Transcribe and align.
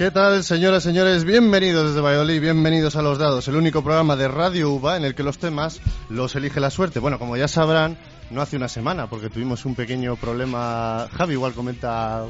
¿Qué 0.00 0.10
tal, 0.10 0.42
señoras 0.44 0.84
y 0.84 0.88
señores? 0.88 1.24
Bienvenidos 1.24 1.88
desde 1.88 2.00
Valladolid, 2.00 2.40
bienvenidos 2.40 2.96
a 2.96 3.02
Los 3.02 3.18
Dados, 3.18 3.46
el 3.48 3.56
único 3.56 3.84
programa 3.84 4.16
de 4.16 4.28
Radio 4.28 4.70
UBA 4.70 4.96
en 4.96 5.04
el 5.04 5.14
que 5.14 5.22
los 5.22 5.36
temas 5.36 5.78
los 6.08 6.34
elige 6.36 6.58
la 6.58 6.70
suerte. 6.70 7.00
Bueno, 7.00 7.18
como 7.18 7.36
ya 7.36 7.46
sabrán, 7.48 7.98
no 8.30 8.40
hace 8.40 8.56
una 8.56 8.68
semana, 8.68 9.10
porque 9.10 9.28
tuvimos 9.28 9.66
un 9.66 9.74
pequeño 9.74 10.16
problema. 10.16 11.06
Javi 11.12 11.34
igual 11.34 11.52
comenta, 11.52 12.24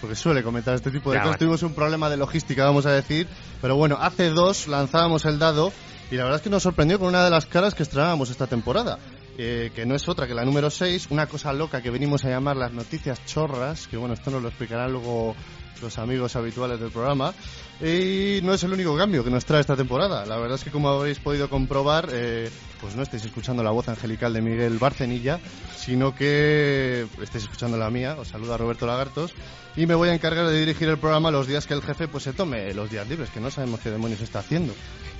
porque 0.00 0.14
suele 0.14 0.44
comentar 0.44 0.76
este 0.76 0.92
tipo 0.92 1.10
de 1.10 1.16
Ya, 1.16 1.24
cosas. 1.24 1.38
Tuvimos 1.40 1.64
un 1.64 1.74
problema 1.74 2.08
de 2.08 2.16
logística, 2.16 2.64
vamos 2.64 2.86
a 2.86 2.92
decir. 2.92 3.26
Pero 3.60 3.74
bueno, 3.74 3.98
hace 4.00 4.30
dos 4.30 4.68
lanzábamos 4.68 5.24
el 5.24 5.40
dado 5.40 5.72
y 6.12 6.14
la 6.14 6.22
verdad 6.22 6.36
es 6.36 6.42
que 6.42 6.50
nos 6.50 6.62
sorprendió 6.62 7.00
con 7.00 7.08
una 7.08 7.24
de 7.24 7.30
las 7.30 7.46
caras 7.46 7.74
que 7.74 7.82
estrenábamos 7.82 8.30
esta 8.30 8.46
temporada. 8.46 9.00
eh, 9.38 9.72
que 9.74 9.84
no 9.84 9.94
es 9.96 10.08
otra 10.08 10.26
que 10.26 10.32
la 10.32 10.44
número 10.44 10.70
6, 10.70 11.08
una 11.10 11.26
cosa 11.26 11.52
loca 11.52 11.82
que 11.82 11.90
venimos 11.90 12.24
a 12.24 12.30
llamar 12.30 12.56
las 12.56 12.72
noticias 12.72 13.22
chorras, 13.26 13.86
que 13.88 13.96
bueno, 13.98 14.14
esto 14.14 14.30
nos 14.30 14.40
lo 14.40 14.48
explicarán 14.48 14.92
luego 14.92 15.34
los 15.82 15.98
amigos 15.98 16.36
habituales 16.36 16.80
del 16.80 16.90
programa. 16.90 17.34
Y 17.80 18.40
no 18.42 18.54
es 18.54 18.62
el 18.62 18.72
único 18.72 18.96
cambio 18.96 19.22
que 19.22 19.30
nos 19.30 19.44
trae 19.44 19.60
esta 19.60 19.76
temporada. 19.76 20.24
La 20.24 20.38
verdad 20.38 20.56
es 20.56 20.64
que 20.64 20.70
como 20.70 20.88
habréis 20.88 21.18
podido 21.18 21.50
comprobar, 21.50 22.08
eh, 22.10 22.50
pues 22.80 22.96
no 22.96 23.02
estáis 23.02 23.24
escuchando 23.24 23.62
la 23.62 23.70
voz 23.70 23.88
angelical 23.88 24.32
de 24.32 24.40
Miguel 24.40 24.78
Barcenilla, 24.78 25.40
sino 25.76 26.14
que 26.14 27.06
estáis 27.20 27.44
escuchando 27.44 27.76
la 27.76 27.90
mía. 27.90 28.16
Os 28.18 28.28
saluda 28.28 28.56
Roberto 28.56 28.86
Lagartos. 28.86 29.34
Y 29.76 29.84
me 29.84 29.94
voy 29.94 30.08
a 30.08 30.14
encargar 30.14 30.46
de 30.46 30.58
dirigir 30.58 30.88
el 30.88 30.96
programa 30.96 31.30
los 31.30 31.46
días 31.46 31.66
que 31.66 31.74
el 31.74 31.82
jefe 31.82 32.08
pues 32.08 32.24
se 32.24 32.32
tome 32.32 32.72
los 32.72 32.90
días 32.90 33.06
libres, 33.08 33.28
que 33.28 33.40
no 33.40 33.50
sabemos 33.50 33.80
qué 33.80 33.90
demonios 33.90 34.22
está 34.22 34.38
haciendo. 34.38 34.72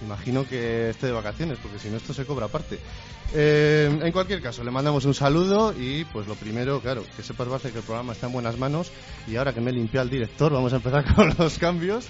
Imagino 0.02 0.46
que 0.48 0.90
esté 0.90 1.06
de 1.06 1.12
vacaciones, 1.12 1.58
porque 1.60 1.78
si 1.78 1.88
no 1.88 1.98
esto 1.98 2.14
se 2.14 2.24
cobra 2.24 2.46
aparte. 2.46 2.78
Eh, 3.34 3.90
en 4.02 4.12
cualquier 4.12 4.40
caso, 4.40 4.62
le 4.62 4.70
mandamos 4.70 5.04
un 5.04 5.14
saludo 5.14 5.74
y 5.78 6.04
pues 6.04 6.26
lo 6.26 6.34
primero, 6.36 6.80
claro, 6.80 7.04
que 7.16 7.22
sepas 7.22 7.48
Barce 7.48 7.72
que 7.72 7.78
el 7.78 7.84
programa 7.84 8.12
está 8.12 8.26
en 8.26 8.32
buenas 8.32 8.56
manos 8.56 8.90
y 9.26 9.36
ahora 9.36 9.52
que 9.52 9.60
me 9.60 9.70
he 9.70 9.74
limpiado 9.74 10.02
al 10.02 10.10
vamos 10.52 10.72
a 10.72 10.76
empezar 10.76 11.04
con 11.14 11.34
los 11.38 11.58
cambios. 11.58 12.08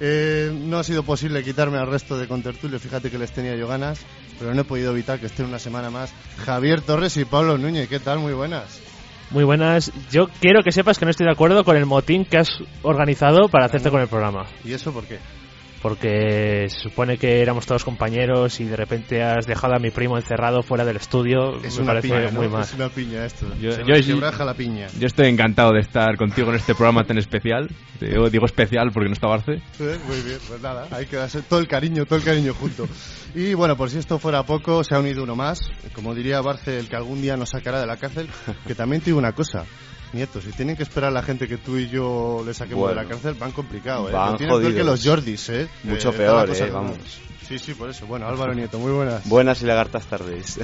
Eh, 0.00 0.52
no 0.54 0.78
ha 0.78 0.84
sido 0.84 1.02
posible 1.02 1.42
quitarme 1.42 1.78
al 1.78 1.88
resto 1.88 2.16
de 2.16 2.28
contertulios, 2.28 2.80
fíjate 2.80 3.10
que 3.10 3.18
les 3.18 3.32
tenía 3.32 3.56
yo 3.56 3.66
ganas, 3.66 4.00
pero 4.38 4.54
no 4.54 4.60
he 4.60 4.64
podido 4.64 4.92
evitar 4.92 5.18
que 5.18 5.26
estén 5.26 5.46
una 5.46 5.58
semana 5.58 5.90
más 5.90 6.12
Javier 6.44 6.82
Torres 6.82 7.16
y 7.16 7.24
Pablo 7.24 7.58
Núñez. 7.58 7.88
¿Qué 7.88 7.98
tal? 7.98 8.20
Muy 8.20 8.32
buenas. 8.32 8.80
Muy 9.30 9.44
buenas. 9.44 9.92
Yo 10.10 10.28
quiero 10.40 10.62
que 10.62 10.72
sepas 10.72 10.98
que 10.98 11.04
no 11.04 11.10
estoy 11.10 11.26
de 11.26 11.32
acuerdo 11.32 11.64
con 11.64 11.76
el 11.76 11.84
motín 11.84 12.24
que 12.24 12.38
has 12.38 12.48
organizado 12.82 13.48
para 13.48 13.66
hacerte 13.66 13.90
con 13.90 14.00
el 14.00 14.08
programa. 14.08 14.46
¿Y 14.64 14.72
eso 14.72 14.92
por 14.92 15.04
qué? 15.04 15.18
Porque 15.82 16.66
se 16.70 16.80
supone 16.80 17.18
que 17.18 17.40
éramos 17.40 17.64
todos 17.66 17.84
compañeros 17.84 18.58
y 18.60 18.64
de 18.64 18.76
repente 18.76 19.22
has 19.22 19.46
dejado 19.46 19.74
a 19.74 19.78
mi 19.78 19.90
primo 19.90 20.16
encerrado 20.16 20.62
fuera 20.62 20.84
del 20.84 20.96
estudio. 20.96 21.62
Es 21.62 21.76
Me 21.76 21.82
una 21.84 21.92
parece 21.92 22.08
piña, 22.08 22.30
¿no? 22.32 22.40
muy 22.40 22.48
mal. 22.48 22.62
Es 22.62 22.74
una 22.74 22.88
piña 22.88 23.24
esto. 23.24 23.46
Yo- 23.60 23.72
se 23.72 23.82
yo- 23.84 23.94
me 23.94 24.02
quebraja 24.02 24.44
la 24.44 24.54
piña. 24.54 24.88
Yo 24.98 25.06
estoy 25.06 25.28
encantado 25.28 25.72
de 25.72 25.80
estar 25.80 26.16
contigo 26.16 26.50
en 26.50 26.56
este 26.56 26.74
programa 26.74 27.04
tan 27.04 27.18
especial. 27.18 27.68
Digo, 28.00 28.28
digo 28.28 28.46
especial 28.46 28.90
porque 28.92 29.08
no 29.08 29.12
está 29.12 29.28
Barce. 29.28 29.52
Eh, 29.78 29.98
Muy 30.06 30.20
bien, 30.22 30.38
pues 30.48 30.60
nada, 30.60 30.86
hay 30.90 31.06
que 31.06 31.16
darse 31.16 31.42
todo 31.42 31.60
el 31.60 31.68
cariño, 31.68 32.04
todo 32.06 32.18
el 32.18 32.24
cariño 32.24 32.54
junto. 32.54 32.88
Y 33.34 33.54
bueno, 33.54 33.76
por 33.76 33.88
si 33.90 33.98
esto 33.98 34.18
fuera 34.18 34.42
poco, 34.44 34.82
se 34.82 34.94
ha 34.94 34.98
unido 34.98 35.22
uno 35.22 35.36
más. 35.36 35.60
Como 35.94 36.14
diría 36.14 36.40
Barce, 36.40 36.78
el 36.78 36.88
que 36.88 36.96
algún 36.96 37.22
día 37.22 37.36
nos 37.36 37.50
sacará 37.50 37.80
de 37.80 37.86
la 37.86 37.96
cárcel. 37.96 38.28
Que 38.66 38.74
también 38.74 39.00
te 39.00 39.06
digo 39.06 39.18
una 39.18 39.32
cosa. 39.32 39.64
Nieto, 40.12 40.40
si 40.40 40.52
tienen 40.52 40.74
que 40.74 40.82
esperar 40.84 41.08
a 41.10 41.12
la 41.12 41.22
gente 41.22 41.46
que 41.46 41.58
tú 41.58 41.76
y 41.76 41.88
yo 41.88 42.42
le 42.44 42.54
saquemos 42.54 42.88
de 42.88 42.94
la 42.94 43.02
Bueno. 43.02 43.16
cárcel, 43.16 43.34
van 43.38 43.52
complicado, 43.52 44.08
¿eh? 44.08 44.12
Van 44.12 44.32
Lo 44.32 44.36
tienen 44.38 44.58
peor 44.60 44.74
que 44.74 44.84
los 44.84 45.04
Jordis, 45.04 45.48
¿eh? 45.50 45.68
Mucho 45.84 46.10
Eh, 46.10 46.16
peor, 46.16 46.36
la 46.36 46.46
cosa 46.46 46.66
eh, 46.66 46.70
como- 46.70 46.82
vamos. 46.92 46.98
Sí, 47.48 47.58
sí, 47.58 47.72
por 47.72 47.88
eso. 47.88 48.06
Bueno, 48.06 48.28
Álvaro 48.28 48.52
Nieto, 48.52 48.78
muy 48.78 48.92
buenas. 48.92 49.26
Buenas 49.26 49.62
y 49.62 49.64
lagartas 49.64 50.04
tardes. 50.04 50.60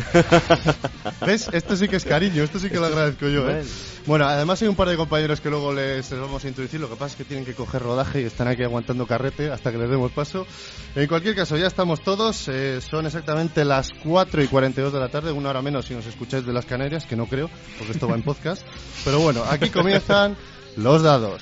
¿Ves? 1.26 1.48
Esto 1.50 1.76
sí 1.76 1.88
que 1.88 1.96
es 1.96 2.04
cariño, 2.04 2.42
esto 2.42 2.58
sí 2.58 2.68
que 2.68 2.76
lo 2.76 2.84
agradezco 2.84 3.26
yo, 3.26 3.48
¿eh? 3.48 3.54
Bueno. 3.54 3.68
Bueno, 4.06 4.26
además 4.26 4.60
hay 4.60 4.68
un 4.68 4.76
par 4.76 4.90
de 4.90 4.96
compañeros 4.98 5.40
que 5.40 5.48
luego 5.48 5.72
les, 5.72 6.10
les 6.10 6.20
vamos 6.20 6.44
a 6.44 6.48
introducir, 6.48 6.78
lo 6.78 6.90
que 6.90 6.96
pasa 6.96 7.12
es 7.12 7.16
que 7.16 7.24
tienen 7.24 7.46
que 7.46 7.54
coger 7.54 7.82
rodaje 7.82 8.20
y 8.20 8.24
están 8.24 8.48
aquí 8.48 8.62
aguantando 8.62 9.06
carrete 9.06 9.50
hasta 9.50 9.72
que 9.72 9.78
les 9.78 9.88
demos 9.88 10.12
paso. 10.12 10.46
En 10.94 11.06
cualquier 11.06 11.34
caso, 11.34 11.56
ya 11.56 11.68
estamos 11.68 12.02
todos, 12.02 12.48
eh, 12.48 12.82
son 12.82 13.06
exactamente 13.06 13.64
las 13.64 13.88
4 14.04 14.42
y 14.42 14.48
42 14.48 14.92
de 14.92 15.00
la 15.00 15.08
tarde, 15.08 15.32
una 15.32 15.48
hora 15.48 15.62
menos 15.62 15.86
si 15.86 15.94
nos 15.94 16.04
escucháis 16.04 16.44
de 16.44 16.52
las 16.52 16.66
Canarias, 16.66 17.06
que 17.06 17.16
no 17.16 17.24
creo, 17.24 17.48
porque 17.78 17.92
esto 17.92 18.06
va 18.06 18.14
en 18.14 18.22
podcast. 18.22 18.62
Pero 19.06 19.20
bueno, 19.20 19.42
aquí 19.48 19.70
comienzan 19.70 20.36
los 20.76 21.02
dados. 21.02 21.40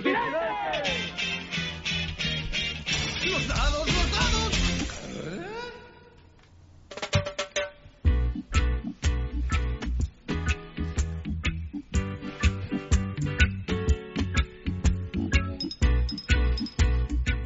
¡Vigilante! 0.00 0.67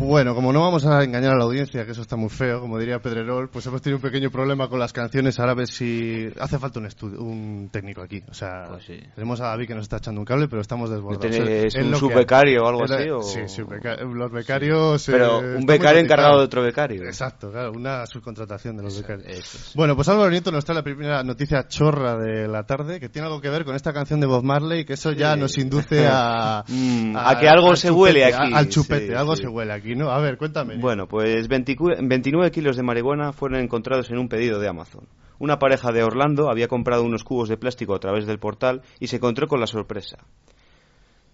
Bueno, 0.05 0.35
como 0.35 0.53
no 0.53 0.61
vamos 0.61 0.85
a 0.85 1.03
engañar 1.05 1.33
a 1.35 1.37
la 1.39 1.45
audiencia, 1.45 1.85
que 1.87 1.93
eso 1.93 2.03
está 2.03 2.17
muy 2.17 2.29
feo, 2.29 2.61
como 2.61 2.79
diría 2.79 2.99
Pedrerol, 3.01 3.49
pues 3.49 3.65
hemos 3.67 3.81
tenido 3.81 3.97
un 3.99 4.03
pequeño 4.03 4.31
problema 4.31 4.69
con 4.69 4.79
las 4.79 4.93
canciones. 4.93 5.39
Ahora 5.39 5.53
a 5.53 5.55
ver 5.55 5.69
si 5.69 6.29
hace 6.39 6.59
falta 6.59 6.81
un 6.81 6.87
estudio, 6.87 7.21
un 7.23 7.71
técnico 7.73 8.03
aquí. 8.03 8.23
O 8.29 8.35
sea, 8.35 8.67
Pues 8.69 8.85
sí. 8.85 8.99
tenemos 9.15 9.41
a 9.41 9.47
David 9.49 9.69
que 9.69 9.75
nos 9.75 9.83
está 9.85 9.99
echando 9.99 10.21
un 10.21 10.25
cable, 10.25 10.49
pero 10.49 10.61
estamos 10.61 10.91
desbordados. 10.91 11.31
¿Tenéis 11.37 11.75
Es 11.75 11.85
un 11.85 11.95
subbecario 11.97 12.65
o 12.65 12.69
algo 12.69 12.85
así? 12.85 13.09
O... 13.11 13.23
Sí, 13.23 13.41
subbeca- 13.49 13.97
los 14.03 14.31
becarios. 14.33 15.09
eh, 15.09 15.13
Pero 15.13 15.37
están 15.37 15.57
un 15.57 15.67
becario 15.67 16.01
encargado 16.01 16.39
de 16.39 16.45
otro 16.45 16.63
becario. 16.63 17.05
Exacto, 17.05 17.51
claro, 17.51 17.73
una 17.73 18.05
subcontratación 18.07 18.77
de 18.77 18.83
los 18.83 19.01
becarios. 19.01 19.27
Eso 19.29 19.59
es. 19.59 19.73
Bueno, 19.75 19.95
pues 19.97 20.09
Álvaro 20.09 20.31
Nieto 20.31 20.51
nos 20.51 20.65
trae 20.65 20.77
la 20.77 20.83
primera 20.85 21.23
noticia 21.23 21.67
chorra 21.69 22.17
de 22.19 22.49
la 22.49 22.65
tarde, 22.65 22.99
que 23.01 23.09
tiene 23.09 23.27
algo 23.29 23.41
que 23.41 23.49
ver 23.51 23.65
con 23.65 23.77
esta 23.77 23.93
canción 23.93 24.21
de 24.21 24.27
Bob 24.27 24.43
Marley, 24.43 24.85
que 24.85 24.95
eso 24.95 25.13
ya 25.13 25.37
nos 25.37 25.57
induce 25.59 26.07
a... 26.11 26.65
Mm, 26.73 27.17
a 27.17 27.39
que 27.39 27.49
algo 27.49 27.71
al 27.71 27.77
se 27.77 27.91
huele 27.91 28.25
aquí, 28.25 28.53
a- 28.55 28.59
al 28.59 28.69
chupete, 28.69 29.09
sí, 29.09 29.15
algo 29.15 29.37
sí. 29.37 29.43
se 29.43 29.49
huele 29.49 29.73
aquí, 29.73 29.92
A 30.01 30.21
ver, 30.21 30.37
cuéntame. 30.39 30.77
Bueno, 30.77 31.07
pues 31.07 31.49
20 31.49 31.77
29 32.03 32.51
kilos 32.51 32.77
de 32.77 32.83
marihuana 32.83 33.33
fueron 33.33 33.61
encontrados 33.61 34.11
en 34.11 34.19
un 34.19 34.29
pedido 34.29 34.59
de 34.59 34.69
Amazon. 34.69 35.07
Una 35.39 35.59
pareja 35.59 35.93
de 35.93 36.05
Orlando 36.05 36.51
había 36.51 36.69
comprado 36.69 37.03
unos 37.03 37.25
cubos 37.25 37.49
de 37.49 37.57
plástico 37.57 37.95
a 37.95 37.99
través 37.99 38.27
del 38.27 38.39
portal 38.39 38.83
y 39.01 39.09
se 39.09 39.17
encontró 39.17 39.49
con 39.49 39.61
la 39.61 39.67
sorpresa. 39.67 40.19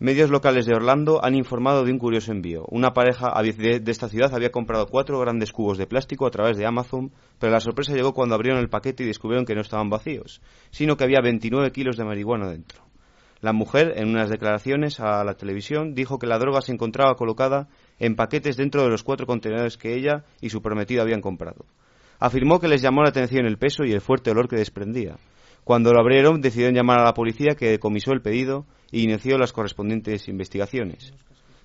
Medios 0.01 0.31
locales 0.31 0.65
de 0.65 0.75
Orlando 0.75 1.25
han 1.25 1.35
informado 1.35 1.85
de 1.85 1.91
un 1.91 1.99
curioso 1.99 2.31
envío. 2.31 2.65
Una 2.69 2.93
pareja 2.93 3.35
de 3.43 3.83
esta 3.91 4.09
ciudad 4.09 4.33
había 4.33 4.53
comprado 4.53 4.87
cuatro 4.87 5.19
grandes 5.19 5.53
cubos 5.53 5.77
de 5.77 5.89
plástico 5.89 6.25
a 6.25 6.31
través 6.31 6.57
de 6.57 6.67
Amazon, 6.67 7.11
pero 7.41 7.53
la 7.53 7.61
sorpresa 7.61 7.95
llegó 7.95 8.15
cuando 8.15 8.37
abrieron 8.37 8.61
el 8.61 8.69
paquete 8.69 9.03
y 9.03 9.07
descubrieron 9.07 9.45
que 9.45 9.57
no 9.57 9.61
estaban 9.61 9.91
vacíos, 9.91 10.41
sino 10.71 10.97
que 10.97 11.03
había 11.03 11.21
29 11.21 11.73
kilos 11.73 11.97
de 11.97 12.05
marihuana 12.05 12.49
dentro. 12.49 12.85
La 13.41 13.53
mujer, 13.53 13.95
en 13.97 14.09
unas 14.09 14.31
declaraciones 14.31 15.01
a 15.01 15.23
la 15.25 15.35
televisión, 15.35 15.95
dijo 15.95 16.19
que 16.19 16.27
la 16.27 16.39
droga 16.39 16.61
se 16.61 16.73
encontraba 16.73 17.15
colocada 17.15 17.69
en 17.99 18.17
paquetes 18.17 18.57
dentro 18.57 18.83
de 18.83 18.91
los 18.91 19.03
cuatro 19.03 19.27
contenedores 19.27 19.77
que 19.77 19.95
ella 19.95 20.25
y 20.41 20.51
su 20.51 20.63
prometido 20.63 21.03
habían 21.03 21.21
comprado. 21.21 21.65
Afirmó 22.19 22.59
que 22.61 22.69
les 22.69 22.83
llamó 22.83 23.03
la 23.03 23.11
atención 23.11 23.47
el 23.47 23.59
peso 23.59 23.85
y 23.85 23.93
el 23.93 24.01
fuerte 24.01 24.31
olor 24.31 24.49
que 24.49 24.57
desprendía. 24.57 25.17
Cuando 25.65 25.93
lo 25.93 26.01
abrieron, 26.01 26.41
decidieron 26.41 26.75
llamar 26.75 27.01
a 27.01 27.05
la 27.05 27.15
policía 27.15 27.55
que 27.57 27.71
decomisó 27.71 28.13
el 28.13 28.23
pedido 28.23 28.67
e 28.91 29.01
inició 29.01 29.39
las 29.39 29.53
correspondientes 29.53 30.29
investigaciones. 30.29 31.13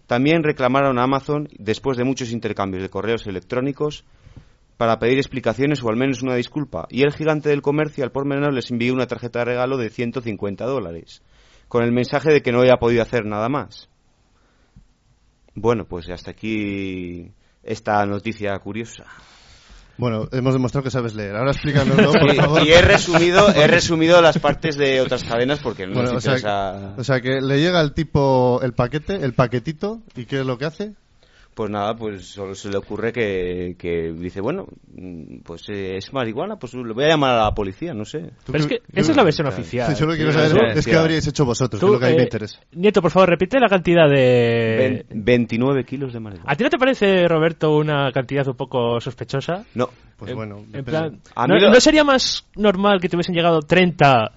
También 0.07 0.43
reclamaron 0.43 0.99
a 0.99 1.03
Amazon, 1.03 1.47
después 1.57 1.97
de 1.97 2.03
muchos 2.03 2.31
intercambios 2.31 2.83
de 2.83 2.89
correos 2.89 3.25
electrónicos, 3.25 4.03
para 4.77 4.99
pedir 4.99 5.17
explicaciones 5.17 5.81
o 5.81 5.89
al 5.89 5.95
menos 5.95 6.21
una 6.21 6.35
disculpa, 6.35 6.87
y 6.89 7.03
el 7.03 7.13
gigante 7.13 7.49
del 7.49 7.61
comercio 7.61 8.03
al 8.03 8.11
por 8.11 8.25
menor 8.25 8.53
les 8.53 8.69
envió 8.69 8.93
una 8.93 9.07
tarjeta 9.07 9.39
de 9.39 9.45
regalo 9.45 9.77
de 9.77 9.89
150 9.89 10.65
dólares, 10.65 11.21
con 11.69 11.83
el 11.83 11.93
mensaje 11.93 12.31
de 12.31 12.41
que 12.41 12.51
no 12.51 12.59
había 12.59 12.77
podido 12.77 13.01
hacer 13.01 13.25
nada 13.25 13.47
más. 13.47 13.89
Bueno, 15.55 15.85
pues 15.85 16.09
hasta 16.09 16.31
aquí 16.31 17.31
esta 17.63 18.05
noticia 18.05 18.57
curiosa. 18.59 19.05
Bueno, 19.97 20.27
hemos 20.31 20.53
demostrado 20.53 20.83
que 20.83 20.89
sabes 20.89 21.13
leer. 21.13 21.35
Ahora 21.35 21.51
explícanoslo, 21.51 22.13
por 22.13 22.33
Y, 22.33 22.35
favor. 22.37 22.63
y 22.63 22.71
he 22.73 22.81
resumido 22.81 23.49
he 23.53 23.67
resumido 23.67 24.21
las 24.23 24.39
partes 24.39 24.75
de 24.75 25.01
otras 25.01 25.23
cadenas 25.23 25.59
porque 25.59 25.85
no 25.85 25.93
Bueno, 25.93 26.13
nos 26.13 26.25
o 26.25 26.37
sea, 26.37 26.95
o 26.97 27.03
sea, 27.03 27.21
que 27.21 27.41
le 27.41 27.59
llega 27.59 27.79
al 27.79 27.93
tipo 27.93 28.59
el 28.63 28.73
paquete, 28.73 29.15
el 29.17 29.33
paquetito, 29.33 30.01
¿y 30.15 30.25
qué 30.25 30.39
es 30.39 30.45
lo 30.47 30.57
que 30.57 30.65
hace? 30.65 30.93
Pues 31.53 31.69
nada, 31.69 31.95
pues 31.95 32.25
solo 32.25 32.55
se 32.55 32.69
le 32.69 32.77
ocurre 32.77 33.13
que, 33.13 33.75
que 33.77 34.11
dice, 34.11 34.41
bueno, 34.41 34.65
pues 35.43 35.69
eh, 35.69 35.97
es 35.97 36.11
marihuana, 36.11 36.55
pues 36.57 36.73
le 36.73 36.93
voy 36.93 37.03
a 37.03 37.09
llamar 37.09 37.35
a 37.37 37.43
la 37.43 37.51
policía, 37.53 37.93
no 37.93 38.05
sé. 38.05 38.31
Pero 38.45 38.57
es 38.57 38.65
que 38.67 38.81
esa 38.93 39.11
es 39.11 39.17
la 39.17 39.23
versión 39.23 39.47
oficial. 39.47 39.95
Yo 39.95 40.05
lo 40.07 40.13
que 40.13 40.17
quiero 40.17 40.31
Sí, 40.31 40.37
saber 40.39 40.73
sí, 40.73 40.79
es 40.79 40.85
qué 40.85 40.95
habríais 40.95 41.27
hecho 41.27 41.45
vosotros, 41.45 41.79
que 41.79 41.85
Tú, 41.85 41.93
es 41.93 41.93
lo 41.93 41.99
que 41.99 42.05
a 42.05 42.09
mí 42.09 42.15
me 42.15 42.21
eh, 42.21 42.25
interesa. 42.25 42.59
Nieto, 42.71 43.01
por 43.03 43.11
favor, 43.11 43.29
repite 43.29 43.59
la 43.59 43.69
cantidad 43.69 44.09
de... 44.09 45.05
Ven- 45.09 45.23
29 45.23 45.83
kilos 45.83 46.11
de 46.13 46.19
marihuana. 46.19 46.51
¿A 46.51 46.55
ti 46.55 46.63
no 46.63 46.69
te 46.71 46.77
parece, 46.77 47.27
Roberto, 47.27 47.75
una 47.77 48.11
cantidad 48.11 48.47
un 48.47 48.55
poco 48.55 48.99
sospechosa? 48.99 49.63
No, 49.75 49.89
Pues 50.17 50.31
en- 50.31 50.37
bueno, 50.37 50.57
en 50.59 50.71
depende. 50.71 50.91
plan, 50.91 51.19
A 51.35 51.47
¿no, 51.47 51.55
mí 51.55 51.61
lo- 51.61 51.69
no 51.71 51.79
sería 51.81 52.03
más 52.03 52.45
normal 52.55 52.99
que 53.01 53.09
te 53.09 53.15
hubiesen 53.15 53.35
llegado 53.35 53.59
30 53.61 54.31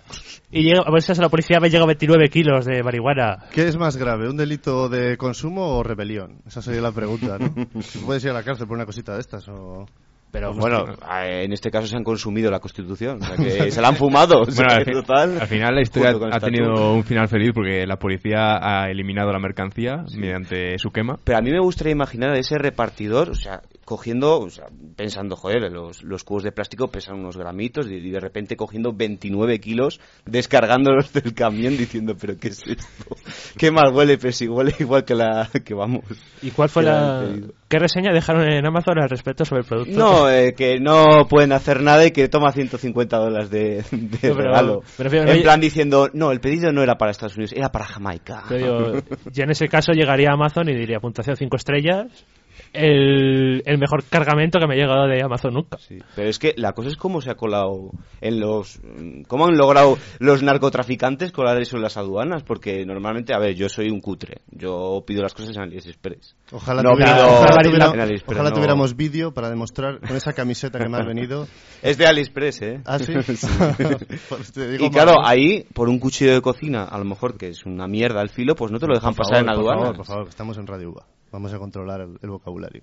y 0.51 0.63
llega, 0.63 0.83
a 0.87 0.91
veces 0.91 1.19
a 1.19 1.23
la 1.23 1.29
policía 1.29 1.61
me 1.61 1.69
llegado 1.71 1.87
29 1.87 2.29
kilos 2.29 2.65
de 2.65 2.83
marihuana? 2.83 3.45
¿Qué 3.53 3.69
es 3.69 3.77
más 3.77 3.97
grave, 3.97 4.29
un 4.29 4.37
delito 4.37 4.89
de 4.89 5.17
consumo 5.17 5.77
o 5.77 5.83
rebelión? 5.83 6.39
Esa 6.47 6.63
sería 6.63 6.81
la 6.81 6.93
pregunta, 6.93 7.39
¿no? 7.39 7.55
Si 7.83 7.99
puedes 7.99 8.25
ir 8.25 8.31
a 8.31 8.35
la 8.35 8.43
cárcel 8.43 8.67
por 8.67 8.77
una 8.77 8.87
cosita 8.87 9.15
de 9.15 9.21
estas 9.21 9.47
o... 9.49 9.87
Pero 10.33 10.53
bueno, 10.53 10.85
eh, 11.25 11.45
en 11.45 11.53
este 11.53 11.71
caso 11.71 11.87
se 11.87 11.97
han 11.97 12.03
consumido 12.05 12.51
la 12.51 12.59
Constitución, 12.59 13.21
o 13.23 13.25
sea 13.25 13.37
que 13.37 13.71
se 13.71 13.81
la 13.81 13.89
han 13.89 13.97
fumado. 13.97 14.41
o 14.43 14.45
sea 14.51 14.67
Bueno, 14.67 14.75
al, 14.75 14.85
que 14.85 14.91
fi- 14.91 14.97
total, 15.01 15.41
al 15.41 15.47
final 15.47 15.75
la 15.77 15.81
historia 15.81 16.15
ha 16.33 16.41
tenido 16.41 16.93
un 16.95 17.05
final 17.05 17.29
feliz 17.29 17.53
porque 17.55 17.87
la 17.87 17.97
policía 17.97 18.59
ha 18.61 18.91
eliminado 18.91 19.33
la 19.33 19.39
mercancía 19.39 20.05
mediante 20.19 20.79
su 20.79 20.91
quema. 20.91 21.17
Pero 21.25 21.39
a 21.39 21.41
mí 21.41 21.51
me 21.53 21.61
gustaría 21.61 21.93
imaginar 21.93 22.31
a 22.33 22.39
ese 22.39 22.59
repartidor, 22.59 23.31
o 23.31 23.35
sea, 23.35 23.63
cogiendo, 23.87 24.41
o 24.41 24.51
sea, 24.51 24.67
pensando, 24.97 25.37
joder, 25.37 25.71
los, 25.71 26.03
los 26.03 26.25
cubos 26.25 26.43
de 26.43 26.51
plástico 26.51 26.89
pesan 26.89 27.21
unos 27.21 27.37
gramitos 27.37 27.87
y, 27.89 28.11
de 28.11 28.19
repente 28.19 28.57
cogiendo 28.57 28.93
29 28.93 29.61
kilos, 29.61 30.01
descargándolos 30.25 31.13
del 31.13 31.33
camión 31.35 31.77
diciendo, 31.77 32.17
pero 32.21 32.37
¿qué 32.37 32.49
es 32.49 32.67
esto? 32.67 33.17
¿Qué 33.57 33.71
mal 33.71 33.95
huele? 33.95 34.19
Pero 34.19 34.33
si 34.33 34.49
huele 34.49 34.75
igual 34.81 35.05
que 35.05 35.15
la 35.15 35.49
que 35.65 35.73
vamos. 35.73 36.03
¿Y 36.43 36.51
cuál 36.51 36.69
fue 36.69 36.83
la... 36.83 37.31
¿Qué 37.69 37.79
reseña 37.79 38.13
dejaron 38.13 38.43
en 38.53 38.67
Amazon 38.67 38.99
al 38.99 39.09
respecto 39.09 39.45
sobre 39.45 39.61
el 39.63 39.69
producto? 39.69 39.97
No, 39.97 40.29
eh, 40.29 40.55
que 40.55 40.81
no 40.81 41.29
pueden 41.29 41.53
hacer 41.53 41.81
nada 41.81 42.05
y 42.05 42.11
que 42.11 42.29
toma 42.29 42.51
150 42.51 43.17
dólares 43.17 43.51
de, 43.51 43.85
de 43.93 44.29
No, 44.31 44.35
regalo. 44.35 44.83
en 44.99 45.43
plan 45.43 45.61
diciendo, 45.61 46.11
no, 46.13 46.33
el 46.33 46.41
pedido 46.41 46.73
no 46.73 46.83
era 46.83 46.97
para 46.97 47.13
Estados 47.13 47.37
Unidos, 47.37 47.53
era 47.53 47.71
para 47.71 47.85
Jamaica. 47.85 48.43
Pero 48.49 48.95
yo 49.33 49.45
en 49.45 49.51
ese 49.51 49.69
caso 49.69 49.93
llegaría 49.93 50.31
a 50.31 50.35
Amazon 50.35 50.69
y 50.69 50.75
diría 50.75 50.99
puntuación 50.99 51.37
5 51.37 51.57
estrellas, 51.57 52.27
el, 52.73 53.63
el 53.67 53.79
mejor 53.79 54.05
cargamento 54.05 54.59
que 54.59 54.67
me 54.67 54.75
ha 54.75 54.77
llegado 54.77 55.07
de 55.07 55.23
Amazon 55.23 55.55
nunca. 55.55 55.79
Sí, 55.79 55.99
pero 56.15 56.29
es 56.29 56.39
que 56.39 56.55
la 56.57 56.73
cosa 56.73 56.89
es 56.89 56.97
cómo 56.97 57.21
se 57.21 57.31
ha 57.31 57.35
colado 57.35 57.91
en 58.21 58.41
los... 58.41 58.81
¿Cómo 59.29 59.47
han 59.47 59.57
logrado 59.57 59.99
los 60.19 60.43
narcotraficantes 60.43 61.33
colar 61.33 61.61
eso 61.61 61.77
en 61.77 61.83
las 61.83 61.97
aduanas? 61.97 62.43
Porque 62.43 62.85
normalmente, 62.87 63.35
a 63.35 63.39
ver, 63.39 63.55
yo 63.55 63.69
soy 63.69 63.91
un 63.91 64.01
cutre. 64.01 64.43
Yo 64.51 65.03
pido 65.07 65.23
las 65.23 65.35
cosas 65.35 65.57
en 65.57 65.63
AliExpress. 65.63 66.37
Ojalá, 66.53 66.83
No 66.83 66.93
tuviera- 66.93 67.15
pido- 67.17 67.27
ojalá, 67.27 67.95
en 67.95 68.01
AliExpress, 68.01 68.37
ojalá 68.37 68.51
no. 68.51 68.55
tuviéramos 68.55 68.97
vídeo 68.97 69.33
para 69.33 69.51
demostrar 69.51 70.01
con 70.01 70.17
esa 70.17 70.33
camiseta 70.33 70.79
que 70.79 70.89
me 70.89 70.99
has 70.99 71.07
venido. 71.07 71.47
Es 71.83 71.99
de 71.99 72.07
AliExpress, 72.07 72.63
¿eh? 72.63 72.81
¿Ah, 72.85 72.99
sí? 72.99 73.13
Pues 74.29 74.53
te 74.53 74.69
digo 74.71 74.87
Y 74.87 74.91
mal, 74.91 74.91
claro, 74.91 75.15
ahí, 75.25 75.67
por 75.75 75.89
un 75.89 75.99
cuchillo 75.99 76.35
de 76.35 76.41
cocina, 76.43 76.85
a 76.85 76.99
lo 76.99 77.05
mejor 77.05 77.37
que 77.37 77.49
es 77.49 77.65
una 77.67 77.87
mierda 77.87 78.21
al 78.21 78.31
filo, 78.31 78.55
pues 78.55 78.71
no 78.73 78.79
te 78.79 78.87
lo 78.87 78.95
dejan 78.95 79.15
Por 79.15 79.25
pasar 79.27 79.41
en 79.41 79.47
favor, 79.47 79.63
por 79.65 79.73
aduanas. 79.73 79.83
favor, 79.85 79.97
por 79.97 80.07
favor, 80.07 80.25
que 80.25 80.31
estamos 80.31 80.59
en 80.59 80.67
Radio 80.67 80.91
UBA. 80.91 81.07
Vamos 81.37 81.53
a 81.53 81.59
controlar 81.59 82.01
el, 82.01 82.19
el 82.23 82.31
vocabulario. 82.31 82.83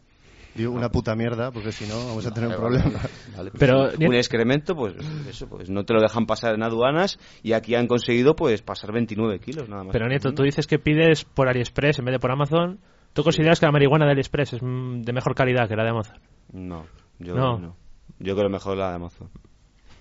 Digo 0.53 0.71
una 0.71 0.89
puta 0.89 1.15
mierda, 1.15 1.49
porque 1.51 1.71
si 1.71 1.87
no 1.87 1.95
vamos 2.05 2.23
a 2.27 2.31
tener 2.31 2.49
un 2.49 2.61
Vale, 2.61 2.77
problema. 2.79 2.99
vale, 2.99 3.09
vale, 3.35 3.49
pues 3.49 3.59
Pero, 3.59 3.89
un 4.07 4.13
excremento, 4.13 4.75
pues 4.75 4.93
eso, 5.27 5.47
pues 5.49 5.71
no 5.71 5.83
te 5.83 5.95
lo 5.95 5.99
dejan 6.01 6.27
pasar 6.27 6.53
en 6.53 6.61
aduanas 6.61 7.17
y 7.41 7.53
aquí 7.53 7.73
han 7.73 7.87
conseguido 7.87 8.35
pues 8.35 8.61
pasar 8.61 8.91
29 8.93 9.39
kilos 9.39 9.67
nada 9.67 9.83
más. 9.85 9.91
Pero 9.93 10.07
Nieto, 10.07 10.31
tú 10.33 10.43
dices 10.43 10.67
que 10.67 10.77
pides 10.77 11.25
por 11.25 11.49
AliExpress 11.49 11.97
en 11.97 12.05
vez 12.05 12.13
de 12.13 12.19
por 12.19 12.31
Amazon. 12.31 12.79
¿Tú 13.13 13.23
consideras 13.23 13.59
que 13.59 13.65
la 13.65 13.71
marihuana 13.71 14.05
de 14.05 14.11
AliExpress 14.11 14.53
es 14.53 14.61
mm, 14.61 15.01
de 15.01 15.13
mejor 15.13 15.33
calidad 15.33 15.67
que 15.67 15.75
la 15.75 15.83
de 15.85 15.89
Amazon? 15.89 16.17
No, 16.51 16.85
yo 17.17 17.33
No. 17.33 17.57
no. 17.57 17.75
Yo 18.19 18.35
creo 18.35 18.47
mejor 18.51 18.77
la 18.77 18.89
de 18.89 18.95
Amazon. 18.97 19.29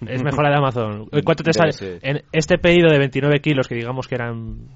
Es 0.07 0.23
mejor 0.23 0.45
la 0.45 0.51
de 0.51 0.57
Amazon. 0.57 1.09
¿Cuánto 1.25 1.43
te 1.45 1.55
sale? 1.55 1.73
En 2.03 2.25
este 2.33 2.59
pedido 2.59 2.91
de 2.91 2.99
29 2.99 3.41
kilos, 3.41 3.69
que 3.69 3.75
digamos 3.77 4.07
que 4.07 4.17
eran 4.17 4.67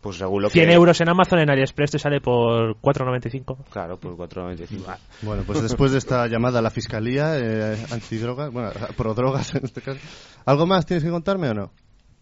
Pues 0.00 0.16
según 0.16 0.42
lo 0.42 0.50
100 0.50 0.66
que... 0.66 0.72
euros 0.72 1.00
en 1.00 1.10
Amazon, 1.10 1.40
en 1.40 1.50
AliExpress 1.50 1.90
te 1.90 1.98
sale 1.98 2.20
por 2.20 2.76
4,95. 2.80 3.56
Claro, 3.70 3.98
por 3.98 4.16
4,95. 4.16 4.96
Bueno, 5.22 5.42
pues 5.46 5.62
después 5.62 5.92
de 5.92 5.98
esta 5.98 6.26
llamada 6.26 6.60
a 6.60 6.62
la 6.62 6.70
fiscalía 6.70 7.38
eh, 7.38 7.76
antidrogas, 7.90 8.50
bueno, 8.50 8.70
pro 8.96 9.12
drogas 9.14 9.54
en 9.54 9.64
este 9.64 9.82
caso, 9.82 10.00
¿algo 10.46 10.66
más 10.66 10.86
tienes 10.86 11.04
que 11.04 11.10
contarme 11.10 11.50
o 11.50 11.54
no? 11.54 11.70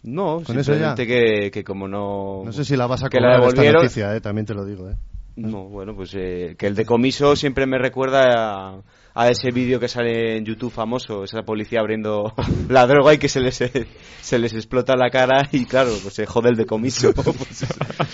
No, 0.02 0.42
¿Con 0.44 0.58
eso 0.58 0.72
ya? 0.72 0.94
simplemente 0.94 1.06
que, 1.06 1.50
que 1.50 1.64
como 1.64 1.86
no... 1.86 2.42
No 2.44 2.52
sé 2.52 2.64
si 2.64 2.76
la 2.76 2.86
vas 2.86 3.04
a 3.04 3.08
que 3.08 3.20
la 3.20 3.38
cobrar 3.38 3.48
esta 3.48 3.72
noticia, 3.72 4.16
eh, 4.16 4.20
también 4.20 4.46
te 4.46 4.54
lo 4.54 4.64
digo. 4.64 4.88
Eh. 4.88 4.96
No, 5.36 5.64
bueno, 5.64 5.94
pues 5.94 6.14
eh, 6.14 6.56
que 6.58 6.66
el 6.66 6.74
decomiso 6.74 7.36
siempre 7.36 7.66
me 7.66 7.78
recuerda 7.78 8.22
a, 8.32 8.82
a 9.18 9.30
ese 9.30 9.50
vídeo 9.50 9.80
que 9.80 9.88
sale 9.88 10.36
en 10.36 10.44
YouTube 10.44 10.70
famoso, 10.70 11.24
esa 11.24 11.42
policía 11.42 11.80
abriendo 11.80 12.32
la 12.68 12.86
droga 12.86 13.12
y 13.14 13.18
que 13.18 13.28
se 13.28 13.40
les, 13.40 13.56
se 13.56 14.38
les 14.38 14.54
explota 14.54 14.94
la 14.94 15.10
cara 15.10 15.48
y 15.50 15.66
claro, 15.66 15.90
pues 16.00 16.14
se 16.14 16.24
jode 16.24 16.50
el 16.50 16.56
decomiso. 16.56 17.12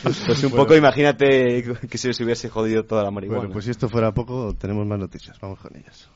Pues, 0.02 0.22
pues 0.26 0.44
un 0.44 0.52
poco 0.52 0.74
imagínate 0.74 1.62
que 1.88 1.98
se 1.98 2.08
les 2.08 2.20
hubiese 2.20 2.48
jodido 2.48 2.84
toda 2.84 3.02
la 3.02 3.10
marihuana. 3.10 3.40
Bueno, 3.40 3.52
pues 3.52 3.64
si 3.66 3.70
esto 3.70 3.88
fuera 3.88 4.12
poco, 4.12 4.54
tenemos 4.54 4.86
más 4.86 4.98
noticias. 4.98 5.38
Vamos 5.40 5.58
con 5.60 5.76
ellas. 5.76 6.10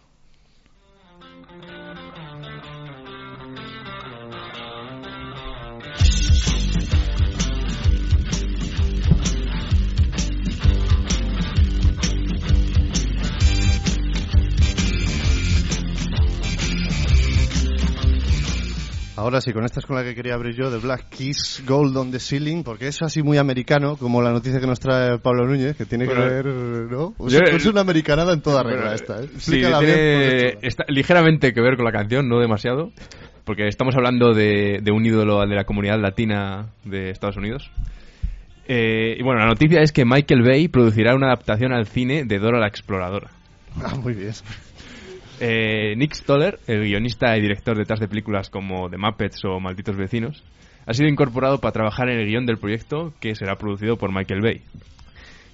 Ahora 19.18 19.40
sí, 19.40 19.52
con 19.52 19.64
esta 19.64 19.80
es 19.80 19.86
con 19.86 19.96
la 19.96 20.04
que 20.04 20.14
quería 20.14 20.34
abrir 20.34 20.54
yo, 20.54 20.70
de 20.70 20.78
Black 20.78 21.08
Kiss 21.10 21.64
Gold 21.66 21.96
on 21.96 22.12
the 22.12 22.20
Ceiling, 22.20 22.62
porque 22.62 22.86
es 22.86 23.02
así 23.02 23.20
muy 23.20 23.36
americano, 23.36 23.96
como 23.96 24.22
la 24.22 24.30
noticia 24.30 24.60
que 24.60 24.66
nos 24.68 24.78
trae 24.78 25.18
Pablo 25.18 25.44
Núñez, 25.44 25.76
que 25.76 25.86
tiene 25.86 26.04
Bueno, 26.04 26.22
que 26.22 26.28
ver, 26.28 26.46
¿no? 26.46 27.14
Es, 27.26 27.32
yo- 27.32 27.40
es 27.40 27.66
una 27.66 27.80
americanada 27.80 28.32
en 28.32 28.42
toda 28.42 28.62
regla 28.62 28.80
Bueno, 28.82 28.94
esta, 28.94 29.20
¿eh? 29.20 29.28
Sí, 29.38 29.50
tiene- 29.60 29.80
bien, 29.80 30.58
está 30.62 30.84
ligeramente 30.86 31.52
que 31.52 31.60
ver 31.60 31.74
con 31.74 31.84
la 31.84 31.90
canción, 31.90 32.28
no 32.28 32.38
demasiado, 32.38 32.92
porque 33.44 33.66
estamos 33.66 33.96
hablando 33.96 34.34
de, 34.34 34.78
de 34.84 34.90
un 34.92 35.04
ídolo 35.04 35.40
de 35.44 35.56
la 35.56 35.64
comunidad 35.64 35.98
latina 36.00 36.68
de 36.84 37.10
Estados 37.10 37.36
Unidos. 37.36 37.72
Eh, 38.68 39.16
y 39.18 39.22
bueno, 39.24 39.40
la 39.40 39.46
noticia 39.46 39.80
es 39.80 39.90
que 39.90 40.04
Michael 40.04 40.42
Bay 40.42 40.68
producirá 40.68 41.16
una 41.16 41.26
adaptación 41.26 41.72
al 41.72 41.88
cine 41.88 42.25
de 42.25 42.38
Dora 42.38 42.60
la 42.60 42.68
Exploradora. 42.68 43.30
Ah, 43.82 43.96
muy 43.96 44.14
bien. 44.14 44.32
Eh, 45.40 45.95
Nick 45.97 46.14
Stoller, 46.14 46.59
el 46.66 46.85
guionista 46.85 47.37
y 47.37 47.40
director 47.40 47.76
detrás 47.76 48.00
de 48.00 48.09
películas 48.09 48.50
como 48.50 48.90
The 48.90 48.99
Muppets 48.99 49.45
o 49.45 49.61
Malditos 49.61 49.97
Vecinos, 49.97 50.42
ha 50.87 50.95
sido 50.95 51.09
incorporado 51.09 51.59
para 51.59 51.73
trabajar 51.73 52.09
en 52.09 52.18
el 52.18 52.26
guion 52.26 52.47
del 52.47 52.59
proyecto 52.59 53.12
que 53.21 53.35
será 53.35 53.57
producido 53.57 53.97
por 53.97 54.12
Michael 54.12 54.40
Bay. 54.40 54.62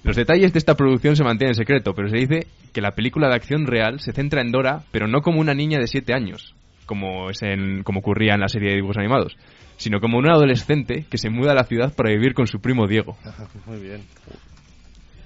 Los 0.03 0.15
detalles 0.15 0.53
de 0.53 0.59
esta 0.59 0.75
producción 0.75 1.15
se 1.15 1.23
mantienen 1.23 1.51
en 1.51 1.55
secreto, 1.55 1.93
pero 1.93 2.09
se 2.09 2.17
dice 2.17 2.47
que 2.73 2.81
la 2.81 2.91
película 2.91 3.27
de 3.27 3.35
acción 3.35 3.65
real 3.65 3.99
se 3.99 4.13
centra 4.13 4.41
en 4.41 4.51
Dora, 4.51 4.83
pero 4.91 5.07
no 5.07 5.21
como 5.21 5.41
una 5.41 5.53
niña 5.53 5.79
de 5.79 5.87
7 5.87 6.13
años, 6.13 6.53
como, 6.85 7.29
es 7.29 7.41
en, 7.41 7.83
como 7.83 7.99
ocurría 7.99 8.35
en 8.35 8.41
la 8.41 8.47
serie 8.47 8.69
de 8.69 8.75
dibujos 8.75 8.97
animados, 8.97 9.35
sino 9.77 9.99
como 9.99 10.17
una 10.17 10.33
adolescente 10.33 11.05
que 11.09 11.17
se 11.17 11.29
muda 11.29 11.51
a 11.51 11.55
la 11.55 11.63
ciudad 11.63 11.93
para 11.93 12.11
vivir 12.11 12.33
con 12.33 12.47
su 12.47 12.59
primo 12.59 12.87
Diego. 12.87 13.17
Muy 13.65 13.79
bien. 13.79 14.01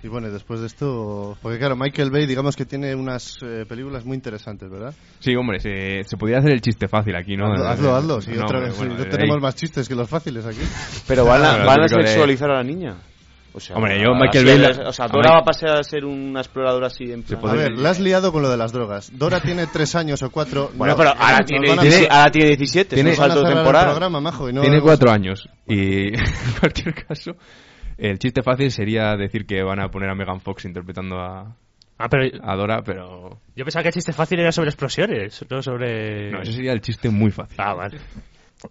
Y 0.01 0.07
bueno, 0.07 0.29
después 0.29 0.61
de 0.61 0.67
esto, 0.67 1.37
porque 1.41 1.57
claro, 1.57 1.75
Michael 1.75 2.09
Bay, 2.09 2.25
digamos 2.25 2.55
que 2.55 2.65
tiene 2.65 2.95
unas 2.95 3.35
eh, 3.43 3.65
películas 3.67 4.05
muy 4.05 4.15
interesantes, 4.15 4.69
¿verdad? 4.69 4.93
Sí, 5.19 5.35
hombre, 5.35 5.59
se, 5.59 6.03
se 6.05 6.15
podría 6.15 6.37
hacer 6.37 6.51
el 6.53 6.61
chiste 6.61 6.87
fácil 6.87 7.15
aquí, 7.17 7.35
¿no? 7.35 7.51
hazlo, 7.51 7.67
hazlo, 7.67 7.95
hazlo. 7.95 8.21
Si 8.21 8.31
No, 8.31 8.45
otra 8.45 8.59
hombre, 8.59 8.69
vez, 8.71 8.77
bueno, 8.77 8.93
si 8.97 9.03
no 9.03 9.09
tenemos 9.09 9.35
ahí- 9.35 9.41
más 9.41 9.55
chistes 9.55 9.89
que 9.89 9.95
los 9.95 10.07
fáciles 10.09 10.45
aquí. 10.45 10.61
Pero 11.05 11.25
van 11.25 11.43
a, 11.43 11.65
van 11.65 11.81
a 11.81 11.87
sexualizar 11.89 12.49
a 12.51 12.55
la 12.55 12.63
niña. 12.63 12.95
O 13.51 13.59
sea, 13.59 13.75
Hombre, 13.75 13.99
yo, 13.99 14.13
Michael 14.13 14.45
Bay 14.45 14.57
la- 14.59 14.87
O 14.89 14.93
sea, 14.93 15.07
Dora 15.07 15.31
va 15.31 15.39
a 15.39 15.43
pasar 15.43 15.71
a 15.71 15.83
ser 15.83 16.05
una 16.05 16.39
exploradora 16.39 16.87
así 16.87 17.11
en 17.11 17.23
plan... 17.23 17.41
A 17.45 17.53
ver, 17.53 17.71
la 17.73 17.89
has 17.89 17.99
liado 17.99 18.31
con 18.31 18.43
lo 18.43 18.49
de 18.49 18.55
las 18.55 18.71
drogas. 18.71 19.11
Dora 19.17 19.41
tiene 19.41 19.65
tres 19.67 19.95
años 19.95 20.21
o 20.21 20.29
cuatro. 20.29 20.71
Bueno, 20.75 20.93
No, 20.93 20.97
pero 20.97 21.09
ahora 21.17 21.39
tiene, 21.43 21.71
a- 21.71 21.77
tiene- 21.77 22.07
ahora 22.09 22.31
tiene 22.31 22.47
17, 22.55 22.95
tiene- 22.95 23.11
es 23.11 23.17
un 23.19 23.25
salto 23.25 23.43
temporal. 23.43 23.85
programa, 23.87 24.21
majo, 24.21 24.49
y 24.49 24.53
no 24.53 24.61
Tiene 24.61 24.77
hemos- 24.77 24.85
cuatro 24.87 25.11
años 25.11 25.49
y 25.67 26.07
en 26.15 26.23
cualquier 26.59 26.93
caso 27.05 27.31
el 27.99 28.19
chiste 28.19 28.41
fácil 28.43 28.71
sería 28.71 29.15
decir 29.15 29.45
que 29.45 29.61
van 29.63 29.79
a 29.79 29.89
poner 29.89 30.09
a 30.09 30.15
Megan 30.15 30.41
Fox 30.41 30.65
interpretando 30.65 31.19
a, 31.19 31.55
Ah, 32.01 32.07
pero 32.09 32.23
a 32.43 32.55
Dora, 32.55 32.81
pero 32.81 33.39
yo 33.57 33.65
pensaba 33.65 33.83
que 33.83 33.89
el 33.89 33.93
chiste 33.93 34.13
fácil 34.13 34.39
era 34.39 34.53
sobre 34.53 34.69
explosiones, 34.69 35.45
no 35.49 35.61
sobre... 35.61 36.31
no, 36.31 36.41
ese 36.41 36.53
sería 36.53 36.71
el 36.71 36.79
chiste 36.79 37.09
muy 37.09 37.29
fácil. 37.29 37.57
Ah, 37.59 37.73
vale. 37.73 37.97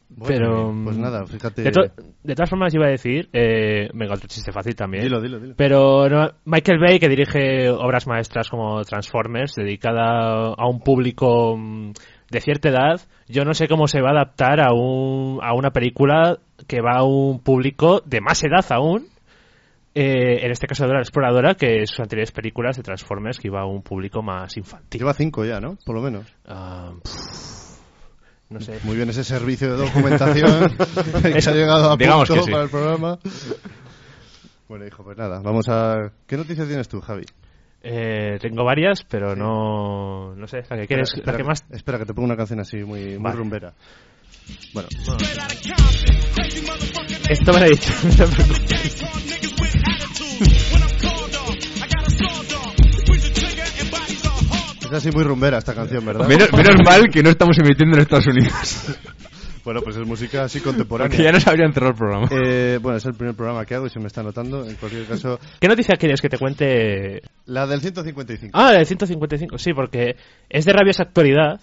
Bueno, 0.09 0.27
pero... 0.27 0.75
Pues 0.85 0.97
nada, 0.97 1.27
fíjate. 1.27 1.63
De, 1.63 1.71
to- 1.71 1.93
de 2.23 2.35
todas 2.35 2.49
formas 2.49 2.75
iba 2.75 2.87
a 2.87 2.91
decir, 2.91 3.29
eh, 3.35 3.91
venga, 3.93 4.15
otro 4.15 4.29
chiste 4.29 4.51
fácil 4.51 4.75
también. 4.75 5.03
Dilo, 5.05 5.21
dilo, 5.21 5.39
dilo. 5.41 5.55
Pero 5.57 6.09
no, 6.09 6.31
Michael 6.47 6.79
Bay, 6.79 6.99
que 6.99 7.09
dirige 7.11 7.69
obras 7.71 8.07
maestras 8.07 8.49
como 8.49 8.83
Transformers, 8.85 9.55
dedicada 9.55 10.55
a 10.57 10.67
un 10.67 10.81
público 10.81 11.55
mm, 11.57 11.93
de 12.31 12.41
cierta 12.41 12.69
edad, 12.71 13.01
yo 13.29 13.45
no 13.45 13.53
sé 13.55 13.69
cómo 13.69 13.89
se 13.89 14.01
va 14.01 14.09
a 14.09 14.13
adaptar 14.13 14.61
a, 14.61 14.73
un, 14.73 15.39
a 15.43 15.53
una 15.55 15.71
película 15.71 16.39
que 16.67 16.81
va 16.81 16.99
a 16.99 17.05
un 17.05 17.41
público 17.43 18.01
de 18.05 18.21
más 18.23 18.43
edad 18.43 18.65
aún, 18.71 19.07
Eh, 19.95 20.45
en 20.45 20.51
este 20.53 20.67
caso 20.67 20.87
de 20.87 20.93
la 20.93 21.01
exploradora, 21.01 21.55
que 21.55 21.87
sus 21.87 22.01
anteriores 22.01 22.31
películas 22.31 22.77
de 22.77 22.83
Transformers, 22.83 23.39
que 23.39 23.49
iba 23.49 23.61
a 23.63 23.67
un 23.67 23.83
público 23.83 24.23
más 24.23 24.57
infantil. 24.57 25.01
Lleva 25.01 25.15
cinco 25.15 25.45
ya, 25.45 25.61
¿no? 25.61 25.77
Por 25.85 25.97
lo 25.97 26.03
menos. 26.03 26.27
Ah, 26.47 26.93
no 28.51 28.61
sé. 28.61 28.79
Muy 28.85 28.97
bien 28.97 29.09
ese 29.11 29.25
servicio 29.25 29.71
de 29.73 29.85
documentación 29.85 30.71
que 31.23 31.39
Eso- 31.39 31.51
ha 31.51 31.55
llegado 31.55 31.91
a 31.91 31.97
punto 31.99 32.35
que 32.35 32.43
sí. 32.43 32.51
para 32.51 32.65
el 32.65 32.71
programa. 32.71 33.19
Bueno, 34.69 34.87
hijo, 34.87 35.03
pues 35.03 35.17
nada, 35.17 35.41
vamos 35.43 35.67
a... 35.69 36.13
¿Qué 36.27 36.37
noticias 36.37 36.69
tienes 36.69 36.89
tú, 36.89 37.01
Javi? 37.01 37.25
Eh, 37.83 38.39
tengo 38.41 38.65
varias, 38.65 39.03
pero 39.09 39.35
no, 39.35 40.35
no 40.35 40.47
sé, 40.47 40.59
la 40.69 40.77
que 40.77 40.87
quieres, 40.87 41.13
Espera, 41.15 41.33
la 41.33 41.39
que 41.39 41.45
más... 41.45 41.65
Espera, 41.71 41.99
que 41.99 42.05
te 42.05 42.13
pongo 42.13 42.27
una 42.27 42.37
canción 42.37 42.61
así, 42.61 42.77
muy, 42.85 43.05
muy 43.15 43.19
Vale. 43.19 43.37
rumbera. 43.37 43.73
Bueno, 44.75 44.89
Esto 47.31 47.53
me 47.53 47.61
lo 47.61 47.67
he 47.67 47.71
dicho. 47.71 47.93
es 54.91 54.93
así 54.93 55.11
muy 55.11 55.25
rumbera 55.25 55.59
esta 55.59 55.75
canción, 55.75 56.05
¿verdad? 56.05 56.27
Menos, 56.27 56.53
menos 56.53 56.77
mal 56.85 57.09
que 57.13 57.23
no 57.23 57.31
estamos 57.31 57.59
emitiendo 57.59 57.97
en 57.97 58.03
Estados 58.03 58.27
Unidos. 58.27 58.97
Bueno, 59.65 59.83
pues 59.83 59.97
es 59.97 60.07
música 60.07 60.45
así 60.45 60.61
Porque 60.61 60.81
ya 60.81 60.87
contemporánea. 60.87 61.33
nos 61.33 61.47
habrían 61.47 61.75
cerrado 61.75 61.93
el 61.93 61.99
programa. 61.99 62.29
Eh, 62.31 62.79
bueno, 62.81 62.97
es 62.97 63.05
el 63.05 63.13
primer 63.13 63.35
programa 63.35 63.67
que 63.67 63.75
hago 63.75 63.85
y 63.85 63.91
se 63.91 64.01
me 64.01 64.07
está 64.07 64.23
notando. 64.23 64.67
En 64.67 64.77
cualquier 64.77 65.05
caso, 65.05 65.39
¿Qué 65.61 65.69
noticia 65.69 65.97
quieres 65.97 66.23
que 66.23 66.31
te 66.31 66.39
cuente? 66.39 67.21
la 67.45 67.67
del 67.67 67.83
155. 67.83 68.59
Ah, 68.59 68.73
el 68.75 68.87
155, 68.87 69.59
sí, 69.59 69.75
porque 69.75 70.17
es 70.49 70.65
de 70.65 70.73
rabiosa 70.73 71.03
actualidad, 71.03 71.61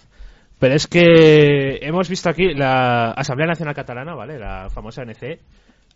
pero 0.60 0.74
es 0.76 0.86
que 0.86 1.80
hemos 1.82 2.08
visto 2.08 2.30
aquí 2.30 2.54
la 2.54 3.10
Asamblea 3.10 3.48
Nacional 3.48 3.74
Catalana, 3.74 4.14
¿vale? 4.14 4.38
La 4.38 4.70
famosa 4.70 5.02
ANC, 5.02 5.40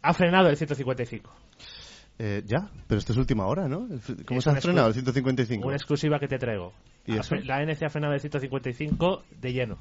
ha 0.02 0.12
frenado 0.12 0.48
el 0.48 0.56
155. 0.56 1.30
Eh, 2.22 2.42
ya, 2.44 2.68
pero 2.86 2.98
esto 2.98 3.12
es 3.12 3.18
última 3.18 3.46
hora, 3.46 3.66
¿no? 3.66 3.88
¿Cómo 4.26 4.38
Es 4.38 4.44
se 4.44 4.50
ha 4.50 4.60
frenado 4.60 4.88
el 4.88 4.92
excu- 4.92 5.04
155? 5.04 5.66
Una 5.66 5.76
exclusiva 5.76 6.18
que 6.18 6.28
te 6.28 6.38
traigo. 6.38 6.74
¿Y 7.06 7.16
eso? 7.16 7.34
La 7.36 7.56
ANC 7.56 7.82
ha 7.82 7.88
frenado 7.88 8.12
el 8.12 8.20
155 8.20 9.22
de 9.40 9.52
lleno. 9.54 9.78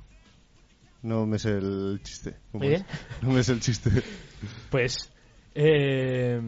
No 1.01 1.25
me 1.25 1.37
sé 1.37 1.49
el 1.57 1.99
chiste. 2.01 2.35
¿Cómo 2.53 2.63
es? 2.63 2.85
No 3.21 3.31
me 3.31 3.43
sé 3.43 3.51
el 3.53 3.59
chiste. 3.59 3.89
Pues... 4.69 5.11
Eh, 5.53 6.39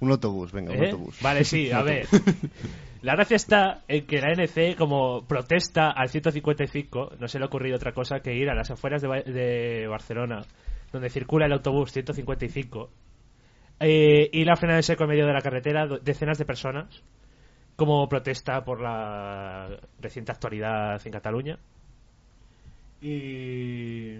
Un 0.00 0.10
autobús, 0.10 0.52
venga, 0.52 0.72
un 0.72 0.82
¿eh? 0.82 0.86
autobús. 0.90 1.18
Vale, 1.20 1.44
sí, 1.44 1.70
a 1.72 1.82
ver. 1.82 2.06
La 3.02 3.14
gracia 3.14 3.36
está 3.36 3.82
en 3.88 4.06
que 4.06 4.20
la 4.20 4.28
ANC, 4.32 4.74
como 4.76 5.26
protesta 5.26 5.90
al 5.90 6.08
155, 6.08 7.12
no 7.20 7.28
se 7.28 7.38
le 7.38 7.44
ha 7.44 7.48
ocurrido 7.48 7.76
otra 7.76 7.92
cosa 7.92 8.20
que 8.20 8.34
ir 8.34 8.48
a 8.48 8.54
las 8.54 8.70
afueras 8.70 9.02
de, 9.02 9.08
Ba- 9.08 9.20
de 9.22 9.86
Barcelona, 9.86 10.40
donde 10.92 11.10
circula 11.10 11.44
el 11.46 11.52
autobús 11.52 11.92
155, 11.92 12.90
eh, 13.80 14.28
y 14.32 14.44
la 14.44 14.56
frena 14.56 14.76
en 14.76 14.82
seco 14.82 15.04
en 15.04 15.10
medio 15.10 15.26
de 15.26 15.32
la 15.32 15.40
carretera 15.42 15.86
decenas 16.02 16.38
de 16.38 16.44
personas, 16.44 17.02
como 17.76 18.08
protesta 18.08 18.64
por 18.64 18.80
la 18.80 19.68
reciente 20.00 20.32
actualidad 20.32 21.00
en 21.04 21.12
Cataluña. 21.12 21.58
Y. 23.00 24.14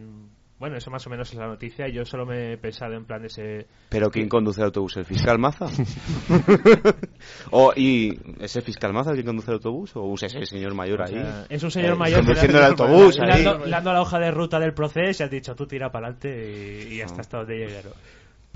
Bueno, 0.58 0.78
eso 0.78 0.90
más 0.90 1.06
o 1.06 1.10
menos 1.10 1.30
es 1.30 1.38
la 1.38 1.46
noticia. 1.48 1.86
Yo 1.88 2.06
solo 2.06 2.25
me 2.25 2.54
he 2.54 2.56
pensado 2.56 2.94
en 2.94 3.04
plan 3.04 3.20
de 3.20 3.26
ese. 3.26 3.66
¿Pero 3.90 4.10
quién 4.10 4.26
conduce 4.26 4.60
el 4.62 4.66
autobús? 4.66 4.96
¿El 4.96 5.04
fiscal 5.04 5.38
Maza? 5.38 5.66
o, 7.50 7.72
¿Y 7.76 8.18
ese 8.40 8.62
fiscal 8.62 8.94
Maza 8.94 9.10
el 9.10 9.18
que 9.18 9.25
conduce 9.25 9.50
el 9.50 9.56
autobús? 9.56 9.92
¿O 9.94 10.14
es 10.14 10.22
ese 10.22 10.46
señor 10.46 10.75
mayor 10.75 11.02
O 11.02 11.04
ahí? 11.04 11.12
sea, 11.12 11.44
es 11.50 11.62
un 11.62 11.70
señor 11.70 11.92
Eh, 11.92 11.96
mayor 11.96 12.20
que 12.20 12.26
conduciendo 12.26 12.58
el 12.58 12.64
autobús 12.64 13.18
le 13.18 13.42
dando- 13.42 13.66
la 13.92 14.00
hoja 14.00 14.18
de 14.18 14.30
ruta 14.30 14.58
del 14.58 14.72
proceso 14.72 15.22
y 15.22 15.25
has 15.25 15.30
dicho 15.30 15.54
tú 15.54 15.66
tira 15.66 15.90
para 15.92 16.06
adelante 16.08 16.86
y, 16.90 16.94
y 16.94 17.00
hasta 17.02 17.16
Ah. 17.18 17.20
hasta 17.20 17.38
donde 17.38 17.54
llegue. 17.58 17.82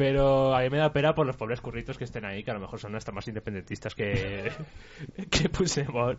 Pero 0.00 0.57
a 0.57 0.62
mí 0.62 0.71
me 0.71 0.78
da 0.78 0.90
pena 0.95 1.12
por 1.12 1.26
los 1.26 1.37
pobres 1.37 1.61
curritos 1.61 1.99
que 1.99 2.04
estén 2.04 2.25
ahí, 2.25 2.42
que 2.42 2.50
a 2.50 2.54
lo 2.54 2.61
mejor 2.61 2.80
son 2.80 2.97
hasta 2.97 3.12
más 3.12 3.28
independentistas 3.28 3.95
que, 3.95 4.50
que 5.30 5.50
Puigdemont. 5.50 6.19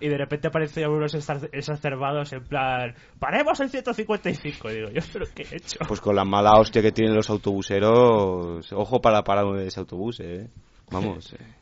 Y 0.00 0.08
de 0.08 0.18
repente 0.18 0.48
aparecen 0.48 0.90
unos 0.90 1.14
exacerbados 1.14 2.32
en 2.32 2.42
plan, 2.42 2.92
paremos 3.20 3.60
el 3.60 3.70
155. 3.70 4.68
Y 4.68 4.74
digo, 4.74 4.88
yo, 4.90 5.00
pero 5.12 5.26
¿qué 5.32 5.46
he 5.48 5.58
hecho? 5.58 5.78
Pues 5.86 6.00
con 6.00 6.16
la 6.16 6.24
mala 6.24 6.58
hostia 6.58 6.82
que 6.82 6.90
tienen 6.90 7.14
los 7.14 7.30
autobuseros, 7.30 8.72
ojo 8.72 9.00
para 9.00 9.22
parar 9.22 9.46
ese 9.58 9.78
autobús, 9.78 10.18
eh. 10.18 10.50
Vamos. 10.90 11.32
eh. 11.34 11.38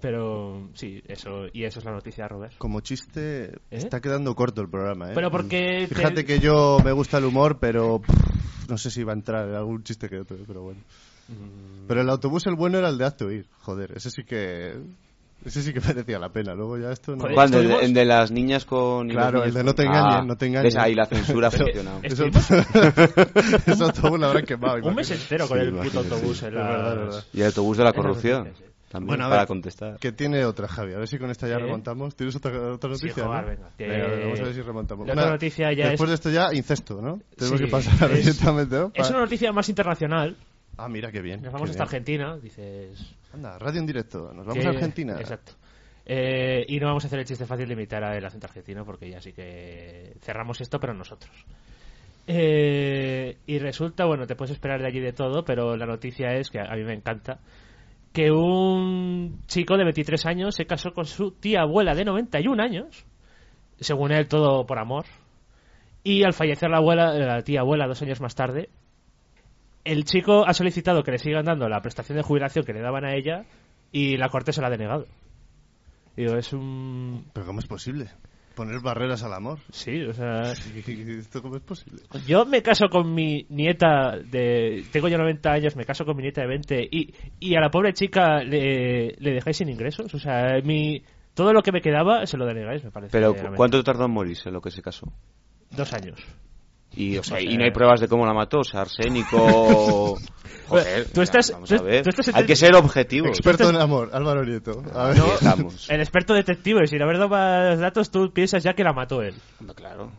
Pero 0.00 0.68
sí, 0.74 1.02
eso, 1.08 1.46
y 1.52 1.64
eso 1.64 1.78
es 1.78 1.84
la 1.84 1.92
noticia, 1.92 2.28
Robert. 2.28 2.52
Como 2.58 2.80
chiste, 2.80 3.44
¿Eh? 3.46 3.50
está 3.70 4.00
quedando 4.00 4.34
corto 4.34 4.60
el 4.60 4.68
programa, 4.68 5.08
¿eh? 5.10 5.12
Pero 5.14 5.30
porque... 5.30 5.86
te- 5.88 5.94
Fíjate 5.94 6.24
que 6.24 6.38
yo 6.38 6.78
me 6.84 6.92
gusta 6.92 7.16
el 7.18 7.24
humor, 7.24 7.58
pero 7.58 8.00
pff, 8.00 8.68
no 8.68 8.76
sé 8.76 8.90
si 8.90 9.02
va 9.04 9.12
a 9.12 9.16
entrar 9.16 9.48
algún 9.54 9.82
chiste 9.84 10.08
que 10.08 10.18
otro, 10.20 10.36
pero 10.46 10.62
bueno. 10.62 10.80
Mm. 11.28 11.86
Pero 11.88 12.02
el 12.02 12.10
autobús 12.10 12.46
el 12.46 12.56
bueno 12.56 12.78
era 12.78 12.88
el 12.90 12.98
de 12.98 13.04
Hazte 13.06 13.24
Oír, 13.24 13.46
joder, 13.62 13.92
ese 13.96 14.10
sí 14.10 14.22
que... 14.24 14.74
Ese 15.44 15.62
sí 15.62 15.72
que 15.72 15.80
merecía 15.86 16.18
la 16.18 16.28
pena, 16.28 16.54
luego 16.54 16.76
ya 16.78 16.90
esto 16.92 17.16
no... 17.16 17.24
¿Cuándo? 17.32 17.58
¿El 17.60 17.68
de, 17.94 18.00
de 18.00 18.04
las 18.04 18.30
niñas 18.30 18.64
con... 18.66 19.08
Claro, 19.08 19.38
niños 19.38 19.48
el 19.48 19.54
de 19.54 19.64
no 19.64 19.74
te 19.74 19.82
engañes, 19.84 20.14
Ah, 20.14 20.24
no 20.26 20.36
te 20.36 20.46
engañes. 20.46 20.74
ves, 20.74 20.82
ahí 20.82 20.94
la 20.94 21.06
censura 21.06 21.48
ha 21.48 21.50
funcionado. 21.52 22.00
Eso, 22.02 22.24
ese 23.66 23.82
autobús 23.84 24.20
lo 24.20 24.26
habrán 24.26 24.44
quemado. 24.44 24.76
Un 24.86 24.94
mes 24.94 25.10
entero 25.10 25.48
con 25.48 25.58
Sí, 25.58 25.64
el 25.64 25.72
puto 25.74 25.98
autobús 26.00 26.38
sí. 26.38 26.46
en 26.46 26.54
verdad, 26.54 26.96
verdad. 26.96 27.24
Y 27.32 27.40
el 27.40 27.46
autobús 27.46 27.76
de 27.78 27.84
la 27.84 27.92
corrupción. 27.92 28.52
sí. 28.56 28.64
También 28.96 29.08
Bueno, 29.08 29.24
a 29.26 29.28
para 29.28 29.40
ver, 29.42 29.48
contestar. 29.48 29.98
Que 29.98 30.12
tiene 30.12 30.44
otra, 30.44 30.68
Javi. 30.68 30.94
A 30.94 30.98
ver 30.98 31.06
si 31.08 31.18
con 31.18 31.30
esta 31.30 31.46
ya 31.48 31.56
¿Eh? 31.56 31.58
remontamos. 31.58 32.16
¿Tienes 32.16 32.34
otra, 32.36 32.50
otra 32.72 32.94
Sí, 32.96 33.06
noticia? 33.06 33.24
joder, 33.26 33.42
no? 33.42 33.48
venga, 33.50 33.70
que- 33.76 33.86
Venga, 33.86 34.08
vamos 34.24 34.40
a 34.40 34.42
ver 34.44 34.54
si 34.54 34.62
remontamos. 34.62 35.06
La 35.06 35.12
otra 35.12 35.30
noticia 35.30 35.72
ya 35.72 35.88
Después 35.90 36.08
es- 36.10 36.10
de 36.10 36.14
esto 36.14 36.30
ya, 36.30 36.54
incesto, 36.54 37.02
¿no? 37.02 37.20
Tenemos 37.36 37.58
Sí, 37.60 37.64
que 37.66 37.70
pasar 37.70 38.10
es- 38.12 38.24
directamente, 38.24 38.76
¿no? 38.76 38.90
Es 38.94 39.10
una 39.10 39.20
noticia 39.20 39.52
más 39.52 39.68
internacional. 39.68 40.36
Ah, 40.78 40.88
mira, 40.88 41.12
qué 41.12 41.20
bien. 41.22 41.42
Nos 41.42 41.52
vamos 41.52 41.70
hasta 41.70 41.84
bien. 41.84 41.88
Argentina, 41.88 42.36
dices... 42.38 43.14
Anda, 43.32 43.58
radio 43.58 43.80
en 43.80 43.86
directo. 43.86 44.32
Nos 44.34 44.46
vamos 44.46 44.62
que- 44.62 44.66
a 44.66 44.70
Argentina. 44.70 45.16
Exacto. 45.20 45.52
Eh, 46.06 46.64
y 46.68 46.78
no 46.78 46.86
vamos 46.86 47.04
a 47.04 47.08
hacer 47.08 47.18
el 47.18 47.24
chiste 47.26 47.46
fácil 47.46 47.66
de 47.66 47.74
imitar 47.74 48.02
el 48.16 48.24
acento 48.24 48.46
argentino 48.46 48.84
porque 48.84 49.10
ya 49.10 49.20
sí 49.20 49.32
que 49.32 50.14
cerramos 50.22 50.60
esto, 50.60 50.78
pero 50.80 50.94
nosotros. 50.94 51.32
Eh, 52.28 53.36
y 53.46 53.58
resulta, 53.58 54.04
bueno, 54.04 54.26
te 54.26 54.34
puedes 54.36 54.52
esperar 54.52 54.80
de 54.80 54.86
allí 54.88 55.00
de 55.00 55.12
todo, 55.12 55.44
pero 55.44 55.76
la 55.76 55.86
noticia 55.86 56.32
es 56.34 56.50
que 56.50 56.58
a 56.60 56.74
mí 56.74 56.82
me 56.84 56.94
encanta 56.94 57.38
que 58.16 58.30
un 58.30 59.42
chico 59.46 59.76
de 59.76 59.84
23 59.84 60.24
años 60.24 60.54
se 60.54 60.64
casó 60.64 60.94
con 60.94 61.04
su 61.04 61.32
tía 61.32 61.60
abuela 61.60 61.94
de 61.94 62.06
91 62.06 62.62
años, 62.62 63.04
según 63.78 64.10
él 64.10 64.26
todo 64.26 64.64
por 64.64 64.78
amor, 64.78 65.04
y 66.02 66.24
al 66.24 66.32
fallecer 66.32 66.70
la 66.70 66.78
abuela, 66.78 67.12
la 67.12 67.42
tía 67.42 67.60
abuela 67.60 67.86
dos 67.86 68.00
años 68.00 68.22
más 68.22 68.34
tarde, 68.34 68.70
el 69.84 70.04
chico 70.04 70.48
ha 70.48 70.54
solicitado 70.54 71.02
que 71.02 71.10
le 71.10 71.18
sigan 71.18 71.44
dando 71.44 71.68
la 71.68 71.82
prestación 71.82 72.16
de 72.16 72.24
jubilación 72.24 72.64
que 72.64 72.72
le 72.72 72.80
daban 72.80 73.04
a 73.04 73.14
ella 73.14 73.44
y 73.92 74.16
la 74.16 74.30
corte 74.30 74.54
se 74.54 74.62
la 74.62 74.68
ha 74.68 74.70
denegado. 74.70 75.06
Digo, 76.16 76.36
es 76.36 76.54
un... 76.54 77.26
Pero 77.34 77.44
¿cómo 77.44 77.58
es 77.58 77.66
posible? 77.66 78.08
Poner 78.56 78.80
barreras 78.80 79.22
al 79.22 79.34
amor. 79.34 79.58
Sí, 79.70 80.02
o 80.02 80.14
sea... 80.14 80.52
¿Esto 80.86 81.42
cómo 81.42 81.56
es 81.56 81.62
posible? 81.62 82.00
Yo 82.26 82.46
me 82.46 82.62
caso 82.62 82.88
con 82.88 83.14
mi 83.14 83.44
nieta 83.50 84.16
de... 84.16 84.82
Tengo 84.90 85.08
ya 85.08 85.18
90 85.18 85.52
años, 85.52 85.76
me 85.76 85.84
caso 85.84 86.06
con 86.06 86.16
mi 86.16 86.22
nieta 86.22 86.40
de 86.40 86.46
20 86.46 86.88
y, 86.90 87.14
y 87.38 87.54
a 87.54 87.60
la 87.60 87.70
pobre 87.70 87.92
chica 87.92 88.42
le, 88.42 89.14
le 89.18 89.30
dejáis 89.34 89.58
sin 89.58 89.68
ingresos. 89.68 90.12
O 90.14 90.18
sea, 90.18 90.58
mi... 90.64 91.02
Todo 91.34 91.52
lo 91.52 91.60
que 91.60 91.70
me 91.70 91.82
quedaba 91.82 92.24
se 92.24 92.38
lo 92.38 92.46
denegáis, 92.46 92.82
me 92.82 92.90
parece. 92.90 93.12
Pero, 93.12 93.32
realmente. 93.32 93.58
¿cuánto 93.58 93.84
tardó 93.84 94.06
en 94.06 94.12
morirse 94.12 94.50
lo 94.50 94.62
que 94.62 94.70
se 94.70 94.80
casó? 94.80 95.12
Dos 95.70 95.92
años. 95.92 96.18
Y, 96.96 97.18
o 97.18 97.22
sea, 97.22 97.40
y 97.40 97.56
no 97.56 97.64
hay 97.64 97.70
pruebas 97.70 98.00
de 98.00 98.08
cómo 98.08 98.24
la 98.26 98.32
mató, 98.32 98.60
o 98.60 98.64
sea, 98.64 98.80
arsénico... 98.82 100.16
Joder, 100.68 101.06
Tú 101.12 101.22
estás- 101.22 101.52
vamos 101.52 101.70
a 101.70 101.80
ver. 101.80 102.02
tú 102.02 102.10
estás 102.10 102.34
Hay 102.34 102.44
que 102.44 102.56
ser 102.56 102.74
objetivos. 102.74 103.28
Experto 103.38 103.70
en 103.70 103.76
amor, 103.76 104.10
Álvaro 104.12 104.44
Nieto. 104.44 104.82
A 104.92 105.08
ver. 105.10 105.18
Estamos. 105.34 105.88
El 105.88 106.00
experto 106.00 106.34
detective, 106.34 106.88
sin 106.88 107.00
haber 107.02 107.18
dado 107.18 107.28
más 107.28 107.78
datos, 107.78 108.10
tú 108.10 108.32
piensas 108.32 108.64
ya 108.64 108.72
que 108.72 108.82
la 108.82 108.92
mató 108.92 109.22
él. 109.22 109.34
Claro, 109.76 110.10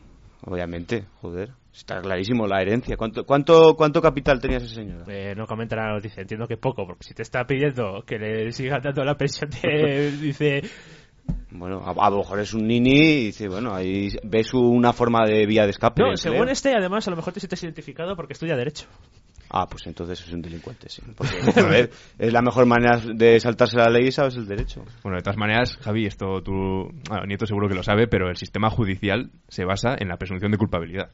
obviamente, 0.45 1.03
joder. 1.21 1.49
Está 1.73 1.99
clarísimo 1.99 2.47
la 2.47 2.61
herencia. 2.61 2.95
¿Cuánto, 2.95 3.25
cuánto, 3.25 3.75
cuánto 3.75 4.01
capital 4.01 4.39
tenía 4.39 4.57
esa 4.57 4.73
señora? 4.73 5.03
Eh, 5.09 5.35
no 5.35 5.45
comenta 5.45 5.75
la 5.75 5.91
noticia, 5.93 6.21
entiendo 6.21 6.47
que 6.47 6.55
poco, 6.55 6.87
porque 6.87 7.03
si 7.03 7.13
te 7.13 7.23
está 7.23 7.43
pidiendo 7.45 8.03
que 8.07 8.17
le 8.17 8.51
sigan 8.53 8.81
dando 8.81 9.03
la 9.03 9.15
pensión, 9.15 9.49
te 9.49 10.11
dice... 10.21 10.61
Bueno, 11.51 11.81
a, 11.83 12.05
a 12.05 12.09
lo 12.09 12.17
mejor 12.17 12.39
es 12.39 12.53
un 12.53 12.67
nini 12.67 12.99
y 12.99 13.25
dice, 13.27 13.47
bueno, 13.47 13.73
ahí 13.73 14.09
ves 14.23 14.53
una 14.53 14.93
forma 14.93 15.25
de 15.25 15.45
vía 15.45 15.63
de 15.63 15.71
escape. 15.71 16.01
No, 16.01 16.07
creo. 16.09 16.17
según 16.17 16.49
este, 16.49 16.73
además, 16.75 17.07
a 17.07 17.11
lo 17.11 17.17
mejor 17.17 17.33
te 17.33 17.39
sientes 17.39 17.63
identificado 17.63 18.15
porque 18.15 18.33
estudia 18.33 18.55
Derecho. 18.55 18.85
Ah, 19.49 19.65
pues 19.69 19.87
entonces 19.87 20.19
es 20.19 20.33
un 20.33 20.41
delincuente, 20.41 20.89
sí. 20.89 21.01
Porque, 21.15 21.59
a 21.59 21.63
ver, 21.63 21.89
es 22.19 22.33
la 22.33 22.41
mejor 22.41 22.65
manera 22.65 22.99
de 22.99 23.39
saltarse 23.39 23.77
la 23.77 23.89
ley 23.89 24.07
y 24.07 24.11
sabes 24.11 24.35
el 24.35 24.45
derecho. 24.45 24.83
Bueno, 25.03 25.17
de 25.17 25.23
todas 25.23 25.37
maneras, 25.37 25.77
Javi, 25.77 26.05
esto 26.05 26.41
tú, 26.43 26.89
bueno, 27.09 27.25
Nieto 27.25 27.45
seguro 27.45 27.69
que 27.69 27.75
lo 27.75 27.83
sabe, 27.83 28.07
pero 28.07 28.29
el 28.29 28.35
sistema 28.35 28.69
judicial 28.69 29.31
se 29.47 29.63
basa 29.63 29.95
en 29.97 30.09
la 30.09 30.17
presunción 30.17 30.51
de 30.51 30.57
culpabilidad. 30.57 31.11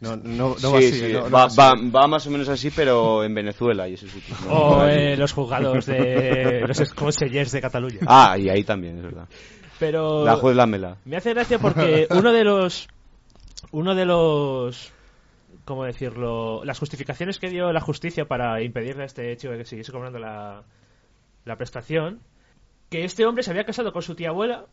No, 0.00 0.14
no, 0.16 0.48
no 0.50 0.54
sí, 0.56 0.66
va 0.72 0.78
así. 0.78 0.92
sí, 0.92 1.12
no- 1.12 1.20
no 1.24 1.30
va, 1.30 1.44
así. 1.44 1.56
va- 1.58 1.74
va 1.94 2.06
más 2.06 2.26
o 2.26 2.30
menos 2.30 2.48
así, 2.48 2.70
pero 2.70 3.24
en 3.24 3.34
Venezuela 3.34 3.88
y 3.88 3.94
eso 3.94 4.06
sí. 4.06 4.22
O 4.48 4.80
allí. 4.82 4.94
eh, 4.98 5.16
los 5.16 5.32
juzgados 5.32 5.86
de 5.86 6.64
los 6.66 6.92
consellers 6.94 7.52
de 7.52 7.60
Cataluña. 7.60 8.00
Ah, 8.06 8.36
y 8.38 8.48
ahí 8.48 8.62
también, 8.64 8.98
es 8.98 9.02
verdad. 9.04 9.26
Pero 9.78 10.24
La 10.24 10.36
juez 10.36 10.56
Lamela. 10.56 10.96
me 11.04 11.16
hace 11.16 11.32
gracia 11.34 11.58
porque 11.58 12.06
uno 12.10 12.32
de 12.32 12.44
los 12.44 12.88
uno 13.72 13.94
de 13.94 14.04
los 14.06 14.92
cómo 15.64 15.84
decirlo 15.84 16.64
las 16.64 16.78
justificaciones 16.78 17.38
que 17.38 17.48
dio 17.50 17.72
la 17.72 17.80
justicia 17.80 18.26
para 18.26 18.62
impedirle 18.62 19.02
a 19.02 19.06
este 19.06 19.36
chico 19.36 19.52
que 19.54 19.64
siguiese 19.64 19.92
cobrando 19.92 20.18
la 20.18 20.62
la 21.44 21.56
prestación, 21.56 22.20
que 22.90 23.04
este 23.04 23.24
hombre 23.26 23.42
se 23.44 23.50
había 23.50 23.64
casado 23.64 23.92
con 23.92 24.02
su 24.02 24.14
tía 24.14 24.28
abuela 24.30 24.64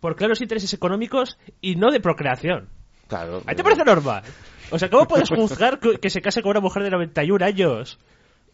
por 0.00 0.16
claros 0.16 0.40
intereses 0.40 0.72
económicos 0.74 1.38
y 1.60 1.76
no 1.76 1.90
de 1.90 2.00
procreación. 2.00 2.68
Claro. 3.08 3.42
¿A 3.46 3.50
ti 3.50 3.56
te 3.56 3.62
parece 3.64 3.84
normal? 3.84 4.22
O 4.70 4.78
sea, 4.78 4.88
¿cómo 4.90 5.06
puedes 5.06 5.28
juzgar 5.28 5.78
que 5.78 6.10
se 6.10 6.20
case 6.20 6.42
con 6.42 6.50
una 6.50 6.60
mujer 6.60 6.82
de 6.82 6.90
91 6.90 7.44
años 7.44 7.98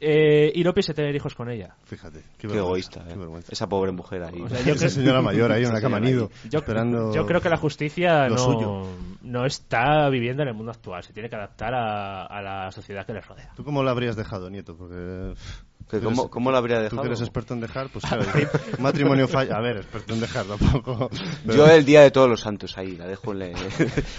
eh, 0.00 0.52
y 0.54 0.62
no 0.62 0.74
piense 0.74 0.94
tener 0.94 1.14
hijos 1.14 1.34
con 1.34 1.50
ella? 1.50 1.74
Fíjate. 1.84 2.22
Qué, 2.38 2.48
Qué 2.48 2.58
egoísta, 2.58 3.04
qué 3.06 3.14
eh. 3.14 3.16
vergüenza. 3.16 3.52
Esa 3.52 3.68
pobre 3.68 3.92
mujer 3.92 4.22
ahí. 4.24 4.40
O 4.40 4.48
sea, 4.48 4.60
yo 4.62 4.74
Esa 4.74 4.88
señora 4.88 5.22
mayor 5.22 5.52
ahí 5.52 5.62
en 5.62 5.70
una 5.70 5.78
Esa 5.78 5.86
cama 5.86 6.00
nido, 6.00 6.30
Yo, 6.50 6.58
esperando... 6.58 7.14
yo 7.14 7.26
creo 7.26 7.40
que 7.40 7.48
la 7.48 7.56
justicia 7.56 8.28
no, 8.28 8.38
suyo. 8.38 8.86
no 9.22 9.46
está 9.46 10.08
viviendo 10.10 10.42
en 10.42 10.48
el 10.48 10.54
mundo 10.54 10.72
actual. 10.72 11.02
Se 11.02 11.12
tiene 11.12 11.28
que 11.28 11.36
adaptar 11.36 11.74
a, 11.74 12.26
a 12.26 12.42
la 12.42 12.70
sociedad 12.72 13.06
que 13.06 13.12
les 13.12 13.26
rodea. 13.26 13.52
¿Tú 13.56 13.64
cómo 13.64 13.82
lo 13.82 13.90
habrías 13.90 14.16
dejado, 14.16 14.50
Nieto? 14.50 14.76
Porque... 14.76 15.34
Que 15.88 15.98
tú 15.98 16.04
¿Cómo, 16.06 16.22
eres- 16.22 16.30
¿Cómo 16.32 16.50
la 16.50 16.58
habría 16.58 16.78
Tú 16.78 16.82
dejado? 16.84 17.02
que 17.02 17.06
eres 17.08 17.20
experto 17.20 17.54
en 17.54 17.60
dejar, 17.60 17.88
pues 17.90 18.04
claro, 18.04 18.24
matrimonio 18.80 19.28
falla. 19.28 19.56
A 19.56 19.60
ver, 19.60 19.76
experto 19.76 20.14
en 20.14 20.20
dejar 20.20 20.44
tampoco. 20.46 21.08
pero- 21.46 21.56
Yo 21.56 21.66
el 21.70 21.84
día 21.84 22.00
de 22.02 22.10
todos 22.10 22.28
los 22.28 22.40
santos 22.40 22.76
ahí, 22.76 22.96
la 22.96 23.06
dejo 23.06 23.30
en 23.32 23.38
le, 23.38 23.54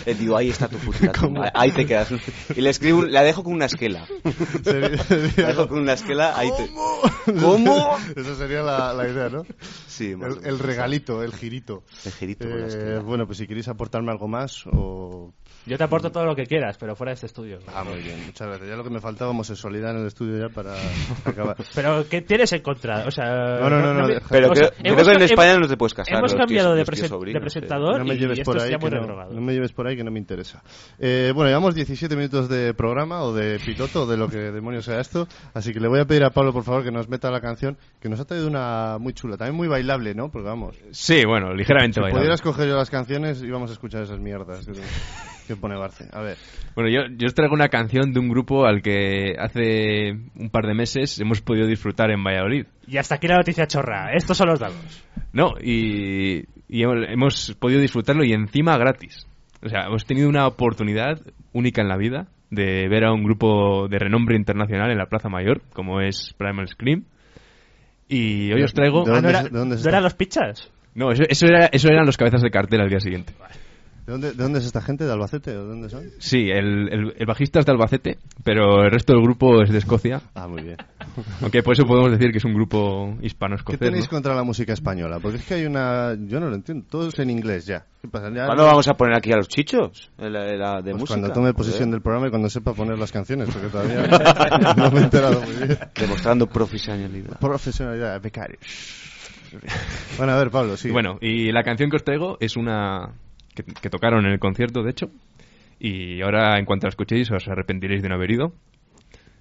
le 0.06 0.16
digo, 0.16 0.38
ahí 0.38 0.50
está 0.50 0.70
tu 0.70 0.78
tumba, 0.78 1.52
ahí 1.54 1.72
te 1.72 1.86
quedas. 1.86 2.10
Y 2.56 2.62
le 2.62 2.70
escribo, 2.70 3.04
la 3.04 3.22
dejo 3.24 3.44
con 3.44 3.52
una 3.54 3.66
esquela. 3.66 4.08
La 4.64 5.48
dejo 5.48 5.68
con 5.68 5.80
una 5.80 5.94
esquela, 5.94 6.38
ahí 6.38 6.50
te... 6.56 6.70
¿Cómo? 7.42 7.98
Esa 8.16 8.36
sería 8.36 8.62
la, 8.62 8.94
la 8.94 9.08
idea, 9.08 9.30
¿no? 9.30 9.44
Sí, 9.88 10.12
El, 10.12 10.46
el 10.46 10.60
regalito, 10.60 11.24
el 11.24 11.34
girito. 11.34 11.84
El 12.06 12.12
girito 12.14 12.48
Eh, 12.50 13.00
bueno, 13.04 13.26
pues 13.26 13.40
si 13.40 13.48
queréis 13.48 13.68
aportarme 13.68 14.12
algo 14.12 14.28
más 14.28 14.66
o... 14.68 15.34
Yo 15.68 15.78
te 15.78 15.84
aporto 15.84 16.12
todo 16.12 16.26
lo 16.26 16.36
que 16.36 16.46
quieras, 16.46 16.78
pero 16.80 16.96
fuera 16.96 17.12
de 17.12 17.16
este 17.16 17.26
estudio. 17.26 17.60
Ah, 17.76 17.84
muy 17.84 18.02
bien, 18.02 18.26
muchas 18.26 18.48
gracias. 18.48 18.70
Ya 18.70 18.76
lo 18.78 18.84
que 18.84 18.90
me 18.90 19.02
faltaba 19.02 19.32
homosexualidad 19.32 19.92
en 19.92 20.02
el 20.02 20.08
estudio 20.08 20.48
ya 20.48 20.54
para 20.54 20.74
acabar. 21.26 21.58
Pero 21.76 22.06
¿qué 22.10 22.22
tienes 22.22 22.52
en 22.54 22.62
contra? 22.62 23.06
O 23.06 23.12
sea, 23.12 23.60
No, 23.60 23.70
no, 23.70 23.82
no, 23.82 23.94
no, 23.94 24.08
deja- 24.08 24.26
Pero 24.30 24.48
o 24.48 24.52
creo, 24.54 24.64
sea, 24.70 24.74
creo 24.78 24.94
hemos- 24.94 25.04
que 25.04 25.10
en 25.12 25.18
hemos- 25.18 25.32
España 25.32 25.58
no 25.60 25.68
te 25.68 25.76
puedes 25.78 25.94
casar. 25.94 26.18
Hemos 26.20 26.34
cambiado 26.34 26.74
tíos- 26.74 26.78
de, 26.88 26.92
presen- 26.92 27.08
sobrinos, 27.10 27.34
de 27.34 27.38
eh. 27.38 27.42
presentador 27.42 28.00
No 28.00 28.06
me 28.06 28.16
y 28.16 28.18
lleves 28.18 28.40
esto 28.40 28.52
por 28.52 28.60
se 28.62 28.68
ahí, 28.68 28.74
ha 28.74 28.78
muy 28.78 28.90
que 28.90 28.96
no, 28.96 29.26
no 29.26 29.42
me 29.42 29.54
lleves 29.54 29.72
por 29.74 29.88
ahí 29.88 29.96
que 29.98 30.04
no 30.04 30.12
me 30.12 30.20
interesa. 30.20 30.64
Eh, 31.00 31.32
bueno, 31.36 31.50
llevamos 31.50 31.76
17 31.76 32.16
minutos 32.16 32.48
de 32.50 32.74
programa 32.74 33.22
o 33.24 33.34
de 33.34 33.60
piloto, 33.60 34.04
o 34.04 34.06
de 34.08 34.16
lo 34.18 34.30
que 34.30 34.38
demonios 34.38 34.86
sea 34.86 35.02
esto. 35.02 35.28
Así 35.54 35.74
que 35.74 35.80
le 35.82 35.88
voy 35.90 36.00
a 36.00 36.06
pedir 36.06 36.24
a 36.24 36.30
Pablo, 36.30 36.54
por 36.54 36.64
favor, 36.64 36.84
que 36.84 36.92
nos 36.92 37.10
meta 37.10 37.30
la 37.30 37.42
canción, 37.42 37.78
que 38.00 38.08
nos 38.08 38.20
ha 38.22 38.26
traído 38.26 38.48
una 38.48 38.98
muy 39.00 39.12
chula, 39.14 39.36
también 39.36 39.56
muy 39.56 39.68
bailable, 39.68 40.16
¿no? 40.16 40.30
Porque 40.32 40.48
vamos, 40.48 40.76
Sí, 40.92 41.26
bueno, 41.26 41.54
ligeramente 41.54 41.96
si 41.96 42.00
bailable. 42.00 42.20
pudieras 42.22 42.42
coger 42.42 42.68
yo 42.70 42.76
las 42.78 42.90
canciones 42.90 43.42
y 43.44 43.50
vamos 43.52 43.70
a 43.70 43.74
escuchar 43.74 44.04
esas 44.04 44.20
mierdas 44.20 44.66
que, 45.48 45.56
pone 45.56 45.76
Barce. 45.78 46.06
A 46.12 46.22
ver, 46.22 46.38
Bueno, 46.76 46.90
yo, 46.90 47.02
yo 47.18 47.26
os 47.28 47.34
traigo 47.34 47.54
una 47.56 47.70
canción 47.70 48.12
de 48.14 48.20
un 48.20 48.30
grupo 48.30 48.66
al 48.66 48.82
que 48.82 49.36
hace 49.40 50.12
un 50.36 50.50
par 50.52 50.66
de 50.68 50.74
meses 50.74 51.20
hemos 51.20 51.42
podido 51.42 51.66
disfrutar 51.68 52.12
en 52.12 52.24
Valladolid. 52.24 52.66
Y 52.88 52.98
hasta 52.98 53.16
aquí 53.16 53.28
la 53.28 53.38
noticia 53.38 53.66
chorra. 53.68 54.12
Estos 54.14 54.38
son 54.38 54.50
los 54.50 54.60
dados. 54.60 55.04
No, 55.34 55.54
y, 55.62 56.46
y 56.68 56.84
hemos, 56.84 56.98
hemos 57.10 57.56
podido 57.60 57.80
disfrutarlo 57.82 58.24
y 58.24 58.34
encima 58.34 58.78
gratis. 58.78 59.26
O 59.64 59.70
sea, 59.70 59.86
hemos 59.88 60.06
tenido 60.06 60.30
una 60.30 60.46
oportunidad 60.48 61.20
única 61.54 61.82
en 61.82 61.88
la 61.88 61.98
vida 61.98 62.28
de 62.52 62.88
ver 62.88 63.04
a 63.06 63.12
un 63.12 63.24
grupo 63.24 63.88
de 63.90 63.98
renombre 64.00 64.36
internacional 64.38 64.92
en 64.92 64.98
la 64.98 65.08
Plaza 65.08 65.30
Mayor, 65.30 65.62
como 65.74 66.00
es 66.02 66.34
Primal 66.38 66.68
Scream. 66.68 67.04
Y 68.08 68.52
hoy 68.54 68.64
os 68.64 68.74
traigo... 68.74 69.04
¿De 69.04 69.12
Ah, 69.12 69.16
dónde 69.16 69.32
¿no, 69.32 69.38
es- 69.38 69.42
era- 69.46 69.50
de 69.50 69.60
dónde 69.60 69.90
eran 69.90 70.04
los 70.04 70.14
pichas? 70.14 70.72
No, 70.96 71.12
eso, 71.12 71.24
eso, 71.28 71.46
era, 71.46 71.66
eso 71.68 71.90
eran 71.90 72.06
los 72.06 72.18
cabezas 72.18 72.42
de 72.42 72.50
cartel 72.50 72.82
al 72.82 72.90
día 72.90 73.00
siguiente. 73.00 73.34
¿De 74.08 74.12
dónde, 74.14 74.32
de 74.32 74.42
dónde 74.44 74.60
es 74.60 74.66
esta 74.66 74.82
gente? 74.82 75.04
¿De 75.06 75.12
Albacete 75.12 75.52
o 75.56 75.64
de 75.64 75.68
dónde 75.70 75.90
son? 75.90 76.04
Sí, 76.18 76.50
el, 76.50 76.90
el, 76.92 77.14
el 77.18 77.26
bajista 77.28 77.60
es 77.60 77.66
de 77.66 77.72
Albacete, 77.74 78.18
pero 78.44 78.84
el 78.84 78.90
resto 78.90 79.14
del 79.14 79.22
grupo 79.22 79.62
es 79.62 79.70
de 79.70 79.78
Escocia. 79.78 80.22
Ah, 80.34 80.48
muy 80.48 80.64
bien. 80.64 80.78
Aunque 81.42 81.62
por 81.62 81.74
eso 81.74 81.84
podemos 81.86 82.12
decir 82.12 82.32
que 82.32 82.38
es 82.40 82.46
un 82.46 82.54
grupo 82.54 83.16
¿Qué 83.20 83.28
hispano-escocés. 83.28 83.80
tenéis 83.80 84.06
¿no? 84.06 84.10
contra 84.12 84.34
la 84.34 84.44
música 84.44 84.74
española? 84.74 85.20
Porque 85.22 85.38
es 85.38 85.46
que 85.46 85.54
hay 85.56 85.66
una... 85.66 86.16
Yo 86.28 86.40
no 86.40 86.50
lo 86.50 86.56
entiendo, 86.56 86.86
todo 86.90 87.08
es 87.10 87.20
en 87.20 87.30
inglés 87.30 87.66
ya. 87.66 87.86
¿Qué 88.02 88.08
pasa? 88.08 88.30
Ya- 88.34 88.46
¿Cuándo 88.46 88.64
vamos 88.66 88.88
a 88.88 88.94
poner 88.96 89.16
aquí 89.18 89.32
a 89.32 89.38
los 89.38 89.48
chichos? 89.50 90.10
La, 90.18 90.30
la 90.30 90.76
de 90.82 90.92
Pues 90.92 90.96
música. 91.02 91.20
cuando 91.20 91.34
tome 91.34 91.54
posesión 91.54 91.92
del 91.92 92.02
programa 92.02 92.28
y 92.28 92.30
cuando 92.30 92.50
sepa 92.50 92.74
poner 92.74 92.98
las 92.98 93.12
canciones, 93.12 93.50
porque 93.52 93.68
todavía 93.68 94.08
no 94.78 94.92
me 94.92 95.00
he 95.02 95.04
enterado 95.04 95.42
muy 95.42 95.54
bien. 95.68 95.78
Demostrando 96.00 96.48
profesionalidad. 96.48 97.40
Profesionalidad, 97.40 98.22
becario. 98.22 98.58
Bueno, 100.18 100.34
a 100.34 100.38
ver, 100.38 100.50
Pablo, 100.52 100.78
sí. 100.78 100.90
Bueno, 100.92 101.18
y 101.22 101.52
la 101.52 101.64
canción 101.64 101.90
que 101.90 101.96
os 101.98 102.04
traigo 102.04 102.38
es 102.40 102.56
una 102.58 103.12
que, 103.64 103.74
que 103.74 103.90
tocaron 103.90 104.26
en 104.26 104.32
el 104.34 104.40
concierto, 104.40 104.84
de 104.84 104.92
hecho. 104.92 105.08
Y 105.80 106.22
ahora, 106.22 106.58
en 106.58 106.66
cuanto 106.66 106.88
la 106.88 106.90
escuchéis, 106.90 107.30
os 107.32 107.48
arrepentiréis 107.48 108.02
de 108.02 108.10
no 108.10 108.16
haber 108.16 108.32
ido. 108.32 108.54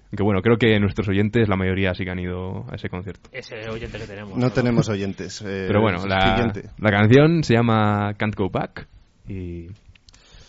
Aunque 0.09 0.23
bueno, 0.23 0.41
creo 0.41 0.57
que 0.57 0.79
nuestros 0.79 1.07
oyentes, 1.09 1.49
la 1.49 1.57
mayoría 1.57 1.93
sí 1.93 2.05
que 2.05 2.11
han 2.11 2.19
ido 2.19 2.65
a 2.71 2.75
ese 2.75 2.87
concierto. 2.89 3.29
Ese 3.33 3.55
oyente 3.69 3.97
que 3.97 4.05
tenemos. 4.07 4.37
no 4.37 4.49
tenemos 4.51 4.87
oyentes. 4.89 5.41
eh, 5.41 5.65
Pero 5.67 5.81
bueno, 5.81 6.05
la, 6.05 6.53
la 6.77 6.91
canción 6.91 7.43
se 7.43 7.55
llama 7.55 8.13
Can't 8.17 8.35
Go 8.35 8.49
Back 8.49 8.87
y, 9.27 9.67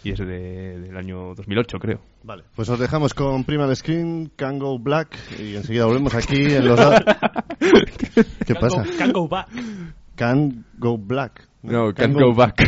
y 0.04 0.12
es 0.12 0.18
de- 0.18 0.78
del 0.78 0.96
año 0.96 1.34
2008, 1.34 1.78
creo. 1.80 2.00
Vale, 2.22 2.44
pues 2.54 2.68
os 2.68 2.78
dejamos 2.78 3.14
con 3.14 3.42
Primal 3.44 3.74
Screen, 3.74 4.30
Can 4.36 4.60
Go 4.60 4.78
Black 4.78 5.16
y 5.40 5.56
enseguida 5.56 5.86
volvemos 5.86 6.14
aquí 6.14 6.36
en 6.54 6.64
los... 6.68 6.78
¿Qué 8.46 8.54
pasa? 8.54 8.84
go- 8.84 8.96
can 8.98 9.12
go 9.12 9.28
back. 9.28 9.48
Can 10.14 10.64
Go 10.78 10.96
Black. 10.98 11.48
No, 11.62 11.92
Can't 11.94 12.14
Go 12.14 12.32
Back. 12.34 12.62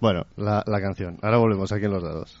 Bueno, 0.00 0.26
la, 0.36 0.64
canción. 0.80 1.18
Ahora 1.22 1.38
volvemos 1.38 1.72
aquí 1.72 1.84
en 1.86 1.92
los 1.92 2.02
dados. 2.02 2.40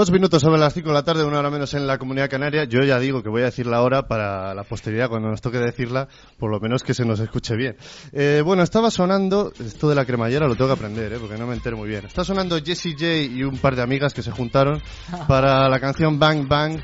Dos 0.00 0.10
minutos 0.10 0.40
sobre 0.40 0.58
las 0.58 0.72
cinco 0.72 0.88
de 0.88 0.94
la 0.94 1.02
tarde, 1.02 1.24
una 1.24 1.40
hora 1.40 1.50
menos 1.50 1.74
en 1.74 1.86
la 1.86 1.98
comunidad 1.98 2.30
canaria. 2.30 2.64
Yo 2.64 2.80
ya 2.80 2.98
digo 2.98 3.22
que 3.22 3.28
voy 3.28 3.42
a 3.42 3.44
decir 3.44 3.66
la 3.66 3.82
hora 3.82 4.08
para 4.08 4.54
la 4.54 4.64
posteridad, 4.64 5.10
cuando 5.10 5.28
nos 5.28 5.42
toque 5.42 5.58
decirla, 5.58 6.08
por 6.38 6.50
lo 6.50 6.58
menos 6.58 6.82
que 6.82 6.94
se 6.94 7.04
nos 7.04 7.20
escuche 7.20 7.54
bien. 7.54 7.76
Eh, 8.12 8.40
bueno, 8.42 8.62
estaba 8.62 8.90
sonando, 8.90 9.52
esto 9.62 9.90
de 9.90 9.94
la 9.94 10.06
cremallera 10.06 10.48
lo 10.48 10.54
tengo 10.54 10.68
que 10.68 10.78
aprender, 10.78 11.12
¿eh? 11.12 11.18
porque 11.20 11.36
no 11.36 11.46
me 11.46 11.52
entero 11.52 11.76
muy 11.76 11.86
bien. 11.86 12.06
Está 12.06 12.24
sonando 12.24 12.58
Jessie 12.64 12.92
J 12.92 13.06
y 13.30 13.42
un 13.42 13.58
par 13.58 13.76
de 13.76 13.82
amigas 13.82 14.14
que 14.14 14.22
se 14.22 14.30
juntaron 14.30 14.80
para 15.28 15.68
la 15.68 15.78
canción 15.78 16.18
Bang 16.18 16.48
Bang 16.48 16.80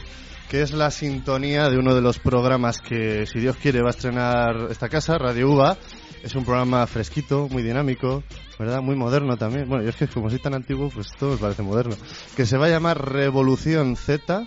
que 0.51 0.61
es 0.61 0.73
la 0.73 0.91
sintonía 0.91 1.71
de 1.71 1.79
uno 1.79 1.95
de 1.95 2.03
los 2.03 2.19
programas 2.19 2.81
que, 2.83 3.25
si 3.25 3.41
Dios 3.41 3.57
quiere, 3.57 3.81
va 3.81 3.89
a 3.89 3.91
estrenar 3.91 4.69
esta 4.71 4.91
casa, 4.91 5.17
Radio 5.17 5.53
UBA. 5.53 5.79
Es 6.27 6.35
un 6.35 6.45
programa 6.45 6.85
fresquito, 6.89 7.49
muy 7.49 7.63
dinámico, 7.63 8.25
¿verdad? 8.59 8.83
Muy 8.83 8.97
moderno 8.97 9.37
también. 9.37 9.69
Bueno, 9.69 9.85
yo 9.85 9.91
es 9.91 9.95
que 9.95 10.09
como 10.09 10.29
soy 10.29 10.41
tan 10.41 10.55
antiguo, 10.55 10.91
pues 10.93 11.07
todo 11.17 11.31
me 11.31 11.37
parece 11.37 11.63
moderno. 11.63 11.95
Que 12.37 12.45
se 12.47 12.59
va 12.59 12.67
a 12.67 12.69
llamar 12.69 13.13
Revolución 13.13 13.95
Z. 13.95 14.45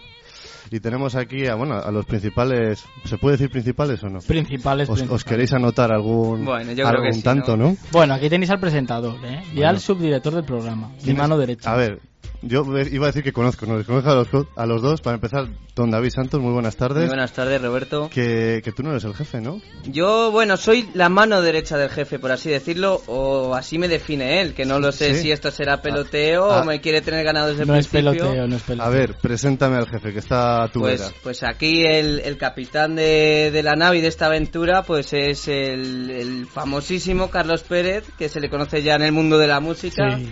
Y 0.72 0.82
tenemos 0.82 1.16
aquí 1.16 1.48
a, 1.48 1.56
bueno, 1.56 1.76
a 1.76 1.90
los 1.90 2.06
principales, 2.06 2.84
¿se 3.06 3.18
puede 3.18 3.38
decir 3.38 3.50
principales 3.50 4.04
o 4.04 4.10
no? 4.10 4.20
Principales, 4.20 4.90
¿Os, 4.90 5.02
os 5.04 5.24
queréis 5.24 5.54
anotar 5.54 5.90
algún, 5.94 6.44
Bueno, 6.44 6.72
yo 6.72 6.84
creo 6.86 6.88
algún 6.90 7.06
que 7.08 7.14
sí, 7.14 7.22
tanto, 7.24 7.56
¿no? 7.56 7.70
¿no? 7.70 7.78
Bueno, 7.94 8.14
aquí 8.14 8.30
tenéis 8.30 8.52
al 8.52 8.60
presentador, 8.60 9.16
¿eh? 9.26 9.42
Y 9.52 9.56
Bueno. 9.56 9.70
al 9.70 9.80
subdirector 9.80 10.36
del 10.36 10.44
programa, 10.44 10.92
mi 11.06 11.14
mano 11.14 11.38
derecha. 11.38 11.72
A 11.72 11.78
ver, 11.78 12.02
yo 12.42 12.64
iba 12.92 13.06
a 13.06 13.10
decir 13.10 13.24
que 13.24 13.34
conozco, 13.34 13.66
no 13.66 13.78
les 13.78 13.86
conozco 13.86 14.10
a 14.12 14.16
los, 14.16 14.28
co- 14.30 14.48
a 14.56 14.66
los 14.66 14.82
dos. 14.82 15.02
Para 15.02 15.16
empezar, 15.16 15.48
don 15.76 15.92
David 15.92 16.10
Santos, 16.12 16.40
muy 16.42 16.54
buenas 16.54 16.76
tardes. 16.76 17.00
Muy 17.00 17.08
buenas 17.08 17.34
tardes, 17.34 17.62
Roberto. 17.62 18.10
Que, 18.10 18.62
que 18.64 18.72
tú 18.72 18.84
no 18.84 18.92
eres 18.92 19.04
el 19.04 19.14
jefe, 19.14 19.42
¿no? 19.42 19.62
Yo, 19.86 20.32
bueno, 20.32 20.58
soy 20.58 20.90
la 20.94 21.10
mano 21.10 21.42
derecha 21.42 21.78
del 21.78 21.90
jefe, 21.90 22.20
por 22.20 22.32
así 22.32 22.50
decirlo, 22.50 23.02
o 23.08 23.56
así 23.56 23.78
me 23.78 23.88
define 23.88 24.42
él, 24.42 24.54
que 24.54 24.66
no 24.66 24.80
lo 24.80 24.92
sé 24.92 25.16
Sí. 25.16 25.22
si 25.24 25.32
esto 25.32 25.52
será 25.52 25.82
peloteo 25.82 26.50
Ah. 26.52 26.62
o 26.62 26.66
me 26.66 26.82
quiere 26.82 27.02
tener 27.02 27.24
ganado 27.24 27.50
desde 27.50 27.64
el 27.64 27.68
no 27.68 27.76
es 27.76 27.88
principio. 27.88 28.22
peloteo, 28.24 28.48
no 28.48 28.56
es 28.56 28.62
peloteo. 28.64 28.88
A 28.88 28.90
ver, 28.90 29.16
preséntame 29.22 29.76
al 29.78 29.88
jefe, 29.88 30.14
que 30.14 30.20
está 30.20 30.64
a 30.64 30.68
tu 30.72 30.82
vera. 30.84 30.98
Pues, 31.10 31.16
pues 31.24 31.44
aquí 31.44 31.84
el, 31.86 32.20
el 32.20 32.38
capitán 32.38 32.96
de, 32.96 33.50
de 33.52 33.64
la 33.64 33.76
nave 33.76 33.98
y 33.98 34.02
de 34.02 34.08
esta 34.08 34.28
aventura, 34.28 34.84
pues 34.84 35.14
es 35.14 35.48
el, 35.48 36.10
el 36.10 36.46
famosísimo 36.48 37.30
Carlos 37.30 37.64
Pérez, 37.64 38.06
que 38.18 38.30
se 38.30 38.40
le 38.40 38.50
conoce 38.50 38.82
ya 38.84 38.96
en 38.96 39.02
el 39.02 39.12
mundo 39.12 39.38
de 39.38 39.48
la 39.48 39.60
música. 39.60 40.18
Sí. 40.18 40.30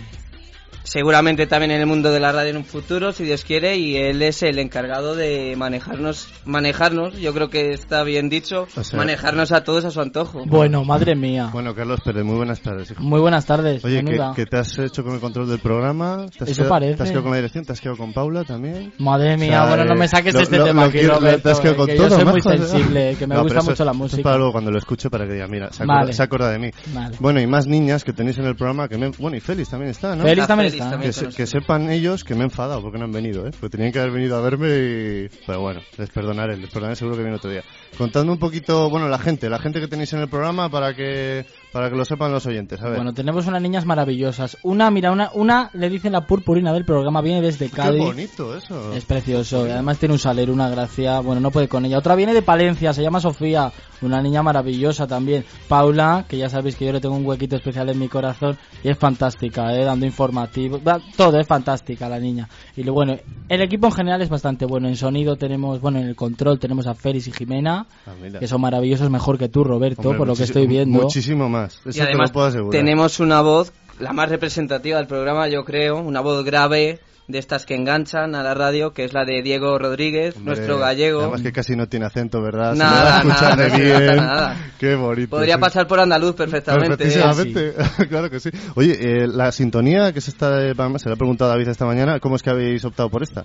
Seguramente 0.92 1.46
también 1.46 1.70
en 1.72 1.80
el 1.82 1.86
mundo 1.86 2.10
de 2.10 2.18
la 2.18 2.32
radio 2.32 2.48
en 2.48 2.56
un 2.56 2.64
futuro, 2.64 3.12
si 3.12 3.22
Dios 3.22 3.44
quiere, 3.44 3.76
y 3.76 3.96
él 3.96 4.22
es 4.22 4.42
el 4.42 4.58
encargado 4.58 5.14
de 5.14 5.54
manejarnos, 5.54 6.28
manejarnos, 6.46 7.14
yo 7.20 7.34
creo 7.34 7.50
que 7.50 7.72
está 7.72 8.04
bien 8.04 8.30
dicho, 8.30 8.66
O 8.74 8.82
sea- 8.82 8.96
manejarnos 8.96 9.52
a 9.52 9.64
todos 9.64 9.84
a 9.84 9.90
su 9.90 10.00
antojo. 10.00 10.44
Bueno, 10.46 10.84
madre 10.86 11.14
mía. 11.14 11.50
Bueno, 11.52 11.74
Carlos 11.74 12.00
Pérez, 12.02 12.24
muy 12.24 12.36
buenas 12.36 12.60
tardes. 12.62 12.90
hijo. 12.90 13.02
Muy 13.02 13.20
buenas 13.20 13.44
tardes. 13.44 13.84
Oye, 13.84 14.02
¿qué, 14.02 14.18
qué 14.34 14.46
te 14.46 14.56
has 14.56 14.78
hecho 14.78 15.04
con 15.04 15.12
el 15.12 15.20
control 15.20 15.46
del 15.50 15.58
programa? 15.58 16.24
¿Te 16.38 16.44
has 16.44 16.50
Eso 16.50 16.62
quedado, 16.62 16.70
parece. 16.70 16.94
¿Te 16.96 17.02
has 17.02 17.08
quedado 17.10 17.22
con 17.24 17.32
la 17.32 17.36
dirección? 17.36 17.64
¿Te 17.66 17.72
has 17.72 17.80
quedado 17.82 17.98
con 17.98 18.12
Paula 18.14 18.44
también? 18.44 18.90
Madre 18.96 19.34
O 19.34 19.38
mía, 19.38 19.50
sea, 19.50 19.66
bueno, 19.68 19.84
no 19.84 19.92
eh, 19.92 19.98
me 19.98 20.08
saques 20.08 20.32
lo- 20.32 20.40
este 20.40 20.56
lo- 20.56 20.64
tema 20.64 20.82
lo 20.84 20.88
aquí, 20.88 20.98
que- 21.00 21.06
Roberto, 21.06 21.42
te 21.42 21.50
has 21.50 21.60
quedado 21.60 21.74
eh, 21.74 21.76
con 21.76 21.86
que 21.86 21.94
todo, 21.96 22.08
yo 22.08 22.14
soy 22.14 22.24
muy 22.24 22.34
majo, 22.34 22.50
¿eh? 22.52 22.58
sensible, 22.58 23.16
que 23.18 23.26
me 23.26 23.34
No, 23.34 23.42
gusta 23.42 23.60
mucho 23.60 23.72
es- 23.74 23.78
la 23.80 23.84
eso 23.84 23.92
es 23.92 23.96
música. 23.98 24.22
para 24.22 24.36
luego 24.38 24.52
cuando 24.52 24.70
lo 24.70 24.78
escuche 24.78 25.10
para 25.10 25.26
que 25.26 25.34
diga, 25.34 25.46
mira, 25.48 25.70
se 25.70 25.82
acuerda, 25.82 26.00
Vale. 26.00 26.12
se 26.14 26.22
acuerda 26.22 26.50
de 26.50 26.58
mí. 26.58 26.70
Vale. 26.94 27.16
Bueno, 27.20 27.40
y 27.42 27.46
más 27.46 27.66
niñas 27.66 28.04
que 28.04 28.14
tenéis 28.14 28.38
en 28.38 28.46
el 28.46 28.56
programa, 28.56 28.88
que 28.88 28.96
me, 28.96 29.10
bueno, 29.18 29.36
y 29.36 29.40
Félix 29.40 29.68
también 29.68 29.90
está, 29.90 30.16
¿no? 30.16 30.22
Félix 30.24 30.46
también 30.46 30.72
está. 30.72 30.77
Que, 31.00 31.12
se- 31.12 31.30
sepan 31.46 31.90
ellos 31.90 32.24
que 32.24 32.34
me 32.34 32.40
he 32.40 32.44
enfadado 32.44 32.80
porque 32.82 32.98
no 32.98 33.04
han 33.04 33.12
venido, 33.12 33.46
¿eh? 33.46 33.50
Porque 33.58 33.76
tenían 33.76 33.92
que 33.92 33.98
haber 33.98 34.12
venido 34.12 34.36
a 34.36 34.40
verme 34.40 34.68
y... 34.68 35.28
Pero 35.46 35.60
bueno, 35.60 35.80
les 35.96 36.10
perdonaré, 36.10 36.56
les 36.56 36.70
perdonaré 36.70 36.96
seguro 36.96 37.16
que 37.16 37.22
viene 37.22 37.36
otro 37.36 37.50
día. 37.50 37.62
Contadme 37.96 38.32
un 38.32 38.38
poquito, 38.38 38.88
bueno, 38.90 39.08
la 39.08 39.18
gente, 39.18 39.48
la 39.50 39.58
gente 39.58 39.80
que 39.80 39.88
tenéis 39.88 40.12
en 40.12 40.20
el 40.20 40.28
programa 40.28 40.68
para 40.70 40.94
que 40.94 41.44
para 41.72 41.90
que 41.90 41.96
lo 41.96 42.04
sepan 42.04 42.32
los 42.32 42.46
oyentes, 42.46 42.80
a 42.80 42.86
ver. 42.88 42.96
Bueno, 42.96 43.12
tenemos 43.12 43.46
unas 43.46 43.60
niñas 43.62 43.84
maravillosas. 43.86 44.56
Una, 44.62 44.90
mira, 44.90 45.12
una, 45.12 45.30
una 45.34 45.70
le 45.74 45.88
dicen 45.90 46.12
la 46.12 46.22
purpurina 46.26 46.72
del 46.72 46.84
programa, 46.84 47.20
viene 47.20 47.40
desde 47.42 47.66
Qué 47.68 47.76
Cádiz. 47.76 48.02
bonito 48.02 48.56
eso. 48.56 48.92
Es 48.92 49.04
precioso, 49.04 49.66
y 49.66 49.70
además 49.70 49.98
tiene 49.98 50.14
un 50.14 50.18
salero, 50.18 50.52
una 50.52 50.68
gracia, 50.70 51.20
bueno, 51.20 51.40
no 51.40 51.50
puede 51.50 51.68
con 51.68 51.84
ella. 51.84 51.98
Otra 51.98 52.14
viene 52.14 52.34
de 52.34 52.42
Palencia, 52.42 52.92
se 52.92 53.02
llama 53.02 53.20
Sofía, 53.20 53.70
una 54.02 54.20
niña 54.22 54.42
maravillosa 54.42 55.06
también. 55.06 55.44
Paula, 55.68 56.24
que 56.28 56.38
ya 56.38 56.48
sabéis 56.48 56.76
que 56.76 56.86
yo 56.86 56.92
le 56.92 57.00
tengo 57.00 57.16
un 57.16 57.26
huequito 57.26 57.56
especial 57.56 57.88
en 57.90 57.98
mi 57.98 58.08
corazón, 58.08 58.56
y 58.82 58.88
es 58.88 58.98
fantástica, 58.98 59.74
¿eh? 59.74 59.84
dando 59.84 60.06
informativo, 60.06 60.80
todo 61.16 61.38
es 61.38 61.46
fantástica 61.46 62.08
la 62.08 62.18
niña. 62.18 62.48
Y 62.76 62.82
lo 62.84 62.92
bueno, 62.92 63.16
el 63.48 63.60
equipo 63.62 63.86
en 63.88 63.92
general 63.92 64.22
es 64.22 64.28
bastante 64.28 64.64
bueno. 64.64 64.88
En 64.88 64.96
sonido 64.96 65.36
tenemos, 65.36 65.80
bueno, 65.80 65.98
en 65.98 66.06
el 66.06 66.16
control 66.16 66.58
tenemos 66.58 66.86
a 66.86 66.94
Félix 66.94 67.28
y 67.28 67.32
Jimena, 67.32 67.86
Ah, 68.06 68.12
que 68.38 68.46
son 68.46 68.60
maravillosos, 68.60 69.10
mejor 69.10 69.38
que 69.38 69.48
tú, 69.48 69.64
Roberto, 69.64 70.02
Hombre, 70.02 70.18
por 70.18 70.26
lo 70.28 70.34
que 70.34 70.44
estoy 70.44 70.66
viendo. 70.66 71.02
Muchísimo 71.02 71.48
más. 71.48 71.57
Eso 71.66 71.80
y 71.90 71.92
te 71.92 72.02
además 72.02 72.30
lo 72.30 72.32
puedo 72.34 72.46
asegurar. 72.46 72.70
tenemos 72.72 73.20
una 73.20 73.40
voz, 73.40 73.72
la 73.98 74.12
más 74.12 74.28
representativa 74.28 74.98
del 74.98 75.06
programa, 75.06 75.48
yo 75.48 75.64
creo, 75.64 75.98
una 75.98 76.20
voz 76.20 76.44
grave 76.44 77.00
de 77.28 77.38
estas 77.38 77.66
que 77.66 77.74
enganchan 77.74 78.34
a 78.34 78.42
la 78.42 78.54
radio, 78.54 78.94
que 78.94 79.04
es 79.04 79.12
la 79.12 79.26
de 79.26 79.42
Diego 79.42 79.78
Rodríguez, 79.78 80.34
Hombre, 80.36 80.54
nuestro 80.54 80.78
gallego. 80.78 81.20
Además 81.20 81.42
que 81.42 81.52
casi 81.52 81.76
no 81.76 81.86
tiene 81.86 82.06
acento, 82.06 82.40
¿verdad? 82.40 82.72
Se 82.72 82.78
Nada, 82.78 83.22
nada, 83.22 83.68
se 83.68 84.16
nada. 84.16 84.56
Qué 84.78 84.94
bonito. 84.94 85.28
Podría 85.30 85.56
sí. 85.56 85.60
pasar 85.60 85.86
por 85.86 86.00
andaluz 86.00 86.34
perfectamente. 86.34 87.06
¿eh? 87.06 87.74
Claro 88.08 88.30
que 88.30 88.40
sí. 88.40 88.48
Oye, 88.76 88.96
eh, 88.98 89.26
la 89.28 89.52
sintonía 89.52 90.12
que 90.14 90.22
se 90.22 90.30
está, 90.30 90.58
se 90.58 91.08
le 91.08 91.12
ha 91.12 91.16
preguntado 91.16 91.50
a 91.50 91.54
David 91.54 91.68
esta 91.68 91.84
mañana, 91.84 92.18
¿cómo 92.18 92.36
es 92.36 92.42
que 92.42 92.48
habéis 92.48 92.82
optado 92.86 93.10
por 93.10 93.22
esta? 93.22 93.44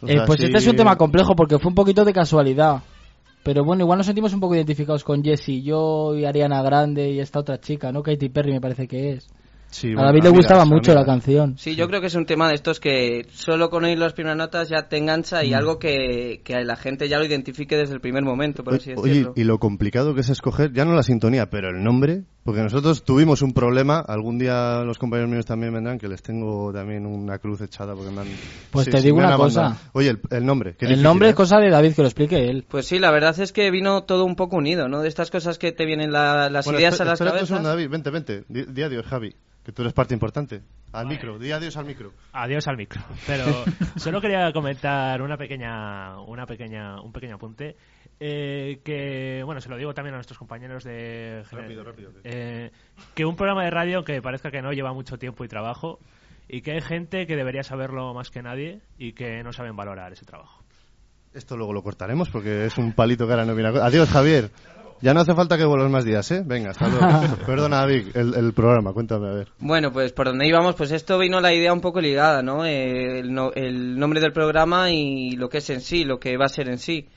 O 0.00 0.08
Eh, 0.08 0.22
pues 0.26 0.40
sí- 0.40 0.46
este 0.46 0.58
es 0.58 0.66
un 0.66 0.76
tema 0.76 0.96
complejo 0.96 1.34
porque 1.36 1.58
fue 1.58 1.68
un 1.68 1.74
poquito 1.74 2.06
de 2.06 2.14
casualidad. 2.14 2.82
Pero 3.42 3.64
bueno, 3.64 3.82
igual 3.84 3.98
nos 3.98 4.06
sentimos 4.06 4.32
un 4.34 4.40
poco 4.40 4.54
identificados 4.54 5.02
con 5.02 5.22
Jessie, 5.24 5.62
yo 5.62 6.14
y 6.14 6.24
Ariana 6.26 6.62
Grande 6.62 7.10
y 7.10 7.20
esta 7.20 7.40
otra 7.40 7.58
chica, 7.60 7.90
¿no? 7.90 8.02
Katy 8.02 8.28
Perry 8.28 8.52
me 8.52 8.60
parece 8.60 8.86
que 8.86 9.12
es. 9.12 9.28
Sí, 9.72 9.86
a 9.92 9.94
bueno, 9.94 10.06
David 10.08 10.22
le 10.22 10.28
amigas, 10.30 10.38
gustaba 10.38 10.64
mucho 10.64 10.92
la 10.94 11.04
canción. 11.04 11.56
Sí, 11.56 11.76
yo 11.76 11.86
creo 11.86 12.00
que 12.00 12.08
es 12.08 12.14
un 12.16 12.26
tema 12.26 12.48
de 12.48 12.54
estos 12.56 12.80
que 12.80 13.24
solo 13.32 13.70
con 13.70 13.84
oír 13.84 13.96
las 13.98 14.14
primeras 14.14 14.36
notas 14.36 14.68
ya 14.68 14.88
te 14.88 14.96
engancha 14.98 15.42
Mm. 15.42 15.46
y 15.46 15.54
algo 15.54 15.78
que, 15.78 16.40
que 16.44 16.64
la 16.64 16.74
gente 16.74 17.08
ya 17.08 17.18
lo 17.18 17.24
identifique 17.24 17.76
desde 17.76 17.94
el 17.94 18.00
primer 18.00 18.24
momento, 18.24 18.64
por 18.64 18.74
así 18.74 18.90
Oye, 18.96 19.08
decirlo. 19.10 19.32
y 19.36 19.44
lo 19.44 19.58
complicado 19.58 20.12
que 20.14 20.22
es 20.22 20.28
escoger, 20.28 20.72
ya 20.72 20.84
no 20.84 20.92
la 20.94 21.04
sintonía, 21.04 21.50
pero 21.50 21.68
el 21.70 21.84
nombre, 21.84 22.24
porque 22.44 22.62
nosotros 22.62 23.04
tuvimos 23.04 23.42
un 23.42 23.52
problema, 23.52 23.98
algún 24.00 24.38
día 24.38 24.82
los 24.84 24.98
compañeros 24.98 25.30
míos 25.30 25.44
también 25.46 25.72
vendrán, 25.74 25.98
que 25.98 26.08
les 26.08 26.22
tengo 26.22 26.72
también 26.72 27.04
una 27.06 27.38
cruz 27.38 27.60
echada 27.60 27.94
porque 27.94 28.10
me 28.10 28.22
han... 28.22 28.28
Pues 28.70 28.86
sí, 28.86 28.90
te 28.90 29.00
digo 29.02 29.18
una 29.18 29.34
abandonado. 29.34 29.74
cosa. 29.74 29.90
Oye, 29.92 30.10
el, 30.10 30.20
el 30.30 30.46
nombre. 30.46 30.70
qué 30.76 30.86
el 30.86 30.90
difícil, 30.90 31.02
nombre 31.04 31.28
¿eh? 31.28 31.30
es 31.30 31.36
cosa 31.36 31.58
de 31.58 31.70
David, 31.70 31.94
que 31.94 32.02
lo 32.02 32.08
explique 32.08 32.48
él. 32.48 32.64
Pues 32.68 32.86
sí, 32.86 32.98
la 32.98 33.10
verdad 33.10 33.38
es 33.38 33.52
que 33.52 33.70
vino 33.70 34.04
todo 34.04 34.24
un 34.24 34.36
poco 34.36 34.56
unido, 34.56 34.88
¿no? 34.88 35.00
De 35.02 35.08
estas 35.08 35.30
cosas 35.30 35.58
que 35.58 35.72
te 35.72 35.84
vienen 35.84 36.12
la- 36.12 36.48
las 36.50 36.64
Bueno, 36.64 36.80
ideas 36.80 36.94
espera- 36.94 37.10
a 37.10 37.12
las 37.12 37.18
cabezas. 37.20 37.48
segundo, 37.48 37.68
David, 37.68 37.88
vente, 37.90 38.10
vente. 38.10 38.44
Di, 38.48 38.64
di 38.64 38.82
adiós, 38.82 39.04
Javi, 39.06 39.34
que 39.64 39.72
tú 39.72 39.82
eres 39.82 39.92
parte 39.92 40.14
importante. 40.14 40.62
Al 40.92 41.06
micro, 41.06 41.38
di 41.38 41.52
adiós 41.52 41.76
al 41.76 41.84
micro. 41.84 42.12
Adiós 42.32 42.66
al 42.66 42.76
micro. 42.76 43.00
Pero 43.26 43.44
solo 43.96 44.20
quería 44.20 44.50
comentar 44.52 45.22
una 45.22 45.36
pequeña, 45.36 46.18
una 46.22 46.46
pequeña, 46.46 47.00
un 47.00 47.12
pequeño 47.12 47.36
apunte. 47.36 47.76
Eh, 48.20 48.80
que, 48.84 49.42
bueno, 49.44 49.60
se 49.60 49.68
lo 49.70 49.76
digo 49.76 49.94
también 49.94 50.14
a 50.14 50.18
nuestros 50.18 50.38
compañeros 50.38 50.84
de... 50.84 51.42
Rápido, 51.50 51.82
rápido, 51.82 52.12
que- 52.12 52.20
eh, 52.24 52.70
que 53.14 53.24
un 53.24 53.34
programa 53.34 53.64
de 53.64 53.70
radio 53.70 54.04
que 54.04 54.20
parezca 54.22 54.50
que 54.50 54.60
no 54.62 54.72
lleva 54.72 54.92
mucho 54.92 55.18
tiempo 55.18 55.42
y 55.44 55.48
trabajo 55.48 55.98
y 56.48 56.60
que 56.62 56.72
hay 56.72 56.80
gente 56.82 57.26
que 57.26 57.36
debería 57.36 57.62
saberlo 57.62 58.12
más 58.14 58.30
que 58.30 58.42
nadie 58.42 58.80
y 58.98 59.12
que 59.12 59.42
no 59.42 59.52
saben 59.52 59.74
valorar 59.76 60.12
ese 60.12 60.24
trabajo. 60.26 60.62
Esto 61.32 61.56
luego 61.56 61.72
lo 61.72 61.82
cortaremos 61.82 62.28
porque 62.28 62.66
es 62.66 62.76
un 62.76 62.92
palito 62.92 63.26
que 63.26 63.32
ahora 63.32 63.44
no 63.46 63.54
viene 63.54 63.70
a... 63.78 63.86
Adiós, 63.86 64.08
Javier. 64.10 64.50
Ya 65.02 65.14
no 65.14 65.20
hace 65.20 65.34
falta 65.34 65.56
que 65.56 65.64
vuelvas 65.64 65.90
más 65.90 66.04
días, 66.04 66.30
¿eh? 66.30 66.42
Venga, 66.44 66.70
hasta 66.72 66.86
luego. 66.88 67.36
Perdona, 67.46 67.78
David, 67.78 68.08
el, 68.14 68.34
el 68.34 68.52
programa, 68.52 68.92
cuéntame, 68.92 69.28
a 69.28 69.32
ver. 69.32 69.48
Bueno, 69.58 69.90
pues 69.92 70.12
por 70.12 70.26
donde 70.26 70.46
íbamos, 70.46 70.74
pues 70.74 70.90
esto 70.92 71.18
vino 71.18 71.40
la 71.40 71.54
idea 71.54 71.72
un 71.72 71.80
poco 71.80 72.02
ligada, 72.02 72.42
¿no? 72.42 72.66
Eh, 72.66 73.20
el, 73.20 73.32
no- 73.32 73.50
el 73.54 73.98
nombre 73.98 74.20
del 74.20 74.32
programa 74.34 74.90
y 74.90 75.30
lo 75.36 75.48
que 75.48 75.58
es 75.58 75.70
en 75.70 75.80
sí, 75.80 76.04
lo 76.04 76.18
que 76.20 76.36
va 76.36 76.44
a 76.44 76.48
ser 76.50 76.68
en 76.68 76.76
sí. 76.76 77.08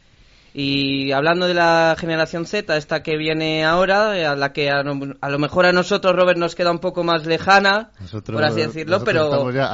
Y 0.55 1.11
hablando 1.11 1.47
de 1.47 1.55
la 1.55 1.95
generación 1.97 2.45
Z, 2.45 2.77
esta 2.77 3.01
que 3.01 3.17
viene 3.17 3.65
ahora, 3.65 4.17
eh, 4.17 4.25
a 4.25 4.35
la 4.35 4.53
que 4.53 4.69
a, 4.69 4.83
no- 4.83 5.15
a 5.19 5.29
lo 5.29 5.39
mejor 5.39 5.65
a 5.65 5.71
nosotros, 5.73 6.15
Robert, 6.15 6.37
nos 6.37 6.53
queda 6.53 6.69
un 6.69 6.77
poco 6.79 7.03
más 7.03 7.25
lejana, 7.25 7.89
Nosotros- 7.99 8.35
por 8.35 8.43
así 8.45 8.61
decirlo, 8.61 8.97
pero 9.03 9.29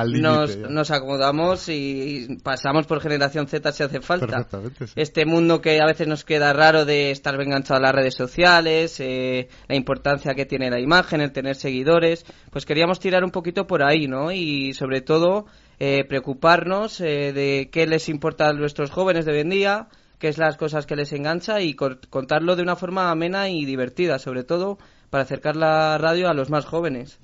límite, 0.06 0.22
nos, 0.30 0.58
nos 0.72 0.92
acomodamos 0.92 1.68
y 1.68 2.38
pasamos 2.44 2.88
por 2.88 3.02
generación 3.02 3.48
Z 3.48 3.72
si 3.74 3.84
hace 3.84 4.00
falta. 4.00 4.48
Sí. 4.88 4.94
Este 4.96 5.26
mundo 5.26 5.60
que 5.60 5.82
a 5.82 5.86
veces 5.86 6.08
nos 6.08 6.24
queda 6.24 6.54
raro 6.54 6.86
de 6.86 7.12
estar 7.12 7.36
enganchado 7.42 7.80
a 7.80 7.84
las 7.84 7.96
redes 7.96 8.16
sociales, 8.16 9.00
eh, 9.02 9.50
la 9.68 9.76
importancia 9.76 10.34
que 10.34 10.46
tiene 10.46 10.70
la 10.72 10.80
imagen, 10.80 11.20
el 11.20 11.34
tener 11.34 11.56
seguidores, 11.56 12.26
pues 12.52 12.66
queríamos 12.66 13.00
tirar 13.02 13.26
un 13.26 13.32
poquito 13.32 13.68
por 13.68 13.84
ahí, 13.84 14.08
¿no? 14.08 14.32
Y 14.32 14.74
sobre 14.74 15.02
todo 15.02 15.46
eh, 15.82 16.06
preocuparnos 16.08 17.02
eh, 17.02 17.34
de 17.34 17.70
qué 17.72 17.86
les 17.88 18.08
importa 18.10 18.48
a 18.50 18.54
nuestros 18.54 18.92
jóvenes 18.92 19.26
de 19.26 19.34
hoy 19.34 19.40
en 19.40 19.50
día, 19.50 19.88
qué 20.20 20.28
es 20.28 20.38
las 20.38 20.58
cosas 20.58 20.86
que 20.86 20.96
les 20.96 21.12
engancha 21.14 21.62
y 21.62 21.74
contarlo 21.74 22.56
de 22.56 22.62
una 22.62 22.76
forma 22.76 23.10
amena 23.10 23.50
y 23.50 23.66
divertida, 23.66 24.20
sobre 24.20 24.44
todo 24.44 24.78
para 25.10 25.24
acercar 25.24 25.56
la 25.56 25.98
radio 25.98 26.30
a 26.30 26.34
los 26.34 26.50
más 26.50 26.66
jóvenes. 26.66 27.20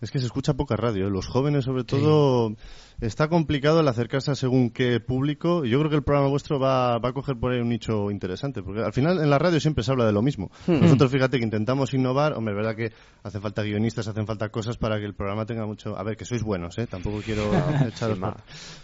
Es 0.00 0.10
que 0.10 0.18
se 0.18 0.26
escucha 0.26 0.54
poca 0.54 0.76
radio. 0.76 1.08
¿eh? 1.08 1.10
Los 1.10 1.26
jóvenes, 1.26 1.64
sobre 1.64 1.84
todo, 1.84 2.54
está 3.00 3.28
complicado 3.28 3.80
el 3.80 3.88
acercarse 3.88 4.30
a 4.30 4.34
según 4.34 4.70
qué 4.70 5.00
público. 5.00 5.64
Yo 5.64 5.78
creo 5.78 5.90
que 5.90 5.96
el 5.96 6.02
programa 6.02 6.28
vuestro 6.28 6.58
va, 6.58 6.98
va 6.98 7.08
a 7.10 7.12
coger 7.12 7.36
por 7.36 7.52
ahí 7.52 7.60
un 7.60 7.68
nicho 7.68 8.10
interesante, 8.10 8.62
porque 8.62 8.82
al 8.82 8.92
final 8.92 9.20
en 9.20 9.30
la 9.30 9.38
radio 9.38 9.60
siempre 9.60 9.84
se 9.84 9.90
habla 9.92 10.06
de 10.06 10.12
lo 10.12 10.22
mismo. 10.22 10.50
Hmm. 10.66 10.80
Nosotros, 10.80 11.10
fíjate 11.10 11.38
que 11.38 11.44
intentamos 11.44 11.92
innovar, 11.94 12.32
hombre, 12.34 12.54
verdad 12.54 12.74
que 12.76 12.92
hace 13.22 13.40
falta 13.40 13.62
guionistas, 13.62 14.06
hacen 14.08 14.26
falta 14.26 14.48
cosas 14.50 14.76
para 14.76 14.98
que 14.98 15.04
el 15.04 15.14
programa 15.14 15.46
tenga 15.46 15.66
mucho... 15.66 15.96
A 15.98 16.02
ver, 16.02 16.16
que 16.16 16.24
sois 16.24 16.42
buenos, 16.42 16.76
¿eh? 16.78 16.86
Tampoco 16.86 17.20
quiero 17.24 17.50
echaros... 17.88 18.18
por- 18.18 18.36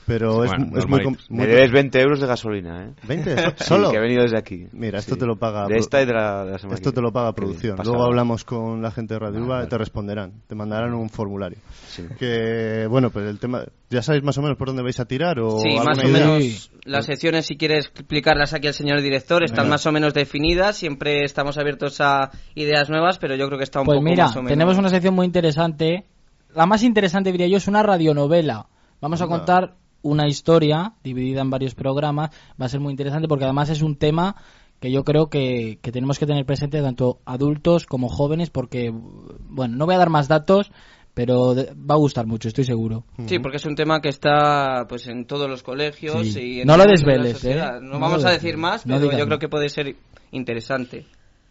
Pero 0.06 0.44
es, 0.44 0.50
Bueno, 0.50 0.78
es 0.78 0.86
muy... 0.88 1.04
muy 1.04 1.16
Me 1.28 1.46
debes 1.46 1.70
20 1.72 2.00
euros 2.00 2.20
de 2.20 2.26
gasolina, 2.26 2.86
¿eh? 2.86 2.92
20 3.06 3.36
Sí, 3.58 3.64
solo. 3.64 3.90
que 3.90 3.96
he 3.96 4.00
venido 4.00 4.22
desde 4.22 4.38
aquí. 4.38 4.66
Mira, 4.72 4.98
esto 4.98 5.14
Sí. 5.14 5.20
te 5.20 5.26
lo 5.26 5.36
paga 5.36 5.66
De 5.66 5.76
esta 5.78 6.00
y 6.02 6.06
de 6.06 6.12
la, 6.14 6.44
de 6.44 6.52
la 6.52 6.58
semana 6.58 6.74
Esto 6.76 6.90
que 6.90 6.94
te 6.96 7.00
lo 7.02 7.12
paga 7.12 7.32
producción. 7.34 7.76
Luego 7.84 8.04
hablamos 8.04 8.44
con 8.44 8.80
la 8.82 8.90
gente 8.90 9.14
de 9.14 9.20
Radio 9.20 9.44
Uva 9.44 9.64
y 9.64 9.68
te 9.68 9.78
responderán. 9.78 10.32
Te 10.46 10.54
mandarán 10.54 10.94
un 10.94 11.08
formulario. 11.10 11.58
Sí. 11.88 12.04
Que, 12.18 12.86
bueno, 12.88 13.10
pues 13.10 13.26
el 13.26 13.38
tema... 13.38 13.64
¿Ya 13.90 14.02
sabéis 14.02 14.22
más 14.22 14.38
o 14.38 14.42
menos 14.42 14.56
por 14.56 14.68
dónde 14.68 14.82
vais 14.82 15.00
a 15.00 15.04
tirar? 15.04 15.40
O 15.40 15.58
Sí, 15.60 15.74
más 15.84 15.98
o 15.98 16.02
idea? 16.06 16.26
menos 16.26 16.44
Sí. 16.44 16.70
las 16.84 17.06
secciones, 17.06 17.46
si 17.46 17.56
quieres 17.56 17.86
explicarlas 17.86 18.54
aquí 18.54 18.68
al 18.68 18.74
señor 18.74 19.00
director, 19.02 19.42
están 19.42 19.68
más 19.68 19.84
o 19.86 19.92
menos 19.92 20.14
definidas. 20.14 20.76
Siempre 20.76 21.24
estamos 21.24 21.58
abiertos 21.58 22.00
a 22.00 22.30
ideas 22.54 22.88
nuevas, 22.88 23.18
pero 23.18 23.34
yo 23.34 23.46
creo 23.48 23.58
que 23.58 23.64
está 23.64 23.80
un 23.80 23.86
Pues 23.86 23.96
poco 23.98 24.08
mira, 24.08 24.26
más 24.26 24.36
o 24.36 24.38
menos. 24.42 24.50
tenemos 24.50 24.78
una 24.78 24.88
sección 24.90 25.14
muy 25.14 25.26
interesante. 25.26 26.06
La 26.54 26.66
más 26.66 26.82
interesante, 26.84 27.32
diría 27.32 27.48
yo, 27.48 27.56
es 27.56 27.66
una 27.68 27.82
radionovela. 27.82 28.68
Vamos 29.00 29.22
a 29.22 29.26
contar 29.26 29.74
una 30.02 30.28
historia 30.28 30.94
dividida 31.02 31.40
en 31.42 31.50
varios 31.50 31.74
programas. 31.74 32.30
Va 32.60 32.66
a 32.66 32.68
ser 32.68 32.80
muy 32.80 32.92
interesante 32.92 33.28
porque 33.28 33.44
además 33.44 33.70
es 33.70 33.82
un 33.82 33.96
tema 33.96 34.36
que 34.78 34.90
yo 34.90 35.04
creo 35.04 35.28
que, 35.28 35.78
que 35.82 35.92
tenemos 35.92 36.18
que 36.18 36.26
tener 36.26 36.46
presente 36.46 36.80
tanto 36.80 37.18
adultos 37.26 37.84
como 37.86 38.08
jóvenes 38.08 38.48
porque, 38.50 38.90
bueno, 38.92 39.76
no 39.76 39.84
voy 39.84 39.94
a 39.94 39.98
dar 39.98 40.08
más 40.08 40.26
datos, 40.26 40.72
pero 41.14 41.54
de- 41.54 41.72
va 41.74 41.94
a 41.94 41.98
gustar 41.98 42.26
mucho, 42.26 42.48
estoy 42.48 42.64
seguro. 42.64 43.04
Sí, 43.26 43.38
porque 43.38 43.56
es 43.58 43.66
un 43.66 43.74
tema 43.74 44.00
que 44.00 44.08
está 44.08 44.86
pues 44.88 45.06
en 45.08 45.26
todos 45.26 45.48
los 45.48 45.62
colegios 45.62 46.26
Sí. 46.32 46.40
y 46.40 46.60
en 46.60 46.66
No 46.66 46.76
lo 46.76 46.84
de 46.84 46.88
la 46.88 46.92
desveles. 46.92 47.44
¿eh? 47.44 47.56
No, 47.56 47.80
No 47.80 47.98
vamos 48.00 48.24
a 48.24 48.30
decir 48.30 48.56
más, 48.56 48.84
pero 48.86 49.10
yo 49.16 49.26
creo 49.26 49.38
que 49.38 49.48
puede 49.48 49.68
ser 49.68 49.96
interesante. 50.32 51.06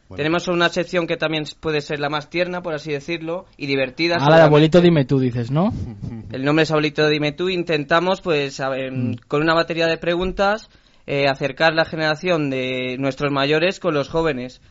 Bueno. 0.08 0.18
Tenemos 0.18 0.48
una 0.48 0.70
sección 0.70 1.06
que 1.06 1.18
también 1.18 1.44
puede 1.60 1.82
ser 1.82 2.00
la 2.00 2.10
más 2.10 2.32
tierna, 2.32 2.64
por 2.64 2.74
así 2.74 2.92
decirlo, 2.92 3.46
y 3.58 3.68
divertida. 3.68 4.16
Ahora 4.16 4.38
de 4.38 4.42
seguramente. 4.42 4.46
abuelito 4.48 4.82
dime 4.82 5.06
tú, 5.06 5.20
dices, 5.20 5.52
¿no? 5.52 5.72
El 6.32 6.44
nombre 6.44 6.64
es 6.64 6.72
Abuelito 6.72 7.08
Dime 7.08 7.32
Tú. 7.32 7.48
Intentamos, 7.50 8.22
pues, 8.22 8.60
a 8.60 8.70
ver, 8.70 8.92
Mm. 8.92 9.16
con 9.28 9.44
una 9.44 9.54
batería 9.54 9.86
de 9.86 9.98
preguntas, 10.00 10.70
eh, 11.06 11.26
acercar 11.28 11.76
la 11.76 11.86
generación 11.86 12.50
de 12.50 12.98
nuestros 12.98 13.32
mayores 13.32 13.80
con 13.80 13.94
los 13.94 14.10
jóvenes. 14.10 14.62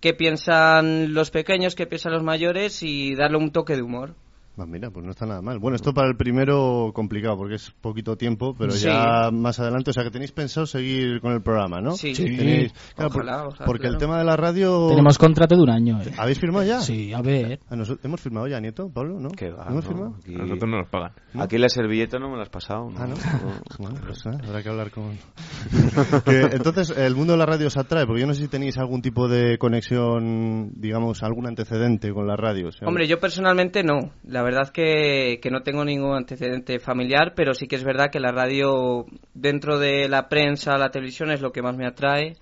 ¿Qué 0.00 0.12
piensan 0.12 1.14
los 1.14 1.30
pequeños, 1.30 1.74
qué 1.74 1.86
piensan 1.86 2.12
los 2.12 2.22
mayores? 2.22 2.82
Y 2.82 3.14
darle 3.14 3.38
un 3.38 3.50
toque 3.50 3.76
de 3.76 3.82
humor. 3.82 4.14
Ah, 4.58 4.66
mira, 4.66 4.90
pues 4.90 5.04
no 5.04 5.12
está 5.12 5.24
nada 5.24 5.40
mal. 5.40 5.58
Bueno, 5.58 5.76
esto 5.76 5.94
para 5.94 6.08
el 6.08 6.16
primero 6.16 6.92
complicado 6.94 7.38
porque 7.38 7.54
es 7.54 7.70
poquito 7.80 8.16
tiempo, 8.16 8.54
pero 8.56 8.72
Sí. 8.72 8.84
ya 8.86 9.30
más 9.32 9.58
adelante, 9.58 9.90
o 9.90 9.92
sea 9.94 10.04
que 10.04 10.10
tenéis 10.10 10.32
pensado 10.32 10.66
seguir 10.66 11.20
con 11.22 11.32
el 11.32 11.42
programa, 11.42 11.80
¿no? 11.80 11.92
Sí. 11.92 12.14
Sí. 12.14 12.24
Tenéis- 12.24 12.72
claro, 12.94 13.10
por- 13.10 13.22
Ojalá, 13.22 13.46
ojalá, 13.46 13.64
porque 13.66 13.86
el 13.86 13.96
tema 13.96 14.18
de 14.18 14.24
la 14.24 14.36
radio... 14.36 14.88
Tenemos 14.90 15.16
contrato 15.16 15.56
de 15.56 15.62
un 15.62 15.70
año. 15.70 16.02
¿eh? 16.02 16.12
¿Habéis 16.18 16.38
firmado 16.38 16.66
ya? 16.66 16.80
Sí, 16.80 17.12
a 17.14 17.22
ver. 17.22 17.60
¿Hemos 18.02 18.20
firmado 18.20 18.46
ya, 18.46 18.60
Nieto, 18.60 18.90
Pablo? 18.92 19.18
¿No? 19.18 19.30
Que 19.30 19.50
va, 19.50 19.66
¿Hemos 19.68 19.84
¿no? 19.84 19.90
firmado? 19.90 20.14
Aquí, 20.20 20.34
A 20.34 20.38
nosotros 20.38 20.70
no 20.70 20.78
nos 20.80 20.88
pagan. 20.90 21.12
aquí 21.38 21.56
la 21.56 21.68
servilleta 21.70 22.18
no 22.18 22.28
me 22.30 22.36
la 22.36 22.42
has 22.42 22.50
pasado. 22.50 22.90
¿no? 22.90 22.98
Ah, 22.98 23.06
¿no? 23.06 23.14
bueno, 23.78 24.00
pues 24.06 24.20
ah, 24.26 24.38
habrá 24.46 24.62
que 24.62 24.68
hablar 24.68 24.90
con... 24.90 25.12
Que, 26.24 26.40
entonces, 26.56 26.90
el 26.96 27.14
mundo 27.16 27.32
de 27.32 27.38
la 27.38 27.46
radio 27.46 27.66
os 27.68 27.76
atrae, 27.76 28.06
porque 28.06 28.20
yo 28.20 28.26
no 28.26 28.34
sé 28.34 28.42
si 28.42 28.48
tenéis 28.48 28.76
algún 28.78 29.00
tipo 29.02 29.28
de 29.28 29.56
conexión, 29.58 30.72
digamos, 30.76 31.22
algún 31.22 31.46
antecedente 31.46 32.12
con 32.12 32.26
la 32.26 32.36
radio. 32.36 32.68
Hombre, 32.84 33.06
yo 33.08 33.18
personalmente 33.18 33.82
no. 33.82 34.12
La 34.24 34.41
verdad 34.42 34.70
que, 34.70 35.40
que 35.42 35.50
no 35.50 35.62
tengo 35.62 35.84
ningún 35.84 36.16
antecedente 36.16 36.78
familiar, 36.78 37.34
pero 37.34 37.54
sí 37.54 37.66
que 37.66 37.76
es 37.76 37.84
verdad 37.84 38.10
que 38.10 38.20
la 38.20 38.32
radio, 38.32 39.06
dentro 39.34 39.78
de 39.78 40.08
la 40.08 40.28
prensa, 40.28 40.78
la 40.78 40.90
televisión, 40.90 41.30
es 41.30 41.40
lo 41.40 41.52
que 41.52 41.62
más 41.62 41.76
me 41.76 41.86
atrae. 41.86 42.36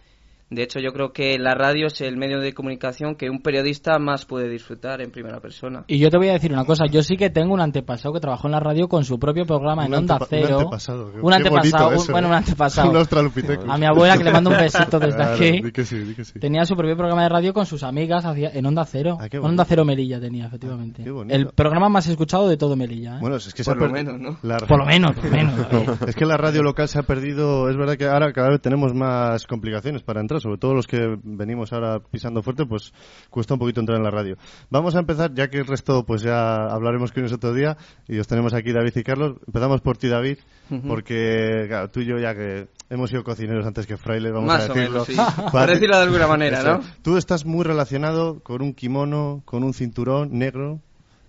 De 0.50 0.62
hecho, 0.64 0.80
yo 0.80 0.92
creo 0.92 1.12
que 1.12 1.38
la 1.38 1.54
radio 1.54 1.86
es 1.86 2.00
el 2.00 2.16
medio 2.16 2.40
de 2.40 2.52
comunicación 2.52 3.14
que 3.14 3.30
un 3.30 3.40
periodista 3.40 3.98
más 4.00 4.24
puede 4.26 4.48
disfrutar 4.48 5.00
en 5.00 5.10
primera 5.12 5.38
persona. 5.40 5.84
Y 5.86 5.98
yo 5.98 6.10
te 6.10 6.16
voy 6.16 6.28
a 6.28 6.32
decir 6.32 6.52
una 6.52 6.64
cosa, 6.64 6.86
yo 6.90 7.02
sí 7.04 7.16
que 7.16 7.30
tengo 7.30 7.54
un 7.54 7.60
antepasado 7.60 8.12
que 8.12 8.20
trabajó 8.20 8.48
en 8.48 8.52
la 8.52 8.60
radio 8.60 8.88
con 8.88 9.04
su 9.04 9.18
propio 9.18 9.44
programa 9.46 9.84
en 9.86 9.92
Un 9.92 9.98
Onda 10.00 10.18
un 10.20 10.26
Cero. 10.28 10.58
antepasado, 10.58 11.12
qué- 11.12 11.20
Un 11.20 11.32
antepasado, 11.32 11.88
un- 11.90 11.94
eso, 11.94 12.12
bueno, 12.12 12.28
un 12.28 12.34
antepasado. 12.34 12.90
Un. 12.90 13.70
A 13.70 13.78
mi 13.78 13.86
abuela 13.86 14.18
que 14.18 14.24
le 14.24 14.32
mando 14.32 14.50
un 14.50 14.56
besito 14.56 14.98
desde 14.98 15.16
Claro, 15.16 15.34
aquí. 15.34 15.62
di 15.62 15.72
que 15.72 15.84
sí, 15.84 15.98
di 15.98 16.14
que 16.14 16.24
sí. 16.24 16.38
Tenía 16.40 16.64
su 16.64 16.74
propio 16.74 16.96
programa 16.96 17.22
de 17.22 17.28
radio 17.28 17.52
con 17.54 17.64
sus 17.66 17.82
amigas 17.82 18.24
hacia, 18.24 18.50
en 18.50 18.66
Onda 18.66 18.84
Cero. 18.86 19.18
Ah, 19.20 19.28
En. 19.30 19.44
Onda 19.44 19.64
Cero 19.64 19.84
Melilla 19.84 20.20
tenía, 20.20 20.46
efectivamente. 20.46 21.04
Qué 21.04 21.10
bonito. 21.10 21.34
El 21.36 21.46
programa 21.48 21.88
más 21.88 22.06
escuchado 22.08 22.48
de 22.48 22.56
todo 22.56 22.74
Melilla. 22.76 23.16
¿eh? 23.16 23.20
Bueno, 23.20 23.36
es 23.36 23.54
que 23.54 23.62
Por 23.62 23.76
lo 23.78 23.88
menos, 23.88 24.18
¿no? 24.18 24.38
la- 24.42 24.56
por 24.58 24.78
lo 24.78 24.84
menos, 24.86 25.12
por 25.14 25.24
lo 25.26 25.30
menos. 25.30 25.54
Es 26.08 26.16
que 26.16 26.24
la 26.26 26.36
radio 26.36 26.62
local 26.62 26.88
se 26.88 26.98
ha 26.98 27.02
perdido, 27.02 27.68
es 27.70 27.76
verdad 27.76 27.96
que 27.96 28.06
ahora 28.06 28.32
cada 28.32 28.48
vez 28.50 28.60
tenemos 28.60 28.94
más 28.94 29.46
complicaciones 29.46 30.02
para 30.02 30.20
entrar, 30.20 30.39
sobre 30.40 30.58
todo 30.58 30.74
los 30.74 30.86
que 30.86 31.18
venimos 31.22 31.72
ahora 31.72 32.00
pisando 32.00 32.42
fuerte, 32.42 32.66
pues 32.66 32.92
cuesta 33.30 33.54
un 33.54 33.60
poquito 33.60 33.80
entrar 33.80 33.98
en 33.98 34.04
la 34.04 34.10
radio. 34.10 34.36
Vamos 34.70 34.96
a 34.96 35.00
empezar, 35.00 35.32
ya 35.34 35.48
que 35.48 35.58
el 35.58 35.66
resto 35.66 36.04
pues 36.04 36.22
ya 36.22 36.54
hablaremos 36.66 37.12
con 37.12 37.22
ellos 37.22 37.34
otro 37.34 37.52
día, 37.54 37.76
y 38.08 38.18
os 38.18 38.26
tenemos 38.26 38.54
aquí 38.54 38.72
David 38.72 38.92
y 38.96 39.02
Carlos. 39.02 39.36
Empezamos 39.46 39.80
por 39.80 39.96
ti, 39.96 40.08
David, 40.08 40.38
porque 40.86 41.64
claro, 41.68 41.88
tú 41.88 42.00
y 42.00 42.06
yo 42.06 42.16
ya 42.18 42.34
que 42.34 42.68
hemos 42.88 43.10
sido 43.10 43.22
cocineros 43.24 43.66
antes 43.66 43.86
que 43.86 43.96
frailes, 43.96 44.32
vamos 44.32 44.46
Más 44.48 44.68
a 44.68 44.72
o 44.72 44.74
decirlo. 44.74 45.04
menos, 45.06 45.26
sí. 45.26 45.42
Por 45.52 45.66
decirlo 45.66 45.96
de 45.96 46.02
alguna 46.02 46.26
manera. 46.26 46.62
¿no? 46.62 46.80
Tú 47.02 47.16
estás 47.16 47.44
muy 47.44 47.64
relacionado 47.64 48.40
con 48.40 48.62
un 48.62 48.74
kimono, 48.74 49.42
con 49.44 49.62
un 49.64 49.74
cinturón 49.74 50.30
negro, 50.38 50.80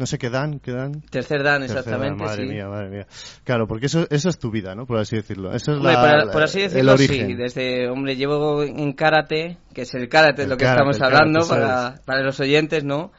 no 0.02 0.06
sé 0.06 0.18
qué 0.18 0.30
dan, 0.30 0.60
qué 0.60 0.72
dan. 0.74 1.02
Tercer 1.02 1.44
dan, 1.44 1.64
exactamente, 1.64 2.24
madre 2.24 2.44
sí. 2.44 2.50
mía, 2.52 2.68
madre 2.68 2.90
mía. 2.90 3.08
Claro, 3.46 3.68
porque 3.68 3.86
eso, 3.86 4.06
eso 4.10 4.28
es 4.30 4.38
tu 4.40 4.52
vida, 4.52 4.76
¿no? 4.76 4.86
Por 4.86 4.98
así 4.98 5.16
decirlo. 5.16 5.54
Eso 5.54 5.72
es 5.72 5.78
Hombre, 5.78 5.94
la- 5.94 6.02
por, 6.02 6.26
la- 6.26 6.32
por 6.34 6.44
así 6.44 6.62
el 6.62 6.70
decirlo, 6.72 6.98
sí. 6.98 7.06
origen. 7.06 7.38
Desde, 7.38 7.88
hombre, 7.90 8.16
llevo 8.18 8.64
en 8.64 8.92
karate, 8.94 9.58
que 9.74 9.84
es 9.84 9.94
el 9.94 10.10
karate, 10.10 10.44
El 10.44 10.50
lo 10.50 10.58
que 10.58 10.66
karate, 10.66 10.80
estamos 10.82 10.96
el 10.98 11.02
karate, 11.02 11.18
hablando 11.18 11.48
para, 11.48 12.02
para 12.04 12.22
los 12.24 12.40
oyentes, 12.40 12.84
¿no? 12.84 13.12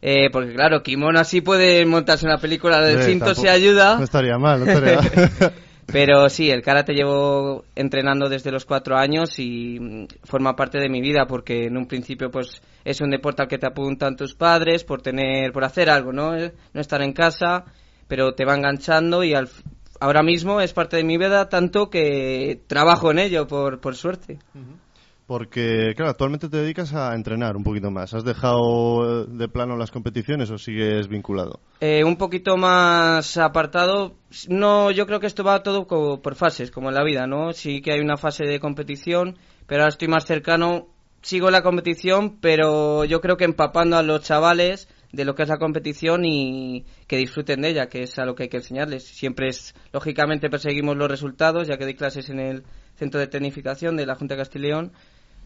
Eh, 0.00 0.30
porque 0.30 0.52
claro, 0.54 0.82
kimono 0.84 1.18
así 1.18 1.40
puede 1.40 1.84
montarse 1.84 2.24
una 2.24 2.38
película 2.38 2.80
del 2.80 3.00
Eh, 3.00 3.02
cinto 3.04 3.24
tampoco- 3.26 3.40
se 3.42 3.50
ayuda. 3.50 3.96
No 3.98 4.04
estaría 4.04 4.38
mal, 4.38 4.60
no 4.60 4.66
estaría 4.70 4.96
mal. 5.40 5.52
Pero 5.90 6.28
sí, 6.28 6.50
el 6.50 6.62
karate 6.62 6.92
llevo 6.92 7.64
entrenando 7.74 8.28
desde 8.28 8.52
los 8.52 8.66
cuatro 8.66 8.96
años 8.96 9.38
y 9.38 9.78
mm, 9.80 10.06
forma 10.24 10.54
parte 10.54 10.78
de 10.78 10.90
mi 10.90 11.00
vida 11.00 11.26
porque 11.26 11.64
en 11.64 11.78
un 11.78 11.86
principio 11.86 12.30
pues 12.30 12.60
es 12.84 13.00
un 13.00 13.10
deporte 13.10 13.42
al 13.42 13.48
que 13.48 13.56
te 13.56 13.66
apuntan 13.66 14.14
tus 14.14 14.34
padres 14.34 14.84
por 14.84 15.00
tener, 15.00 15.50
por 15.50 15.64
hacer 15.64 15.88
algo, 15.88 16.12
¿no? 16.12 16.36
Eh, 16.36 16.52
No 16.74 16.80
estar 16.82 17.00
en 17.00 17.14
casa, 17.14 17.64
pero 18.06 18.34
te 18.34 18.44
va 18.44 18.54
enganchando 18.54 19.24
y 19.24 19.32
al, 19.32 19.48
ahora 19.98 20.22
mismo 20.22 20.60
es 20.60 20.74
parte 20.74 20.98
de 20.98 21.04
mi 21.04 21.16
vida 21.16 21.48
tanto 21.48 21.88
que 21.88 22.60
trabajo 22.66 23.10
en 23.10 23.20
ello 23.20 23.46
por, 23.46 23.80
por 23.80 23.96
suerte. 23.96 24.38
Porque, 25.28 25.92
claro, 25.94 26.10
actualmente 26.10 26.48
te 26.48 26.56
dedicas 26.56 26.94
a 26.94 27.14
entrenar 27.14 27.54
un 27.54 27.62
poquito 27.62 27.90
más. 27.90 28.14
¿Has 28.14 28.24
dejado 28.24 29.24
eh, 29.24 29.26
de 29.28 29.46
plano 29.46 29.76
las 29.76 29.90
competiciones 29.90 30.50
o 30.50 30.56
sigues 30.56 31.06
vinculado? 31.06 31.60
Eh, 31.82 32.02
un 32.02 32.16
poquito 32.16 32.56
más 32.56 33.36
apartado, 33.36 34.14
no, 34.48 34.90
yo 34.90 35.06
creo 35.06 35.20
que 35.20 35.26
esto 35.26 35.44
va 35.44 35.62
todo 35.62 35.86
por 35.86 36.34
fases, 36.34 36.70
como 36.70 36.88
en 36.88 36.94
la 36.94 37.04
vida, 37.04 37.26
¿no? 37.26 37.52
Sí 37.52 37.82
que 37.82 37.92
hay 37.92 38.00
una 38.00 38.16
fase 38.16 38.44
de 38.44 38.58
competición, 38.58 39.36
pero 39.66 39.82
ahora 39.82 39.90
estoy 39.90 40.08
más 40.08 40.24
cercano, 40.24 40.86
sigo 41.20 41.50
la 41.50 41.60
competición, 41.60 42.38
pero 42.40 43.04
yo 43.04 43.20
creo 43.20 43.36
que 43.36 43.44
empapando 43.44 43.98
a 43.98 44.02
los 44.02 44.22
chavales 44.22 44.88
de 45.12 45.26
lo 45.26 45.34
que 45.34 45.42
es 45.42 45.50
la 45.50 45.58
competición 45.58 46.24
y 46.24 46.86
que 47.06 47.18
disfruten 47.18 47.60
de 47.60 47.68
ella, 47.68 47.88
que 47.88 48.04
es 48.04 48.18
a 48.18 48.24
lo 48.24 48.34
que 48.34 48.44
hay 48.44 48.48
que 48.48 48.58
enseñarles. 48.58 49.04
Siempre 49.04 49.48
es, 49.48 49.74
lógicamente 49.92 50.48
perseguimos 50.48 50.96
los 50.96 51.10
resultados, 51.10 51.68
ya 51.68 51.76
que 51.76 51.84
doy 51.84 51.94
clases 51.94 52.30
en 52.30 52.40
el 52.40 52.64
centro 52.96 53.20
de 53.20 53.26
tecnificación 53.26 53.96
de 53.96 54.06
la 54.06 54.16
Junta 54.16 54.34
de 54.34 54.40
Castileón, 54.40 54.92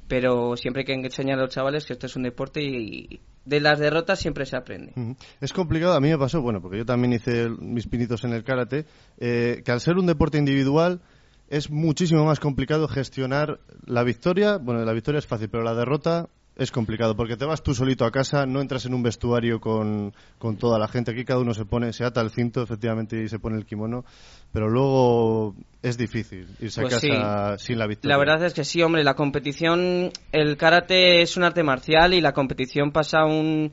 pero 0.09 0.57
siempre 0.57 0.81
hay 0.81 0.87
que 0.87 1.07
enseñar 1.07 1.39
a 1.39 1.43
los 1.43 1.51
chavales 1.51 1.85
que 1.85 1.95
esto 1.95 2.07
es 2.07 2.17
un 2.17 2.23
deporte 2.25 2.63
y 2.63 3.21
de 3.45 3.61
las 3.61 3.79
derrotas 3.79 4.21
siempre 4.21 4.47
se 4.47 4.57
aprende. 4.57 4.93
Es 5.41 5.53
complicado, 5.53 5.95
a 5.95 6.01
mí 6.01 6.09
me 6.09 6.19
pasó, 6.19 6.41
bueno, 6.41 6.61
porque 6.61 6.79
yo 6.79 6.85
también 6.85 7.13
hice 7.13 7.49
mis 7.49 7.87
pinitos 7.87 8.25
en 8.25 8.33
el 8.33 8.45
karate, 8.45 8.87
eh, 9.19 9.63
que 9.65 9.73
al 9.73 9.81
ser 9.81 9.97
un 9.97 10.07
deporte 10.07 10.39
individual 10.39 11.01
es 11.49 11.71
muchísimo 11.71 12.25
más 12.25 12.41
complicado 12.41 12.89
gestionar 12.89 13.61
la 13.85 14.05
victoria. 14.05 14.57
Bueno, 14.57 14.85
la 14.85 14.93
victoria 14.93 15.19
es 15.19 15.27
fácil, 15.27 15.51
pero 15.51 15.63
la 15.63 15.75
derrota 15.75 16.29
es 16.57 16.71
complicado, 16.71 17.17
porque 17.17 17.37
te 17.37 17.45
vas 17.47 17.63
tú 17.63 17.75
solito 17.75 18.05
a 18.05 18.11
casa, 18.11 18.45
no 18.45 18.61
entras 18.61 18.85
en 18.85 18.93
un 18.95 19.03
vestuario 19.03 19.59
con, 19.61 20.13
con 20.39 20.59
toda 20.59 20.79
la 20.79 20.87
gente. 20.87 21.13
Aquí 21.13 21.25
cada 21.25 21.41
uno 21.41 21.55
se 21.55 21.65
pone, 21.65 21.93
se 21.93 22.05
ata 22.05 22.21
el 22.21 22.31
cinto, 22.31 22.63
efectivamente, 22.63 23.23
y 23.23 23.29
se 23.29 23.39
pone 23.39 23.57
el 23.57 23.65
kimono, 23.65 24.05
pero 24.53 24.69
luego 24.69 25.55
es 25.83 25.97
difícil 25.97 26.47
irse 26.61 26.83
Pues 26.83 26.95
a 26.95 27.01
casa 27.01 27.59
sin 27.59 27.79
la 27.79 27.87
victoria. 27.87 28.15
La 28.15 28.19
verdad 28.19 28.45
es 28.45 28.53
que 28.53 28.65
sí, 28.65 28.83
hombre, 28.83 29.03
la 29.03 29.15
competición, 29.15 30.11
el 30.31 30.57
karate 30.59 31.23
es 31.23 31.37
un 31.37 31.45
arte 31.45 31.63
marcial 31.63 32.13
y 32.13 32.21
la 32.21 32.33
competición 32.33 32.93
pasa 32.93 33.21
a 33.21 33.25
un, 33.25 33.73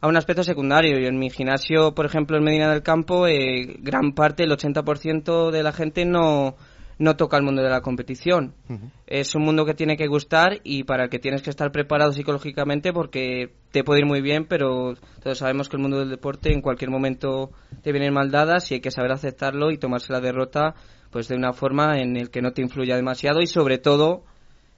a 0.00 0.08
un 0.08 0.16
aspecto 0.16 0.42
secundario. 0.42 0.98
Y 0.98 1.06
en 1.06 1.18
mi 1.18 1.28
gimnasio, 1.28 1.94
por 1.94 2.06
ejemplo, 2.06 2.38
en 2.38 2.44
Medina 2.44 2.70
del 2.70 2.82
Campo, 2.82 3.26
eh, 3.26 3.76
gran 3.80 4.12
parte, 4.12 4.44
el 4.44 4.50
80% 4.50 5.50
de 5.50 5.62
la 5.62 5.72
gente 5.72 6.06
no, 6.06 6.56
no 6.98 7.16
toca 7.16 7.36
el 7.36 7.42
mundo 7.42 7.62
de 7.62 7.70
la 7.70 7.80
competición. 7.80 8.54
Es 9.06 9.34
un 9.34 9.42
mundo 9.42 9.64
que 9.64 9.74
tiene 9.74 9.96
que 9.96 10.06
gustar 10.06 10.60
y 10.62 10.84
para 10.84 11.04
el 11.04 11.10
que 11.10 11.18
tienes 11.18 11.42
que 11.42 11.50
estar 11.50 11.72
preparado 11.72 12.12
psicológicamente 12.12 12.92
porque 12.92 13.52
te 13.70 13.84
puede 13.84 14.00
ir 14.00 14.06
muy 14.06 14.20
bien, 14.20 14.46
pero 14.46 14.94
todos 15.22 15.38
sabemos 15.38 15.68
que 15.68 15.76
el 15.76 15.82
mundo 15.82 15.98
del 15.98 16.10
deporte 16.10 16.52
en 16.52 16.60
cualquier 16.60 16.90
momento 16.90 17.50
te 17.82 17.92
vienen 17.92 18.14
mal 18.14 18.30
dadas 18.30 18.70
y 18.70 18.74
hay 18.74 18.80
que 18.80 18.90
saber 18.90 19.12
aceptarlo 19.12 19.70
y 19.70 19.78
tomarse 19.78 20.12
la 20.12 20.20
derrota 20.20 20.74
pues 21.10 21.28
de 21.28 21.36
una 21.36 21.52
forma 21.52 22.00
en 22.00 22.16
el 22.16 22.30
que 22.30 22.42
no 22.42 22.52
te 22.52 22.62
influya 22.62 22.96
demasiado 22.96 23.40
y 23.40 23.46
sobre 23.46 23.78
todo, 23.78 24.24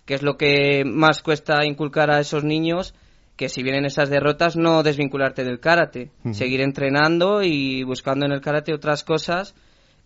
que 0.04 0.14
es 0.14 0.22
lo 0.22 0.36
que 0.36 0.84
más 0.84 1.22
cuesta 1.22 1.64
inculcar 1.64 2.10
a 2.10 2.20
esos 2.20 2.44
niños, 2.44 2.94
que 3.36 3.48
si 3.48 3.62
vienen 3.62 3.86
esas 3.86 4.10
derrotas 4.10 4.56
no 4.56 4.82
desvincularte 4.82 5.44
del 5.44 5.60
karate, 5.60 6.10
seguir 6.32 6.60
entrenando 6.60 7.42
y 7.42 7.84
buscando 7.84 8.26
en 8.26 8.32
el 8.32 8.40
karate 8.40 8.74
otras 8.74 9.02
cosas 9.02 9.54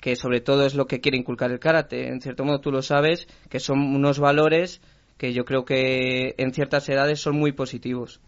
que 0.00 0.16
sobre 0.16 0.40
todo 0.40 0.64
es 0.66 0.74
lo 0.74 0.86
que 0.86 1.00
quiere 1.00 1.18
inculcar 1.18 1.50
el 1.50 1.58
karate. 1.60 2.08
En 2.08 2.20
cierto 2.20 2.44
modo 2.44 2.60
tú 2.60 2.70
lo 2.72 2.82
sabes, 2.82 3.26
que 3.48 3.60
son 3.60 3.78
unos 3.80 4.18
valores 4.18 4.80
que 5.18 5.34
yo 5.34 5.44
creo 5.44 5.66
que 5.66 6.34
en 6.38 6.54
ciertas 6.54 6.88
edades 6.88 7.20
son 7.20 7.36
muy 7.36 7.52
positivos. 7.52 8.20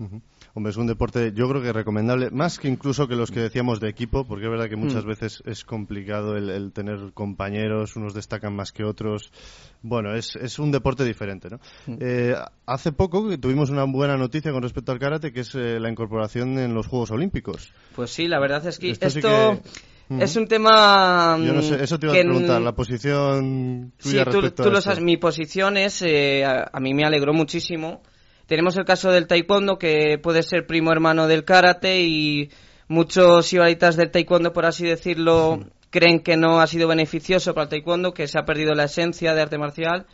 Hombre, 0.53 0.71
es 0.73 0.77
un 0.77 0.87
deporte 0.87 1.33
yo 1.35 1.49
creo 1.49 1.63
que 1.63 1.73
recomendable, 1.73 2.29
más 2.31 2.59
que 2.59 2.69
incluso 2.69 3.09
que 3.09 3.17
los 3.17 3.31
que 3.31 3.41
decíamos 3.41 3.81
de 3.81 3.89
equipo, 3.89 4.27
porque 4.27 4.45
es 4.45 4.51
verdad 4.51 4.69
que 4.69 4.77
muchas 4.77 5.07
Mm. 5.07 5.09
veces 5.09 5.43
es 5.47 5.65
complicado 5.65 6.37
el, 6.37 6.51
el 6.51 6.71
tener 6.73 7.13
compañeros, 7.15 7.97
unos 7.97 8.13
destacan 8.13 8.55
más 8.55 8.73
que 8.73 8.85
otros. 8.85 9.33
Bueno, 9.81 10.15
es, 10.15 10.37
es 10.37 10.59
un 10.59 10.71
deporte 10.71 11.05
diferente, 11.07 11.49
¿no? 11.49 11.61
Mm. 11.87 11.97
Eh, 12.01 12.35
hace 12.67 12.93
poco 12.93 13.39
tuvimos 13.39 13.71
una 13.71 13.85
buena 13.85 14.19
noticia 14.19 14.53
con 14.53 14.63
respecto 14.63 14.93
al 14.93 14.99
karate, 14.99 15.33
que 15.33 15.41
es 15.41 15.55
eh, 15.55 15.81
la 15.81 15.89
incorporación 15.91 16.59
en 16.59 16.75
los 16.75 16.87
Juegos 16.87 17.11
Olímpicos. 17.11 17.73
Pues 17.97 18.11
sí, 18.11 18.29
la 18.29 18.39
verdad 18.39 18.67
es 18.67 18.79
que 18.79 18.91
Esto 18.91 19.07
esto, 19.07 19.21
sí 19.21 19.63
que- 19.63 19.71
es 20.21 20.37
un 20.37 20.47
tema... 20.47 21.39
Yo 21.39 21.53
no 21.53 21.63
sé, 21.63 21.79
mm, 21.79 21.83
eso 21.83 21.99
te 21.99 22.07
iba 22.07 22.15
que 22.15 22.21
a 22.21 22.25
preguntar, 22.25 22.61
la 22.61 22.73
posición 22.73 23.93
Sí, 23.99 24.19
tú, 24.25 24.41
respecto 24.41 24.63
tú 24.63 24.69
a 24.69 24.73
lo 24.73 24.81
sabes. 24.81 25.01
Mi 25.01 25.17
posición 25.17 25.77
es, 25.77 26.03
eh, 26.03 26.45
a, 26.45 26.71
a 26.73 26.81
mí 26.81 26.95
me 26.95 27.05
alegró 27.05 27.33
muchísimo. 27.33 28.03
Tenemos 28.47 28.77
el 28.77 28.85
caso 28.85 29.11
del 29.11 29.27
taekwondo, 29.27 29.79
que 29.79 30.19
puede 30.23 30.43
ser 30.43 30.67
primo 30.67 30.93
hermano 30.93 31.27
del 31.27 31.45
karate, 31.45 32.03
y 32.03 32.51
muchos 32.89 33.53
ibaritas 33.53 33.97
del 33.97 34.11
taekwondo, 34.11 34.53
por 34.53 34.67
así 34.67 34.85
decirlo, 34.85 35.61
creen 35.91 36.21
que 36.21 36.37
no 36.37 36.61
ha 36.61 36.67
sido 36.67 36.89
beneficioso 36.89 37.55
para 37.55 37.65
el 37.65 37.71
taekwondo, 37.71 38.13
que 38.13 38.27
se 38.27 38.39
ha 38.39 38.45
perdido 38.45 38.75
la 38.75 38.85
esencia 38.85 39.35
de 39.35 39.43
arte 39.43 39.59
marcial. 39.59 40.07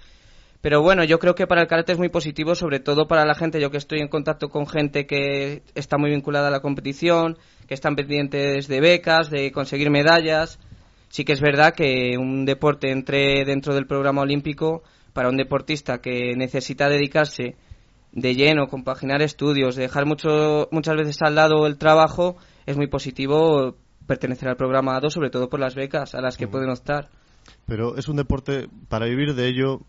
Pero 0.60 0.82
bueno, 0.82 1.04
yo 1.04 1.18
creo 1.18 1.34
que 1.34 1.46
para 1.46 1.62
el 1.62 1.68
karate 1.68 1.92
es 1.92 1.98
muy 1.98 2.08
positivo, 2.08 2.54
sobre 2.54 2.80
todo 2.80 3.06
para 3.06 3.24
la 3.24 3.34
gente, 3.34 3.60
yo 3.60 3.70
que 3.70 3.76
estoy 3.76 4.00
en 4.00 4.08
contacto 4.08 4.48
con 4.48 4.66
gente 4.66 5.06
que 5.06 5.62
está 5.74 5.98
muy 5.98 6.10
vinculada 6.10 6.48
a 6.48 6.50
la 6.50 6.60
competición, 6.60 7.38
que 7.68 7.74
están 7.74 7.94
pendientes 7.94 8.66
de 8.66 8.80
becas, 8.80 9.30
de 9.30 9.52
conseguir 9.52 9.90
medallas. 9.90 10.58
Sí 11.10 11.24
que 11.24 11.32
es 11.32 11.40
verdad 11.40 11.74
que 11.74 12.18
un 12.18 12.44
deporte 12.44 12.90
entre 12.90 13.44
dentro 13.44 13.74
del 13.74 13.86
programa 13.86 14.22
olímpico 14.22 14.82
para 15.12 15.28
un 15.28 15.36
deportista 15.36 16.00
que 16.00 16.34
necesita 16.36 16.88
dedicarse 16.88 17.54
de 18.12 18.34
lleno, 18.34 18.68
compaginar 18.68 19.22
estudios, 19.22 19.76
dejar 19.76 20.06
mucho, 20.06 20.68
muchas 20.72 20.96
veces 20.96 21.18
al 21.22 21.34
lado 21.34 21.66
el 21.66 21.78
trabajo, 21.78 22.36
es 22.66 22.76
muy 22.76 22.88
positivo 22.88 23.76
pertenecer 24.06 24.48
al 24.48 24.56
programa 24.56 24.96
ADO, 24.96 25.10
sobre 25.10 25.30
todo 25.30 25.48
por 25.48 25.60
las 25.60 25.74
becas 25.74 26.14
a 26.14 26.20
las 26.20 26.36
que 26.36 26.48
pueden 26.48 26.70
optar. 26.70 27.10
Pero 27.66 27.96
es 27.96 28.08
un 28.08 28.16
deporte, 28.16 28.68
para 28.88 29.06
vivir 29.06 29.34
de 29.34 29.48
ello... 29.48 29.80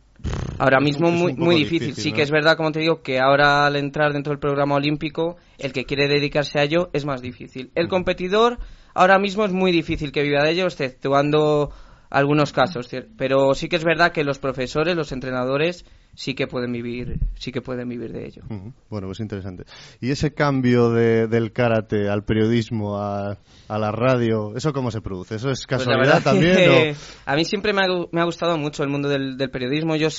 Ahora 0.58 0.80
mismo 0.82 1.10
muy, 1.10 1.34
muy 1.34 1.56
difícil. 1.56 1.96
Sí 1.96 2.12
¿no? 2.12 2.18
que 2.18 2.22
es 2.24 2.32
verdad, 2.32 2.58
como 2.58 2.72
te 2.72 2.80
digo, 2.80 3.02
que 3.02 3.20
ahora 3.20 3.66
al 3.66 3.78
entrar 3.78 4.12
dentro 4.12 4.32
del 4.32 4.40
programa 4.40 4.76
olímpico, 4.76 5.38
el 5.58 5.72
que 5.72 5.86
quiere 5.86 6.08
dedicarse 6.08 6.60
a 6.60 6.64
ello 6.64 6.90
es 6.92 7.06
más 7.06 7.22
difícil. 7.22 7.72
El 7.76 7.88
competidor 7.88 8.60
ahora 8.94 9.20
mismo 9.20 9.46
es 9.46 9.54
muy 9.54 9.72
difícil 9.72 10.12
que 10.12 10.22
viva 10.22 10.44
de 10.44 10.52
ello, 10.52 10.66
exceptuando 10.66 11.72
algunos 12.10 12.52
casos. 12.52 12.90
Pero 13.18 13.54
sí 13.54 13.70
que 13.70 13.78
es 13.78 13.86
verdad 13.86 14.12
que 14.12 14.24
los 14.24 14.40
profesores, 14.40 14.96
los 14.96 15.12
entrenadores, 15.14 15.86
sí 16.16 16.34
que 16.36 16.48
pueden 16.48 16.72
vivir, 16.74 17.20
sí 17.36 17.52
que 17.52 17.62
pueden 17.62 17.88
vivir 17.88 18.12
de 18.12 18.26
ello. 18.26 18.42
Bueno, 18.90 19.08
pues 19.08 19.20
interesante. 19.20 19.64
Y 20.02 20.12
ese 20.12 20.34
cambio 20.34 20.90
de- 20.92 21.28
del 21.28 21.52
karate 21.54 22.10
al 22.10 22.24
periodismo, 22.24 22.98
a, 22.98 23.38
a 23.68 23.78
la 23.80 23.92
radio, 23.92 24.56
¿eso 24.56 24.74
cómo 24.74 24.92
se 24.92 25.02
produce? 25.02 25.36
¿Eso 25.36 25.50
es 25.52 25.66
Pues 25.68 25.86
la 25.86 25.94
casualidad 25.94 26.22
también? 26.24 26.56
que 26.56 26.92
o- 26.92 26.96
A 27.32 27.36
mí 27.36 27.46
siempre 27.46 27.72
me 27.74 27.82
ha, 27.84 27.88
me 28.12 28.22
ha 28.22 28.26
gustado 28.26 28.58
mucho 28.58 28.84
el 28.84 28.90
mundo 28.90 29.08
del, 29.08 29.38
del 29.38 29.50
periodismo. 29.50 29.96
Yo 29.96 30.10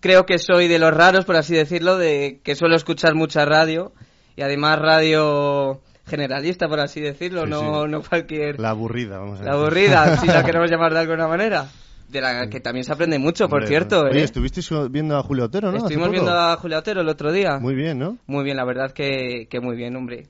creo 0.00 0.26
que 0.26 0.38
soy 0.38 0.68
de 0.68 0.78
los 0.78 0.92
raros, 0.92 1.24
por 1.24 1.36
así 1.36 1.54
decirlo, 1.54 1.96
de 1.96 2.40
que 2.44 2.54
suelo 2.54 2.76
escuchar 2.76 3.14
mucha 3.14 3.44
radio 3.46 3.92
y 4.36 4.42
además 4.42 4.78
radio 4.78 5.80
generalista, 6.06 6.68
por 6.68 6.78
así 6.80 7.00
decirlo, 7.00 7.44
Sí, 7.44 7.50
no, 7.50 7.84
sí. 7.84 7.90
no 7.90 8.02
cualquier... 8.02 8.60
La 8.60 8.70
aburrida, 8.70 9.18
vamos 9.18 9.40
a 9.40 9.44
La 9.44 9.50
decir. 9.52 9.60
aburrida, 9.62 10.16
si 10.18 10.26
la 10.26 10.44
queremos 10.44 10.70
llamar 10.70 10.92
de 10.92 11.00
alguna 11.00 11.26
manera. 11.26 11.66
De 12.08 12.20
la 12.20 12.48
que 12.48 12.60
también 12.60 12.84
se 12.84 12.92
aprende 12.92 13.18
mucho, 13.18 13.48
por 13.48 13.58
Hombre, 13.62 13.68
cierto. 13.68 14.02
Oye, 14.02 14.20
¿eh? 14.20 14.24
estuvisteis 14.24 14.70
viendo 14.90 15.16
a 15.16 15.22
Julio 15.22 15.46
Otero, 15.46 15.72
¿no? 15.72 15.78
Estuvimos 15.78 16.10
viendo 16.10 16.30
a 16.32 16.56
Julia 16.56 16.78
Otero 16.78 17.00
el 17.00 17.08
otro 17.08 17.32
día. 17.32 17.58
Muy 17.58 17.74
bien, 17.74 17.98
¿no? 17.98 18.18
Muy 18.26 18.44
bien, 18.44 18.56
la 18.56 18.64
verdad 18.64 18.92
que, 18.92 19.48
que 19.50 19.60
muy 19.60 19.74
bien, 19.76 19.96
hombre. 19.96 20.28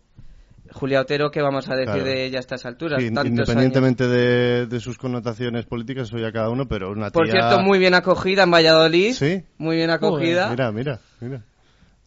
Julia 0.73 1.01
Otero, 1.01 1.31
¿qué 1.31 1.41
vamos 1.43 1.69
a 1.69 1.75
decir 1.75 1.93
Claro. 1.93 2.05
de 2.05 2.25
ella 2.25 2.39
a 2.39 2.41
estas 2.41 2.67
alturas? 2.67 3.01
Sí, 3.01 3.09
independientemente 3.09 4.09
de, 4.09 4.67
de 4.67 4.81
sus 4.81 4.99
connotaciones 4.99 5.65
políticas, 5.67 6.09
eso 6.09 6.19
ya 6.19 6.33
cada 6.33 6.49
uno, 6.51 6.67
pero 6.67 6.91
una 6.91 7.03
años. 7.07 7.13
Por 7.13 7.27
tía- 7.29 7.33
cierto, 7.49 7.61
muy 7.61 7.79
bien 7.79 7.95
acogida 7.95 8.43
en 8.43 8.51
Valladolid. 8.51 9.13
Sí. 9.13 9.43
Muy 9.59 9.77
bien 9.77 9.91
acogida. 9.91 10.49
Mira, 10.51 10.73
mira, 10.73 10.99
mira. 11.21 11.43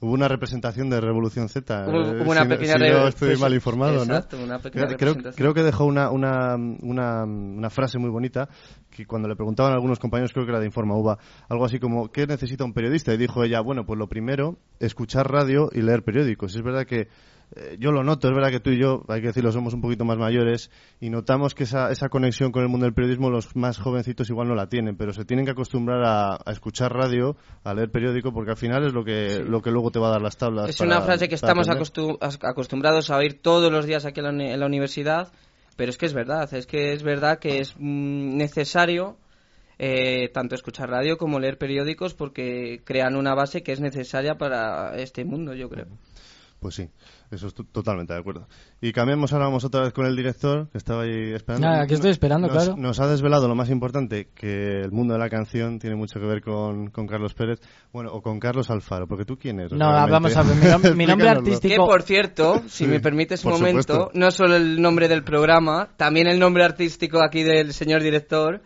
Hubo 0.01 0.13
una 0.13 0.29
representación 0.29 0.89
de 0.89 1.01
Revolución 1.01 1.49
Z. 1.49 1.85
Hubo- 1.87 2.13
eh, 2.13 2.23
una 2.25 2.43
si 2.43 2.47
no- 2.47 2.55
pequeña 2.55 2.73
si 2.73 2.79
no 2.79 3.07
estoy 3.07 3.27
pues, 3.29 3.39
mal 3.41 3.53
informado, 3.53 4.03
exacto, 4.03 4.37
¿no? 4.37 4.43
una 4.45 4.59
pequeña 4.59 4.87
creo, 4.95 5.15
creo 5.35 5.53
que 5.53 5.61
dejó 5.63 5.83
una, 5.85 6.09
una, 6.09 6.55
una, 6.55 7.23
una 7.25 7.69
frase 7.69 7.97
muy 7.99 8.09
bonita 8.09 8.47
que 8.89 9.05
cuando 9.05 9.27
le 9.27 9.35
preguntaban 9.35 9.73
a 9.73 9.75
algunos 9.75 9.99
compañeros, 9.99 10.31
creo 10.31 10.45
que 10.45 10.51
era 10.51 10.59
de 10.61 10.67
Informa 10.67 10.95
UBA, 10.95 11.17
algo 11.49 11.65
así 11.65 11.79
como, 11.79 12.11
¿qué 12.11 12.25
necesita 12.27 12.63
un 12.63 12.73
periodista? 12.73 13.13
Y 13.13 13.17
dijo 13.17 13.43
ella, 13.43 13.59
bueno, 13.59 13.85
pues 13.85 13.99
lo 13.99 14.07
primero, 14.07 14.57
escuchar 14.79 15.29
radio 15.29 15.69
y 15.73 15.81
leer 15.81 16.03
periódicos. 16.03 16.55
Es 16.55 16.61
verdad 16.61 16.85
que 16.85 17.09
eh, 17.55 17.77
yo 17.79 17.91
lo 17.91 18.03
noto, 18.03 18.27
es 18.27 18.33
verdad 18.35 18.51
que 18.51 18.59
tú 18.59 18.69
y 18.69 18.79
yo, 18.79 19.03
hay 19.07 19.21
que 19.21 19.27
decirlo, 19.27 19.51
somos 19.51 19.73
un 19.73 19.81
poquito 19.81 20.05
más 20.05 20.17
mayores 20.17 20.69
y 20.99 21.09
notamos 21.09 21.55
que 21.55 21.63
esa, 21.63 21.91
esa 21.91 22.09
conexión 22.09 22.51
con 22.51 22.61
el 22.63 22.69
mundo 22.69 22.85
del 22.85 22.93
periodismo 22.93 23.29
los 23.29 23.55
más 23.55 23.77
jovencitos 23.79 24.29
igual 24.29 24.47
no 24.47 24.55
la 24.55 24.67
tienen, 24.69 24.95
pero 24.97 25.13
se 25.13 25.25
tienen 25.25 25.45
que 25.45 25.51
acostumbrar 25.51 26.03
a, 26.03 26.35
a 26.45 26.51
escuchar 26.51 26.93
radio, 26.93 27.35
a 27.63 27.73
leer 27.73 27.89
periódico, 27.91 28.31
porque 28.33 28.51
al 28.51 28.57
final 28.57 28.85
es 28.85 28.93
lo 28.93 29.03
que, 29.03 29.39
lo 29.45 29.61
que 29.61 29.71
luego 29.71 29.89
te 29.91 29.99
va 29.99 30.09
a 30.09 30.11
dar 30.11 30.21
las 30.21 30.37
tablas. 30.37 30.69
Es 30.69 30.77
para- 30.77 30.91
una 30.97 31.01
frase 31.01 31.27
que 31.27 31.35
estamos 31.35 31.67
aprender. 31.67 31.87
acostu- 31.91 32.17
as- 32.21 32.39
acostumbrados 32.43 33.09
a 33.09 33.17
oír 33.17 33.41
todos 33.41 33.71
los 33.71 33.85
días 33.85 34.05
aquí 34.05 34.19
en 34.19 34.37
la, 34.37 34.43
en 34.53 34.59
la 34.59 34.65
universidad, 34.65 35.31
pero 35.75 35.89
es 35.89 35.97
que 35.97 36.05
es 36.05 36.13
verdad, 36.13 36.53
es 36.53 36.67
que 36.67 36.93
es 36.93 37.03
verdad 37.03 37.39
que 37.39 37.59
es 37.59 37.73
mm, 37.77 38.37
necesario 38.37 39.17
eh, 39.77 40.29
tanto 40.33 40.55
escuchar 40.55 40.89
radio 40.89 41.17
como 41.17 41.39
leer 41.39 41.57
periódicos 41.57 42.13
porque 42.13 42.81
crean 42.83 43.15
una 43.15 43.33
base 43.33 43.63
que 43.63 43.71
es 43.71 43.79
necesaria 43.79 44.37
para 44.37 44.95
este 44.97 45.23
mundo, 45.23 45.53
yo 45.55 45.69
creo. 45.69 45.87
Pues 46.59 46.75
sí, 46.75 46.89
eso 47.31 47.47
es 47.47 47.53
to- 47.53 47.63
totalmente 47.63 48.13
de 48.13 48.19
acuerdo. 48.19 48.47
Y 48.81 48.91
cambiamos 48.91 49.31
ahora, 49.33 49.45
vamos 49.45 49.63
otra 49.65 49.81
vez 49.81 49.93
con 49.93 50.05
el 50.05 50.15
director, 50.15 50.69
que 50.71 50.77
estaba 50.77 51.03
ahí 51.03 51.31
esperando. 51.33 51.67
Nada, 51.67 51.83
aquí 51.83 51.93
estoy 51.93 52.11
esperando, 52.11 52.47
Nos- 52.47 52.55
claro. 52.65 52.75
Nos 52.77 52.99
ha 52.99 53.07
desvelado 53.07 53.47
lo 53.47 53.55
más 53.55 53.69
importante, 53.69 54.29
que 54.33 54.81
el 54.81 54.91
mundo 54.91 55.13
de 55.13 55.19
la 55.19 55.29
canción 55.29 55.79
tiene 55.79 55.95
mucho 55.95 56.19
que 56.19 56.25
ver 56.25 56.41
con, 56.41 56.89
con 56.89 57.07
Carlos 57.07 57.33
Pérez, 57.33 57.59
bueno, 57.93 58.11
o 58.13 58.21
con 58.21 58.39
Carlos 58.39 58.69
Alfaro, 58.69 59.07
porque 59.07 59.25
tú 59.25 59.37
quién 59.37 59.59
eres. 59.59 59.73
No, 59.73 59.89
realmente? 59.91 60.11
vamos 60.11 60.35
a 60.37 60.43
ver, 60.43 60.55
mi 60.55 60.65
nom- 60.65 60.95
mi 60.95 61.05
nombre 61.05 61.29
artístico- 61.29 61.73
Que 61.73 61.77
por 61.77 62.01
cierto, 62.03 62.61
si 62.67 62.85
Sí, 62.85 62.87
me 62.87 62.99
permites 62.99 63.43
un 63.45 63.51
momento, 63.51 63.81
supuesto. 63.81 64.11
no 64.13 64.31
solo 64.31 64.55
el 64.55 64.81
nombre 64.81 65.07
del 65.07 65.23
programa, 65.23 65.89
también 65.97 66.27
el 66.27 66.39
nombre 66.39 66.63
artístico 66.63 67.21
aquí 67.23 67.43
del 67.43 67.73
señor 67.73 68.01
director 68.03 68.61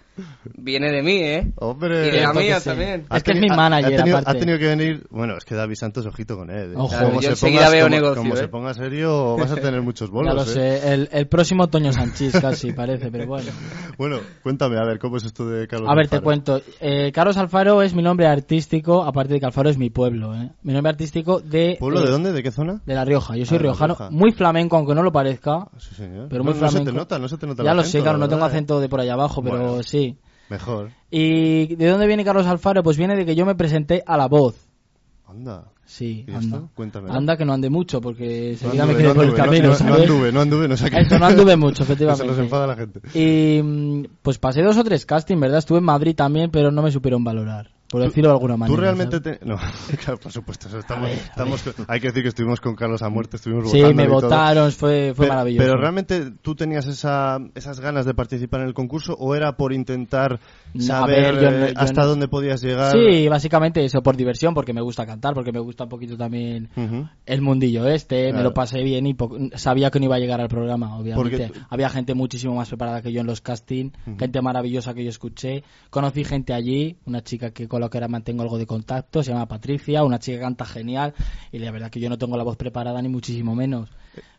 viene 0.57 0.91
de 0.91 1.01
mí, 1.03 1.13
¿eh? 1.15 1.51
Hombre, 1.57 2.07
Y 2.07 2.11
de 2.11 2.21
la 2.21 2.33
mía 2.33 2.59
sí. 2.59 2.69
también. 2.69 3.05
Es 3.13 3.23
que 3.23 3.31
es 3.33 3.39
mi 3.39 3.47
manager, 3.47 3.93
ha 3.93 3.97
tenido, 3.97 4.17
aparte. 4.17 4.37
ha 4.37 4.39
tenido 4.39 4.59
que 4.59 4.67
venir, 4.67 5.07
bueno, 5.09 5.37
es 5.37 5.45
que 5.45 5.55
David 5.55 5.75
Santos, 5.75 6.05
ojito 6.05 6.37
con 6.37 6.49
él. 6.49 6.71
¿eh? 6.71 6.75
Ojo. 6.75 6.89
Claro, 6.89 7.07
Como 7.09 7.21
yo 7.21 7.35
se 7.35 7.49
veo 7.49 7.69
como- 7.83 7.89
negocio, 7.89 8.15
Como 8.21 8.33
¿eh? 8.35 8.37
se 8.37 8.47
ponga 8.47 8.73
serio, 8.73 9.35
vas 9.37 9.51
a 9.51 9.55
tener 9.55 9.81
muchos 9.81 10.09
bolos. 10.09 10.33
ya 10.33 10.35
lo 10.35 10.43
¿eh? 10.43 10.53
sé, 10.79 10.93
el, 10.93 11.09
el 11.11 11.27
próximo 11.27 11.67
Toño 11.67 11.91
Sanchís 11.93 12.33
casi 12.39 12.71
parece, 12.73 13.09
pero 13.11 13.27
bueno. 13.27 13.51
Bueno, 13.95 14.17
cuéntame, 14.41 14.77
a 14.79 14.83
ver, 14.85 14.97
¿cómo 14.97 15.17
es 15.17 15.23
esto 15.23 15.47
de 15.47 15.67
Carlos 15.67 15.87
A 15.87 15.93
ver, 15.95 16.07
te 16.07 16.15
Alfaro? 16.15 16.23
cuento. 16.23 16.61
Eh, 16.81 17.11
Carlos 17.11 17.37
Alfaro 17.37 17.83
es 17.83 17.93
mi 17.93 18.01
nombre 18.01 18.25
artístico, 18.25 19.03
aparte 19.03 19.33
de 19.33 19.39
que 19.39 19.45
Alfaro 19.45 19.69
es 19.69 19.77
mi 19.77 19.91
pueblo. 19.91 20.33
¿eh? 20.35 20.49
Mi 20.63 20.73
nombre 20.73 20.89
artístico 20.89 21.39
de... 21.41 21.77
¿Pueblo 21.79 22.01
de 22.01 22.09
dónde? 22.09 22.31
¿De 22.31 22.41
qué 22.41 22.51
zona? 22.51 22.81
De 22.87 22.95
La 22.95 23.05
Rioja. 23.05 23.35
Yo 23.37 23.45
soy 23.45 23.57
Ah, 23.57 23.61
riojano, 23.61 23.93
Rioja. 23.93 24.09
muy 24.09 24.31
flamenco, 24.31 24.77
aunque 24.77 24.95
no 24.95 25.03
lo 25.03 25.11
parezca. 25.11 25.67
Sí, 25.77 25.93
señor. 25.93 26.27
Pero 26.27 26.43
no, 26.43 26.51
muy 26.51 26.59
no 26.59 26.59
se 26.59 26.65
te 26.65 26.71
flamenco. 26.71 26.97
nota, 26.97 27.19
no 27.19 27.27
se 27.27 27.37
te 27.37 27.45
nota 27.45 27.63
Ya 27.63 27.73
lo 27.75 27.83
sé, 27.83 28.01
claro, 28.01 28.17
la 28.17 28.25
no 28.25 28.29
tengo 28.29 28.45
acento 28.45 28.79
de 28.79 28.89
por 28.89 28.99
allá 28.99 29.13
abajo, 29.13 29.43
pero 29.43 29.83
sí. 29.83 30.02
Mejor. 30.53 30.91
¿Y 31.09 31.75
de 31.75 31.87
dónde 31.87 32.05
viene 32.05 32.23
Carlos 32.23 32.45
Alfaro? 32.45 32.83
Pues 32.83 32.95
viene 32.97 33.15
de 33.15 33.25
que 33.25 33.35
yo 33.35 33.43
me 33.45 33.55
presenté 33.55 34.03
a 34.05 34.17
La 34.17 34.27
Voz. 34.27 34.55
Anda. 35.27 35.65
Sí, 35.85 36.25
¿Y 36.27 36.31
anda. 36.31 36.61
Cuéntame. 36.75 37.09
Anda 37.11 37.35
que 37.37 37.43
no 37.43 37.53
ande 37.53 37.69
mucho, 37.71 37.99
porque 37.99 38.23
No 38.61 38.69
enseguida 38.69 38.85
me 38.85 38.91
anduve, 38.93 38.97
quedé 39.03 39.07
no 39.09 39.15
por 39.15 39.23
el 39.23 39.29
anduve, 39.31 39.45
camino, 39.45 39.63
no, 39.63 39.69
no 39.71 39.75
¿sabes? 39.77 40.01
anduve, 40.09 40.31
no 40.31 40.41
anduve, 40.41 40.67
no 40.67 40.77
sé 40.77 40.89
qué. 40.91 40.97
Eso, 41.01 41.19
no 41.19 41.25
anduve 41.25 41.55
mucho, 41.57 41.83
Que 41.83 41.85
se 41.87 41.93
efectivamente. 41.93 42.27
nos 42.27 42.37
enfada 42.39 42.67
la 42.67 42.75
gente. 42.75 43.01
Y 43.13 43.61
mm, 43.63 44.03
pues 44.21 44.37
pasé 44.37 44.61
dos 44.61 44.77
o 44.77 44.83
tres 44.83 45.05
castings, 45.07 45.41
¿verdad? 45.41 45.57
Estuve 45.59 45.79
en 45.79 45.83
Madrid 45.85 46.15
también, 46.15 46.51
pero 46.51 46.71
no 46.71 46.81
me 46.83 46.91
supieron 46.91 47.23
valorar. 47.23 47.71
Por 47.93 48.01
decirlo 48.01 48.29
de 48.29 48.33
alguna 48.33 48.57
manera. 48.57 48.75
¿Tú 48.75 48.81
realmente. 48.81 49.39
No, 49.45 49.55
claro, 50.03 50.17
por 50.19 50.31
supuesto. 50.31 50.67
estamos, 50.79 51.63
ver, 51.63 51.75
Hay 51.87 51.99
que 51.99 52.07
decir 52.07 52.23
que 52.23 52.29
estuvimos 52.29 52.59
con 52.59 52.75
Carlos 52.75 53.03
a 53.03 53.09
muerte, 53.09 53.37
estuvimos 53.37 53.69
Sí, 53.69 53.83
me 53.93 54.03
y 54.03 54.07
todo. 54.07 54.21
votaron, 54.21 54.71
fue, 54.71 55.13
fue 55.15 55.27
Pe- 55.27 55.29
maravilloso. 55.29 55.63
Pero 55.63 55.79
realmente 55.79 56.31
tú 56.41 56.55
tenías 56.55 56.87
esa, 56.87 57.37
esas 57.53 57.79
ganas 57.79 58.07
de 58.07 58.15
participar 58.15 58.61
en 58.61 58.67
el 58.67 58.73
concurso 58.73 59.13
o 59.13 59.35
era 59.35 59.55
por 59.57 59.73
intentar 59.73 60.39
saber 60.79 61.35
ver, 61.35 61.43
yo 61.43 61.51
no- 61.51 61.65
eh, 61.67 61.73
hasta 61.75 62.01
no- 62.01 62.07
dónde 62.07 62.27
podías 62.27 62.61
llegar? 62.63 62.91
Sí, 62.93 63.27
básicamente 63.27 63.85
eso, 63.85 64.01
por 64.01 64.17
diversión, 64.17 64.55
porque 64.55 64.73
me 64.73 64.81
gusta 64.81 65.05
cantar, 65.05 65.35
porque 65.35 65.51
me 65.51 65.59
gusta 65.59 65.83
un 65.83 65.89
poquito 65.89 66.17
también 66.17 66.69
el 67.27 67.41
mundillo 67.43 67.87
este, 67.87 68.33
me 68.33 68.41
lo 68.41 68.55
pasé 68.55 68.81
bien 68.81 69.05
y 69.05 69.15
sabía 69.53 69.91
que 69.91 69.99
no 69.99 70.05
iba 70.05 70.15
a 70.15 70.19
llegar 70.19 70.41
al 70.41 70.47
programa, 70.47 70.97
obviamente. 70.97 71.47
Porque 71.47 71.59
Había 71.69 71.89
gente 71.89 72.15
muchísimo 72.15 72.55
más 72.55 72.69
preparada 72.69 73.03
que 73.03 73.11
yo 73.11 73.21
en 73.21 73.27
los 73.27 73.41
casting, 73.41 73.91
Ujú. 74.07 74.17
gente 74.17 74.41
maravillosa 74.41 74.93
que 74.95 75.03
yo 75.03 75.09
escuché. 75.09 75.63
Conocí 75.91 76.23
gente 76.23 76.53
allí, 76.53 76.97
una 77.05 77.21
chica 77.21 77.51
que 77.51 77.67
con 77.67 77.82
la 77.83 77.89
que 77.89 77.97
ahora 77.97 78.07
mantengo 78.07 78.43
algo 78.43 78.57
de 78.57 78.65
contacto, 78.65 79.21
se 79.23 79.31
llama 79.31 79.47
Patricia, 79.47 80.03
una 80.03 80.19
chica 80.19 80.37
que 80.37 80.43
canta 80.43 80.65
genial 80.65 81.13
y 81.51 81.59
la 81.59 81.71
verdad 81.71 81.89
que 81.91 81.99
yo 81.99 82.09
no 82.09 82.17
tengo 82.17 82.37
la 82.37 82.43
voz 82.43 82.57
preparada 82.57 83.01
ni 83.01 83.09
muchísimo 83.09 83.55
menos. 83.55 83.89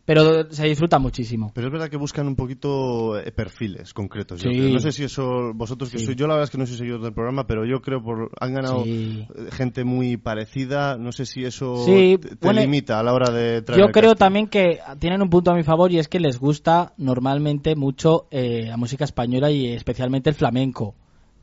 Pero 0.07 0.53
se 0.53 0.66
disfruta 0.66 0.99
muchísimo. 0.99 1.51
Pero 1.55 1.68
es 1.68 1.72
verdad 1.72 1.88
que 1.88 1.97
buscan 1.97 2.26
un 2.28 2.36
poquito 2.36 3.18
eh, 3.18 3.32
perfiles 3.32 3.95
concretos. 3.95 4.42
yo 4.42 4.51
Sí. 4.51 4.70
No 4.70 4.78
sé 4.78 4.92
si 4.92 5.05
eso 5.05 5.53
vosotros 5.55 5.88
que 5.90 5.99
Sí. 5.99 6.05
sois, 6.05 6.16
yo 6.18 6.26
la 6.26 6.34
verdad 6.34 6.45
es 6.45 6.51
que 6.51 6.59
no 6.59 6.66
soy 6.66 6.76
seguidor 6.76 7.01
del 7.01 7.14
programa, 7.14 7.47
pero 7.47 7.64
yo 7.64 7.80
creo 7.80 8.03
por 8.03 8.30
han 8.38 8.53
ganado 8.53 8.84
Sí. 8.84 9.26
eh, 9.34 9.49
gente 9.53 9.82
muy 9.84 10.18
parecida. 10.18 10.99
No 10.99 11.11
sé 11.11 11.24
si 11.24 11.45
eso 11.47 11.82
te, 11.86 12.18
te 12.18 12.36
bueno, 12.42 12.61
limita 12.61 13.01
a 13.01 13.03
la 13.03 13.14
hora 13.14 13.30
de 13.30 13.62
traer 13.62 13.80
Yo 13.80 13.90
creo 13.92 14.11
casting. 14.11 14.18
también 14.18 14.47
que 14.49 14.78
tienen 14.99 15.22
un 15.22 15.30
punto 15.30 15.53
a 15.53 15.55
mi 15.55 15.62
favor 15.62 15.90
y 15.90 15.99
es 15.99 16.09
que 16.09 16.20
les 16.20 16.38
gusta 16.38 16.92
normalmente 16.99 17.74
mucho 17.74 18.26
eh, 18.30 18.66
la 18.66 18.76
música 18.76 19.05
española 19.05 19.51
y 19.51 19.68
especialmente 19.68 20.28
el 20.28 20.36
flamenco, 20.36 20.95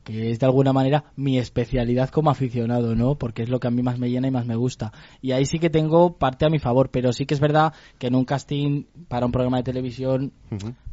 que 0.04 0.30
es 0.30 0.38
de 0.40 0.46
alguna 0.46 0.72
manera 0.72 1.04
mi 1.16 1.38
especialidad 1.38 2.10
como 2.10 2.30
aficionado, 2.30 2.94
¿no? 2.94 3.16
Porque 3.16 3.42
es 3.42 3.48
lo 3.48 3.60
que 3.60 3.68
a 3.68 3.70
mí 3.70 3.82
más 3.82 3.98
me 3.98 4.10
llena 4.10 4.28
y 4.28 4.30
más 4.30 4.46
me 4.46 4.56
gusta. 4.56 4.92
Y 5.20 5.32
ahí 5.32 5.46
sí 5.46 5.58
que 5.58 5.70
tengo 5.70 6.16
parte 6.18 6.44
a 6.44 6.50
mi 6.50 6.58
favor, 6.58 6.90
pero 6.90 7.12
sí 7.12 7.26
que 7.26 7.34
es 7.34 7.40
verdad 7.40 7.72
que 7.98 8.08
en 8.08 8.14
un 8.14 8.24
casting 8.24 8.84
para 9.08 9.26
un 9.26 9.32
programa 9.32 9.58
de 9.58 9.62
televisión 9.64 10.32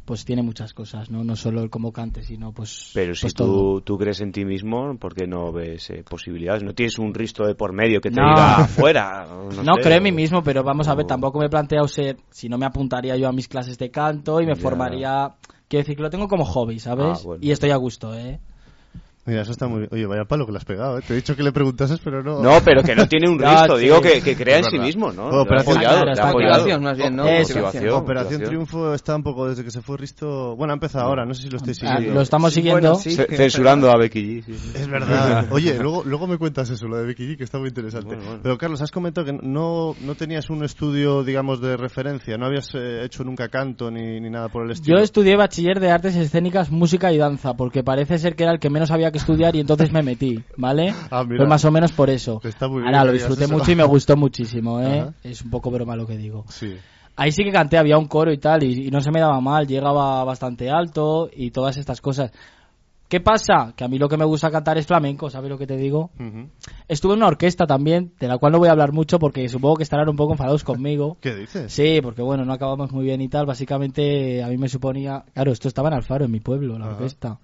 pues 0.04 0.24
tiene 0.24 0.42
muchas 0.42 0.74
cosas, 0.74 1.08
¿no? 1.08 1.22
No 1.22 1.36
solo 1.36 1.62
el 1.62 1.70
cante, 1.92 2.24
sino 2.24 2.52
pues 2.52 2.90
Pero 2.94 3.14
si 3.14 3.22
pues 3.22 3.34
todo. 3.34 3.74
tú, 3.74 3.80
tú 3.82 3.98
crees 3.98 4.20
en 4.20 4.32
ti 4.32 4.44
mismo, 4.44 4.96
¿por 4.98 5.14
qué 5.14 5.28
no 5.28 5.52
ves 5.52 5.88
eh, 5.90 6.02
posibilidades? 6.02 6.64
¿No 6.64 6.74
tienes 6.74 6.98
un 6.98 7.14
risto 7.14 7.46
de 7.46 7.54
por 7.54 7.72
medio 7.72 8.00
que 8.00 8.10
te 8.10 8.20
No. 8.20 8.28
diga 8.28 8.66
fuera? 8.66 9.24
No, 9.26 9.50
No 9.62 9.74
sé, 9.76 9.82
creo 9.82 9.98
en 9.98 10.02
mí 10.02 10.10
mismo, 10.10 10.42
pero 10.42 10.64
vamos 10.64 10.88
a 10.88 10.94
ver, 10.96 11.06
tampoco 11.06 11.38
me 11.38 11.46
he 11.46 11.48
planteado 11.48 11.86
ser, 11.86 12.16
si 12.30 12.48
no 12.48 12.58
me 12.58 12.66
apuntaría 12.66 13.16
yo 13.16 13.28
a 13.28 13.32
mis 13.32 13.46
clases 13.46 13.78
de 13.78 13.90
canto 13.92 14.40
y 14.40 14.46
me 14.46 14.56
Ya. 14.56 14.60
formaría, 14.60 15.34
quiero 15.68 15.82
decir 15.82 15.94
que 15.96 16.02
lo 16.02 16.10
tengo 16.10 16.26
como 16.26 16.44
hobby, 16.44 16.80
¿sabes? 16.80 17.20
Ah, 17.20 17.22
bueno. 17.24 17.44
Y 17.44 17.52
estoy 17.52 17.70
a 17.70 17.76
gusto, 17.76 18.12
¿eh? 18.12 18.40
Mira, 19.30 19.42
eso 19.42 19.52
está 19.52 19.68
muy 19.68 19.78
bien. 19.80 19.90
Oye, 19.92 20.06
vaya 20.06 20.24
palo 20.24 20.44
que 20.46 20.52
le 20.52 20.58
has 20.58 20.64
pegado, 20.64 20.98
¿eh? 20.98 21.02
Te 21.06 21.12
he 21.12 21.16
dicho 21.16 21.36
que 21.36 21.42
le 21.44 21.52
preguntases, 21.52 22.00
pero 22.02 22.22
no. 22.22 22.42
No, 22.42 22.60
pero 22.64 22.82
que 22.82 22.94
no 22.96 23.06
tiene 23.06 23.28
un 23.28 23.38
risto. 23.38 23.76
sí. 23.76 23.84
Digo 23.84 24.00
que, 24.00 24.20
que 24.20 24.34
crea 24.34 24.58
en 24.58 24.64
sí 24.64 24.78
mismo, 24.78 25.12
¿no? 25.12 25.28
Ha 25.28 25.42
operación- 25.42 25.76
apoyado, 25.76 26.02
Claro, 26.04 26.22
ha. 26.22 26.32
Motivación, 26.32 26.82
más 26.82 26.96
bien, 26.98 27.14
¿no? 27.16 27.22
Operación 27.24 27.62
motivación. 28.02 28.42
Triunfo 28.42 28.94
está 28.94 29.14
un 29.14 29.22
poco 29.22 29.48
desde 29.48 29.62
que 29.64 29.70
se 29.70 29.82
fue 29.82 29.96
Risto. 29.96 30.56
Bueno, 30.56 30.72
ha 30.72 30.74
empezado 30.74 31.06
ahora, 31.06 31.24
no 31.24 31.34
sé 31.34 31.42
si 31.44 31.50
lo 31.50 31.58
estáis 31.58 31.80
Ah, 31.84 31.94
siguiendo. 31.94 32.14
lo 32.14 32.20
estamos 32.22 32.50
Sí, 32.52 32.54
siguiendo. 32.56 32.80
bueno, 32.90 32.94
sí. 32.96 33.10
Ce- 33.12 33.26
Censurando 33.36 33.90
a 33.90 33.96
Becky 33.96 34.20
G. 34.40 34.44
sí, 34.44 34.54
sí. 34.54 34.70
Es 34.74 34.88
verdad. 34.88 35.46
Oye, 35.52 35.78
luego, 35.78 36.02
luego 36.04 36.26
me 36.26 36.38
cuentas 36.38 36.68
eso, 36.70 36.88
lo 36.88 36.96
de 36.96 37.06
Vicky 37.06 37.28
G, 37.28 37.36
que 37.38 37.44
está 37.44 37.58
muy 37.58 37.68
interesante. 37.68 38.06
Bueno, 38.08 38.22
bueno. 38.24 38.40
Pero 38.42 38.58
Carlos, 38.58 38.82
has 38.82 38.90
comentado 38.90 39.24
que 39.26 39.32
no, 39.32 39.94
no 40.00 40.14
tenías 40.16 40.50
un 40.50 40.64
estudio, 40.64 41.22
digamos, 41.22 41.60
de 41.60 41.76
referencia, 41.76 42.36
no 42.36 42.46
habías 42.46 42.68
eh, 42.74 43.04
hecho 43.04 43.22
nunca 43.24 43.48
canto 43.48 43.90
ni, 43.90 44.20
ni 44.20 44.30
nada 44.30 44.48
por 44.48 44.64
el 44.64 44.72
estilo. 44.72 44.98
Yo 44.98 45.04
estudié 45.04 45.36
bachiller 45.36 45.78
de 45.78 45.90
artes 45.90 46.16
escénicas, 46.16 46.70
música 46.70 47.12
y 47.12 47.18
danza, 47.18 47.54
porque 47.54 47.82
parece 47.84 48.18
ser 48.18 48.34
que 48.34 48.42
era 48.44 48.52
el 48.52 48.58
que 48.58 48.70
menos 48.70 48.90
había 48.90 49.10
que 49.12 49.19
estudiar 49.20 49.54
y 49.56 49.60
entonces 49.60 49.92
me 49.92 50.02
metí, 50.02 50.42
¿vale? 50.56 50.92
Ah, 51.10 51.22
mira. 51.24 51.38
Pues 51.38 51.48
más 51.48 51.64
o 51.64 51.70
menos 51.70 51.92
por 51.92 52.10
eso. 52.10 52.40
Está 52.44 52.68
muy 52.68 52.82
bien 52.82 52.94
Ahora 52.94 53.04
lo 53.06 53.12
disfruté 53.12 53.44
eso. 53.44 53.52
mucho 53.54 53.70
y 53.72 53.76
me 53.76 53.84
gustó 53.84 54.16
muchísimo, 54.16 54.80
¿eh? 54.80 55.00
Ajá. 55.00 55.14
Es 55.22 55.42
un 55.42 55.50
poco 55.50 55.70
broma 55.70 55.96
lo 55.96 56.06
que 56.06 56.16
digo. 56.16 56.44
Sí. 56.48 56.76
Ahí 57.16 57.32
sí 57.32 57.44
que 57.44 57.52
canté, 57.52 57.76
había 57.78 57.98
un 57.98 58.06
coro 58.06 58.32
y 58.32 58.38
tal, 58.38 58.62
y, 58.62 58.86
y 58.86 58.90
no 58.90 59.00
se 59.00 59.10
me 59.10 59.20
daba 59.20 59.40
mal, 59.40 59.66
llegaba 59.66 60.24
bastante 60.24 60.70
alto 60.70 61.28
y 61.34 61.50
todas 61.50 61.76
estas 61.76 62.00
cosas. 62.00 62.32
¿Qué 63.08 63.18
pasa? 63.20 63.72
Que 63.76 63.82
a 63.82 63.88
mí 63.88 63.98
lo 63.98 64.08
que 64.08 64.16
me 64.16 64.24
gusta 64.24 64.52
cantar 64.52 64.78
es 64.78 64.86
flamenco, 64.86 65.28
¿sabes 65.30 65.50
lo 65.50 65.58
que 65.58 65.66
te 65.66 65.76
digo? 65.76 66.10
Ujú. 66.20 66.48
Estuve 66.86 67.14
en 67.14 67.18
una 67.18 67.26
orquesta 67.26 67.66
también, 67.66 68.12
de 68.20 68.28
la 68.28 68.38
cual 68.38 68.52
no 68.52 68.58
voy 68.60 68.68
a 68.68 68.70
hablar 68.70 68.92
mucho 68.92 69.18
porque 69.18 69.48
supongo 69.48 69.74
que 69.76 69.82
estarán 69.82 70.08
un 70.08 70.14
poco 70.14 70.32
enfadados 70.34 70.62
conmigo. 70.62 71.18
¿Qué 71.20 71.34
dices? 71.34 71.72
Sí, 71.72 71.98
porque 72.02 72.22
bueno, 72.22 72.44
no 72.44 72.52
acabamos 72.52 72.92
muy 72.92 73.04
bien 73.04 73.20
y 73.20 73.28
tal. 73.28 73.46
Básicamente 73.46 74.44
a 74.44 74.46
mí 74.46 74.56
me 74.58 74.68
suponía... 74.68 75.24
Claro, 75.34 75.50
esto 75.50 75.66
estaba 75.66 75.88
en 75.88 75.94
Alfaro, 75.94 76.24
en 76.26 76.30
mi 76.30 76.38
pueblo, 76.38 76.78
la 76.78 76.84
Ajá. 76.86 76.94
orquesta. 76.94 77.38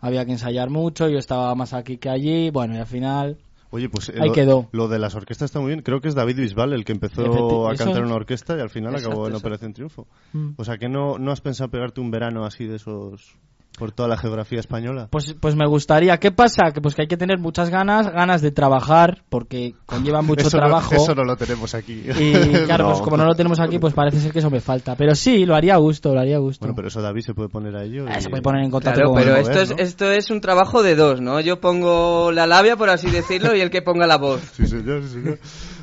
Había 0.00 0.24
que 0.24 0.32
ensayar 0.32 0.70
mucho, 0.70 1.08
yo 1.08 1.18
estaba 1.18 1.54
más 1.54 1.72
aquí 1.72 1.96
que 1.98 2.08
allí, 2.10 2.50
bueno, 2.50 2.74
y 2.74 2.78
al 2.78 2.86
final... 2.86 3.38
Oye, 3.70 3.88
pues 3.88 4.10
Ahí 4.10 4.28
lo, 4.28 4.32
quedó. 4.32 4.68
lo 4.72 4.86
de 4.88 4.98
las 5.00 5.14
orquestas 5.16 5.46
está 5.46 5.58
muy 5.60 5.68
bien. 5.68 5.82
Creo 5.82 6.00
que 6.00 6.08
es 6.08 6.14
David 6.14 6.36
Bisbal 6.36 6.72
el 6.72 6.84
que 6.84 6.92
empezó 6.92 7.24
Efecti- 7.24 7.72
a 7.72 7.76
cantar 7.76 7.98
en 7.98 8.04
una 8.06 8.14
orquesta 8.14 8.56
y 8.56 8.60
al 8.60 8.70
final 8.70 8.92
Exacto, 8.94 9.10
acabó 9.10 9.28
en. 9.28 9.34
Operación 9.34 9.72
Triunfo. 9.72 10.06
mm. 10.32 10.50
O 10.56 10.64
sea, 10.64 10.78
que 10.78 10.88
no, 10.88 11.18
no 11.18 11.32
has 11.32 11.40
pensado 11.40 11.68
pegarte 11.70 12.00
un 12.00 12.10
verano 12.12 12.44
así 12.44 12.64
de 12.66 12.76
esos 12.76 13.34
por 13.76 13.92
toda 13.92 14.08
la 14.08 14.16
geografía 14.16 14.58
española. 14.60 15.08
Pues, 15.10 15.34
pues 15.40 15.54
me 15.56 15.66
gustaría. 15.66 16.18
¿Qué 16.18 16.30
pasa? 16.32 16.72
Que 16.72 16.80
pues 16.80 16.94
que 16.94 17.02
hay 17.02 17.08
que 17.08 17.16
tener 17.16 17.38
muchas 17.38 17.70
ganas, 17.70 18.10
ganas 18.10 18.42
de 18.42 18.50
trabajar, 18.50 19.22
porque 19.28 19.74
conlleva 19.86 20.22
mucho 20.22 20.46
eso, 20.48 20.56
trabajo. 20.56 20.94
No, 20.94 21.02
eso 21.02 21.14
no 21.14 21.24
lo 21.24 21.36
tenemos 21.36 21.74
aquí. 21.74 22.02
Y 22.18 22.32
claro, 22.64 22.84
No. 22.86 22.90
pues 22.90 23.00
como 23.02 23.16
no 23.16 23.24
lo 23.24 23.34
tenemos 23.34 23.60
aquí, 23.60 23.78
pues 23.78 23.94
parece 23.94 24.20
ser 24.20 24.32
que 24.32 24.38
eso 24.40 24.50
me 24.50 24.60
falta. 24.60 24.94
Pero 24.96 25.14
sí, 25.14 25.44
lo 25.46 25.54
haría 25.54 25.74
a 25.74 25.78
gusto, 25.78 26.14
lo 26.14 26.20
haría 26.20 26.36
a 26.36 26.40
gusto. 26.40 26.64
Bueno, 26.64 26.74
pero 26.76 26.88
eso 26.88 27.02
David 27.02 27.22
se 27.22 27.34
puede 27.34 27.48
poner 27.48 27.76
a 27.76 27.84
ello. 27.84 28.06
Ah, 28.08 28.18
y- 28.18 28.22
se 28.22 28.30
puede 28.30 28.42
poner 28.42 28.64
en 28.64 28.70
contacto 28.70 29.00
Claro, 29.00 29.10
con 29.10 29.18
pero 29.22 29.32
mover, 29.36 29.42
esto 29.46 29.60
es, 29.62 29.70
¿no? 29.70 29.76
esto 29.76 30.10
es 30.12 30.30
un 30.30 30.40
trabajo 30.40 30.82
de 30.82 30.94
dos, 30.96 31.20
¿no? 31.20 31.40
Yo 31.40 31.60
pongo 31.60 32.32
la 32.32 32.46
labia, 32.46 32.76
por 32.76 32.90
así 32.90 33.10
decirlo, 33.10 33.54
y 33.54 33.60
el 33.60 33.70
que 33.70 33.82
ponga 33.82 34.06
la 34.06 34.16
voz. 34.18 34.40
Sí, 34.54 34.66
señor, 34.66 35.02
sí, 35.04 35.08
señor. 35.10 35.38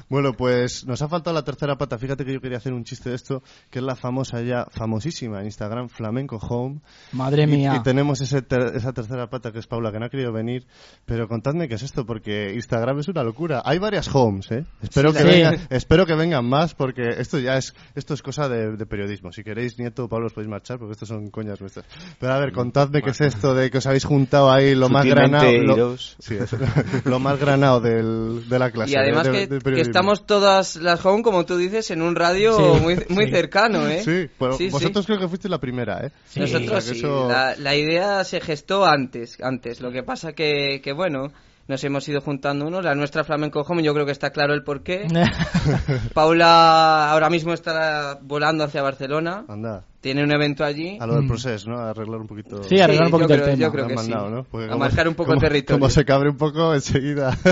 Bueno, 0.09 0.33
pues 0.33 0.85
nos 0.85 1.01
ha 1.01 1.07
faltado 1.07 1.33
la 1.33 1.43
tercera 1.43 1.77
pata. 1.77 1.97
Fíjate 1.97 2.25
que 2.25 2.33
yo 2.33 2.41
quería 2.41 2.57
hacer 2.57 2.73
un 2.73 2.83
chiste 2.83 3.09
de 3.09 3.15
esto, 3.15 3.41
que 3.69 3.79
es 3.79 3.85
la 3.85 3.95
famosa 3.95 4.41
ya, 4.41 4.65
famosísima 4.71 5.39
en 5.39 5.45
Instagram, 5.45 5.89
Flamenco 5.89 6.37
Home. 6.37 6.81
Madre 7.11 7.43
Y- 7.43 7.47
mía. 7.47 7.75
Y, 7.77 7.83
tenemos 7.83 8.21
ese 8.21 8.41
ter- 8.41 8.75
esa 8.75 8.93
tercera 8.93 9.29
pata 9.29 9.51
que 9.51 9.59
es 9.59 9.67
Paula, 9.67 9.91
que 9.91 9.99
no 9.99 10.05
ha 10.05 10.09
querido 10.09 10.31
venir. 10.31 10.65
Pero 11.05 11.27
contadme 11.27 11.67
qué 11.67 11.75
es 11.75 11.83
esto, 11.83 12.05
porque 12.05 12.53
Instagram 12.53 12.99
es 12.99 13.07
una 13.07 13.23
locura. 13.23 13.61
Hay 13.65 13.79
varias 13.79 14.13
homes, 14.13 14.51
¿eh? 14.51 14.65
Espero, 14.81 15.11
Sí, 15.11 15.17
que, 15.19 15.23
vengan, 15.23 15.57
espero 15.69 16.05
que 16.05 16.15
vengan 16.15 16.45
más, 16.45 16.73
porque 16.75 17.09
esto 17.17 17.39
ya 17.39 17.57
es 17.57 17.73
esto 17.95 18.13
es 18.13 18.21
cosa 18.21 18.49
de, 18.49 18.75
de 18.75 18.85
periodismo. 18.85 19.31
Si 19.31 19.43
queréis, 19.43 19.77
Nieto 19.79 20.05
o 20.05 20.09
Pablo, 20.09 20.27
os 20.27 20.33
podéis 20.33 20.49
marchar, 20.49 20.77
porque 20.79 20.93
estos 20.93 21.09
son 21.09 21.29
coñas 21.29 21.59
nuestras. 21.61 21.85
Pero 22.19 22.33
a 22.33 22.39
ver, 22.39 22.51
contadme 22.51 23.01
qué 23.01 23.11
es 23.11 23.21
esto 23.21 23.53
de 23.55 23.69
que 23.71 23.77
os 23.79 23.85
habéis 23.87 24.05
juntado 24.05 24.51
ahí 24.51 24.75
lo 24.75 24.89
más 24.89 25.05
granado. 25.05 25.51
Lo, 25.63 25.97
sí, 25.97 26.37
más 27.23 27.39
granado 27.39 27.79
del, 27.79 28.47
de 28.49 28.59
la 28.59 28.71
clase. 28.71 28.91
Y 28.91 28.95
además 28.95 29.23
de- 29.25 29.31
que, 29.31 29.37
de- 29.39 29.47
de 29.47 29.57
que 29.57 29.63
periodismo. 29.63 29.89
Estamos 29.93 30.25
todas 30.25 30.75
las 30.77 31.05
home, 31.05 31.23
como 31.23 31.45
tú 31.45 31.57
dices, 31.57 31.89
en 31.91 32.01
un 32.01 32.15
radio 32.15 32.57
Sí, 32.57 32.81
muy, 32.81 32.95
muy 33.09 33.25
sí. 33.25 33.31
cercano, 33.31 33.87
¿eh? 33.87 34.01
Sí, 34.03 34.29
pero 34.39 34.57
Sí, 34.57 34.65
sí. 34.65 34.71
vosotros 34.71 35.05
creo 35.05 35.19
que 35.19 35.27
fuisteis 35.27 35.51
la 35.51 35.59
primera, 35.59 36.05
¿eh? 36.05 36.11
Nosotros 36.35 36.71
O 36.77 36.81
sea, 36.81 36.93
sí. 36.93 36.99
eso- 36.99 37.27
La, 37.29 37.55
la 37.55 37.75
idea 37.75 38.23
se 38.23 38.41
gestó 38.41 38.85
antes, 38.85 39.37
antes. 39.41 39.81
Lo 39.81 39.91
que 39.91 40.03
pasa 40.03 40.33
que, 40.33 40.81
que 40.83 40.93
bueno, 40.93 41.31
nos 41.67 41.81
hemos 41.83 42.07
ido 42.09 42.19
juntando 42.21 42.65
uno. 42.67 42.81
La 42.81 42.93
nuestra 42.95 43.23
Flamenco 43.23 43.61
Home, 43.61 43.83
yo 43.83 43.93
creo 43.93 44.05
que 44.05 44.11
está 44.11 44.31
claro 44.31 44.53
el 44.53 44.63
porqué. 44.63 45.07
Paula 46.13 47.11
ahora 47.11 47.29
mismo 47.29 47.53
está 47.53 48.19
volando 48.21 48.63
hacia 48.65 48.81
Barcelona. 48.81 49.45
Anda, 49.47 49.85
Tiene 50.01 50.23
un 50.23 50.31
evento 50.33 50.63
allí. 50.65 50.97
a 50.99 51.07
lo 51.07 51.15
del 51.15 51.27
proceso, 51.27 51.69
¿no? 51.69 51.77
A 51.79 51.91
arreglar 51.91 52.19
un 52.19 52.27
poquito... 52.27 52.57
Mm. 52.57 52.63
Sí, 52.63 52.79
arreglar 52.81 53.05
un 53.05 53.11
yo 53.11 53.17
poquito 53.17 53.33
el 53.35 53.39
creo- 53.41 53.51
tema. 53.55 53.65
yo 53.67 53.71
creo 53.71 53.87
que 53.87 53.93
han 53.93 53.99
sí. 53.99 54.09
mandado, 54.11 54.47
¿no? 54.51 54.73
A 54.73 54.77
marcar 54.77 55.07
un 55.07 55.15
poco 55.15 55.29
como- 55.29 55.39
territorio. 55.41 55.79
Como 55.79 55.89
se 55.89 56.03
cabre 56.03 56.29
un 56.29 56.37
poco 56.37 56.73
enseguida. 56.73 57.37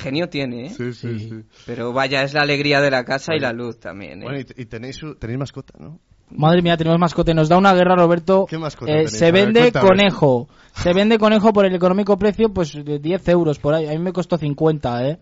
Genio 0.00 0.28
tiene, 0.28 0.66
¿eh? 0.66 0.70
Sí, 0.70 0.92
sí, 0.92 1.18
Sí. 1.18 1.28
sí. 1.28 1.42
Pero 1.66 1.92
vaya, 1.92 2.22
es 2.22 2.34
la 2.34 2.42
alegría 2.42 2.80
de 2.80 2.90
la 2.90 3.04
casa 3.04 3.34
y 3.36 3.38
la 3.40 3.52
luz 3.52 3.78
también, 3.78 4.22
¿eh? 4.22 4.24
Bueno, 4.24 4.38
y, 4.40 4.62
y 4.62 4.66
tenéis, 4.66 4.96
su- 4.96 5.14
tenéis 5.14 5.38
mascota, 5.38 5.74
¿no? 5.78 5.98
Madre 6.32 6.62
mía, 6.62 6.76
tenemos 6.76 6.98
mascote. 6.98 7.34
Nos 7.34 7.48
da 7.48 7.58
una 7.58 7.74
guerra, 7.74 7.96
Roberto. 7.96 8.46
¿Qué 8.48 8.56
mascota 8.56 8.92
Eh, 8.92 9.08
se 9.08 9.32
ver, 9.32 9.46
vende 9.46 9.72
conejo. 9.72 10.48
Se 10.74 10.92
vende 10.92 11.18
conejo 11.18 11.52
por 11.52 11.66
el 11.66 11.74
económico 11.74 12.16
precio, 12.18 12.48
pues 12.52 12.72
de 12.72 12.98
10 13.00 13.28
euros 13.28 13.58
por 13.58 13.74
ahí. 13.74 13.86
A 13.86 13.90
mí 13.90 13.98
me 13.98 14.12
costó 14.12 14.38
50, 14.38 15.08
¿eh? 15.08 15.18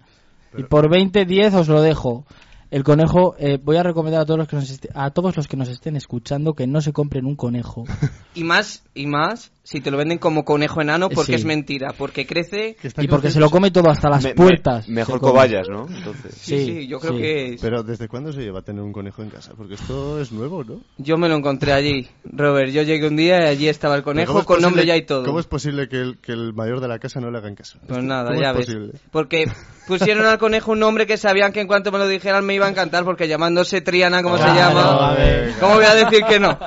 Y 0.57 0.62
por 0.64 0.91
20, 0.91 1.24
10 1.24 1.55
os 1.55 1.68
lo 1.68 1.81
dejo. 1.81 2.26
El 2.71 2.85
conejo, 2.85 3.35
eh, 3.39 3.59
voy 3.62 3.77
a 3.77 3.83
recomendar 3.83 4.21
a 4.21 4.27
todos 4.27 4.39
los 4.39 4.49
que 4.49 4.57
nos 4.57 4.79
a 4.95 5.11
todos 5.11 5.37
los 5.37 5.49
que 5.49 5.57
nos 5.57 5.69
estén 5.71 5.97
escuchando 5.97 6.53
que 6.55 6.66
no 6.66 6.81
se 6.83 6.93
compren 6.93 7.25
un 7.25 7.37
conejo. 7.37 7.85
Y 8.35 8.45
más, 8.45 8.85
y 8.95 9.07
más, 9.09 9.51
si 9.64 9.81
te 9.81 9.91
lo 9.91 9.97
venden 9.97 10.19
como 10.19 10.45
conejo 10.45 10.81
enano, 10.81 11.09
porque 11.09 11.33
Sí. 11.33 11.35
es 11.41 11.45
mentira. 11.45 11.93
Porque 11.99 12.25
crece... 12.25 12.77
Y 12.99 13.09
porque 13.09 13.33
se 13.33 13.41
lo 13.41 13.51
come 13.51 13.73
todo 13.73 13.91
hasta 13.91 14.09
las 14.09 14.23
Me- 14.23 14.29
me- 14.29 14.35
puertas. 14.37 14.89
mejor 14.89 15.19
cobayas, 15.21 15.69
¿no? 15.69 15.89
Entonces. 15.89 16.37
Sí, 16.37 16.64
sí, 16.64 16.87
yo 16.87 17.01
creo 17.01 17.14
sí. 17.14 17.19
que... 17.19 17.55
es- 17.55 17.61
Pero 17.61 17.83
¿desde 17.83 18.07
cuándo 18.07 18.33
se 18.33 18.43
lleva 18.43 18.61
a 18.61 18.62
tener 18.62 18.81
un 18.83 18.93
conejo 18.93 19.25
en 19.25 19.31
casa? 19.31 19.55
Porque 19.57 19.75
esto 19.75 20.21
es 20.21 20.31
nuevo, 20.31 20.62
¿no? 20.62 20.83
Yo 20.99 21.16
me 21.16 21.29
lo 21.29 21.35
encontré 21.35 21.73
allí, 21.73 22.07
Robert. 22.23 22.71
Yo 22.71 22.83
llegué 22.83 23.09
un 23.09 23.16
día 23.16 23.41
y 23.41 23.47
allí 23.49 23.66
estaba 23.69 23.97
el 23.97 24.05
conejo 24.05 24.29
¿cómo 24.35 24.41
es 24.43 24.47
con 24.47 24.62
nombre 24.62 24.87
ya 24.87 24.97
y 24.97 25.05
todo. 25.05 25.25
¿Cómo 25.25 25.41
es 25.41 25.47
posible 25.49 25.89
que 25.89 25.97
el, 26.01 26.19
que 26.19 26.31
el 26.31 26.53
mayor 26.55 26.79
de 26.81 26.87
la 26.87 27.01
casa 27.01 27.19
no 27.19 27.33
le 27.33 27.39
haga 27.39 27.49
en 27.49 27.57
caso? 27.57 27.81
Pues 27.89 28.05
nada, 28.05 28.29
¿cómo 28.29 28.41
ya 28.41 28.51
es 28.51 28.57
ves. 28.59 28.66
posible? 28.66 28.93
Porque 29.11 29.47
pusieron 29.89 30.27
al 30.27 30.39
conejo 30.39 30.71
un 30.73 30.79
nombre 30.79 31.09
que 31.09 31.16
sabían 31.16 31.53
que 31.53 31.61
en 31.61 31.66
cuanto 31.66 31.91
me 31.91 31.99
lo 31.99 32.07
dijeran 32.07 32.45
me 32.47 32.55
iba 32.59 32.67
a 32.67 32.71
encantar, 32.71 33.05
porque 33.05 33.27
llamándose 33.27 33.81
Triana, 33.81 34.23
como 34.23 34.37
se 34.37 34.45
Claro, 34.45 34.59
llama, 34.59 35.11
a 35.11 35.15
ver. 35.15 35.53
¿cómo 35.59 35.75
voy 35.75 35.85
a 35.85 35.95
decir 35.95 36.25
que 36.25 36.39
no? 36.39 36.59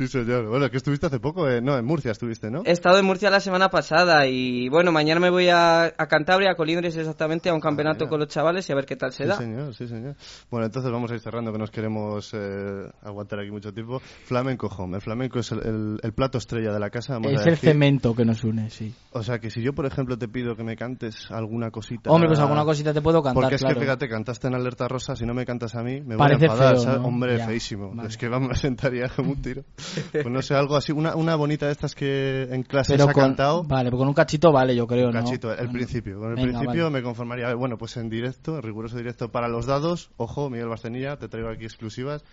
Sí, 0.00 0.08
señor. 0.08 0.46
Bueno, 0.48 0.70
que 0.70 0.78
estuviste 0.78 1.04
hace 1.06 1.20
poco, 1.20 1.46
eh, 1.46 1.60
no, 1.60 1.76
en 1.76 1.84
Murcia 1.84 2.12
estuviste, 2.12 2.50
¿no? 2.50 2.62
He 2.64 2.70
estado 2.70 2.98
en 2.98 3.04
Murcia 3.04 3.28
la 3.28 3.38
semana 3.40 3.68
pasada 3.68 4.26
y 4.26 4.66
bueno, 4.70 4.92
mañana 4.92 5.20
me 5.20 5.28
voy 5.28 5.48
a, 5.50 5.84
a 5.84 6.06
Cantabria, 6.06 6.52
a 6.52 6.54
Colindres 6.54 6.96
exactamente, 6.96 7.50
a 7.50 7.54
un 7.54 7.60
campeonato 7.60 8.00
mira. 8.06 8.08
con 8.08 8.20
los 8.20 8.28
chavales 8.28 8.66
y 8.68 8.72
a 8.72 8.76
ver 8.76 8.86
qué 8.86 8.96
tal 8.96 9.12
se 9.12 9.24
Sí, 9.24 9.28
da. 9.28 9.36
señor, 9.36 9.74
sí, 9.74 9.86
señor. 9.86 10.14
Bueno, 10.50 10.64
entonces 10.64 10.90
vamos 10.90 11.10
a 11.10 11.14
ir 11.16 11.20
cerrando, 11.20 11.52
que 11.52 11.58
nos 11.58 11.70
queremos 11.70 12.30
eh, 12.32 12.90
aguantar 13.02 13.40
aquí 13.40 13.50
mucho 13.50 13.74
tiempo. 13.74 14.00
Flamenco 14.24 14.68
Home. 14.68 14.96
El 14.96 15.02
flamenco 15.02 15.38
es 15.38 15.52
el, 15.52 15.58
el- 15.66 16.00
el 16.02 16.12
plato 16.14 16.38
estrella 16.38 16.72
de 16.72 16.80
la 16.80 16.88
casa. 16.88 17.12
vamos 17.14 17.32
a 17.32 17.34
Es 17.34 17.40
el 17.46 17.50
decir. 17.52 17.68
cemento 17.70 18.14
que 18.14 18.24
nos 18.24 18.42
une, 18.42 18.70
sí. 18.70 18.94
O 19.12 19.22
sea, 19.22 19.38
que 19.38 19.50
si 19.50 19.60
yo, 19.60 19.74
por 19.74 19.84
ejemplo, 19.84 20.16
te 20.16 20.28
pido 20.28 20.56
que 20.56 20.64
me 20.64 20.76
cantes 20.76 21.30
alguna 21.30 21.70
cosita... 21.70 22.10
Hombre, 22.10 22.28
pues 22.28 22.38
alguna 22.40 22.64
cosita 22.64 22.94
te 22.94 23.02
puedo 23.02 23.22
cantar, 23.22 23.42
Porque 23.42 23.56
es 23.56 23.60
claro. 23.60 23.74
que, 23.74 23.80
fíjate, 23.82 24.08
cantaste 24.08 24.46
en 24.48 24.54
Alerta 24.54 24.88
Rosa, 24.88 25.14
si 25.14 25.26
no 25.26 25.34
me 25.34 25.44
cantas 25.44 25.74
a 25.74 25.82
mí, 25.82 26.00
me 26.00 26.16
Parece 26.16 26.46
voy 26.46 26.48
a 26.48 26.52
enfadar, 26.52 26.74
feo, 26.76 26.84
¿sabes? 26.84 27.00
¿no? 27.02 27.06
Hombre, 27.08 27.36
Ya, 27.36 27.46
feísimo. 27.46 27.92
vale. 27.94 28.08
Es 28.08 28.16
que 28.16 28.28
vamos, 28.28 28.58
sentaría 28.60 29.08
como 29.08 29.32
un 29.32 29.42
tiro. 29.42 29.62
Pues 30.12 30.26
no 30.26 30.42
sé, 30.42 30.54
algo 30.54 30.76
así, 30.76 30.92
una, 30.92 31.14
una 31.16 31.34
bonita 31.36 31.66
de 31.66 31.72
estas 31.72 31.94
que 31.94 32.42
en 32.50 32.62
clase 32.62 32.92
Pero 32.94 33.04
se 33.04 33.10
ha 33.10 33.12
con, 33.14 33.22
cantado... 33.24 33.64
Vale, 33.64 33.90
con 33.90 34.06
un 34.08 34.14
cachito 34.14 34.52
vale, 34.52 34.74
yo 34.76 34.86
creo, 34.86 35.08
Un 35.08 35.14
¿no? 35.14 35.20
cachito, 35.24 35.50
el 35.50 35.56
Bueno. 35.58 35.72
principio. 35.72 36.18
Con 36.18 36.30
el 36.30 36.34
Venga, 36.36 36.58
principio 36.58 36.84
vale. 36.84 36.96
me 36.98 37.02
conformaría. 37.02 37.46
A 37.46 37.48
ver, 37.48 37.56
Bueno, 37.56 37.76
pues 37.78 37.96
en 37.96 38.08
directo, 38.08 38.56
en 38.56 38.62
riguroso 38.62 38.96
directo 38.96 39.30
para 39.30 39.48
los 39.48 39.66
dados. 39.66 40.10
Ojo, 40.16 40.50
Miguel 40.50 40.68
Barcenilla, 40.68 41.16
te 41.16 41.28
traigo 41.28 41.48
aquí 41.50 41.64
exclusivas. 41.64 42.24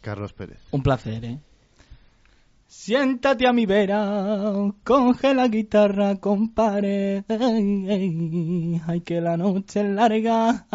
Carlos 0.00 0.32
Pérez. 0.32 0.58
Un 0.70 0.82
placer, 0.82 1.24
¿eh? 1.24 1.38
Siéntate 2.68 3.46
a 3.46 3.52
mi 3.52 3.64
vera, 3.64 4.52
coge 4.82 5.32
la 5.34 5.46
guitarra, 5.46 6.16
compare. 6.16 7.24
Ay, 7.28 9.00
que 9.04 9.20
la 9.20 9.36
noche 9.36 9.80
es 9.82 9.86
larga. 9.86 10.66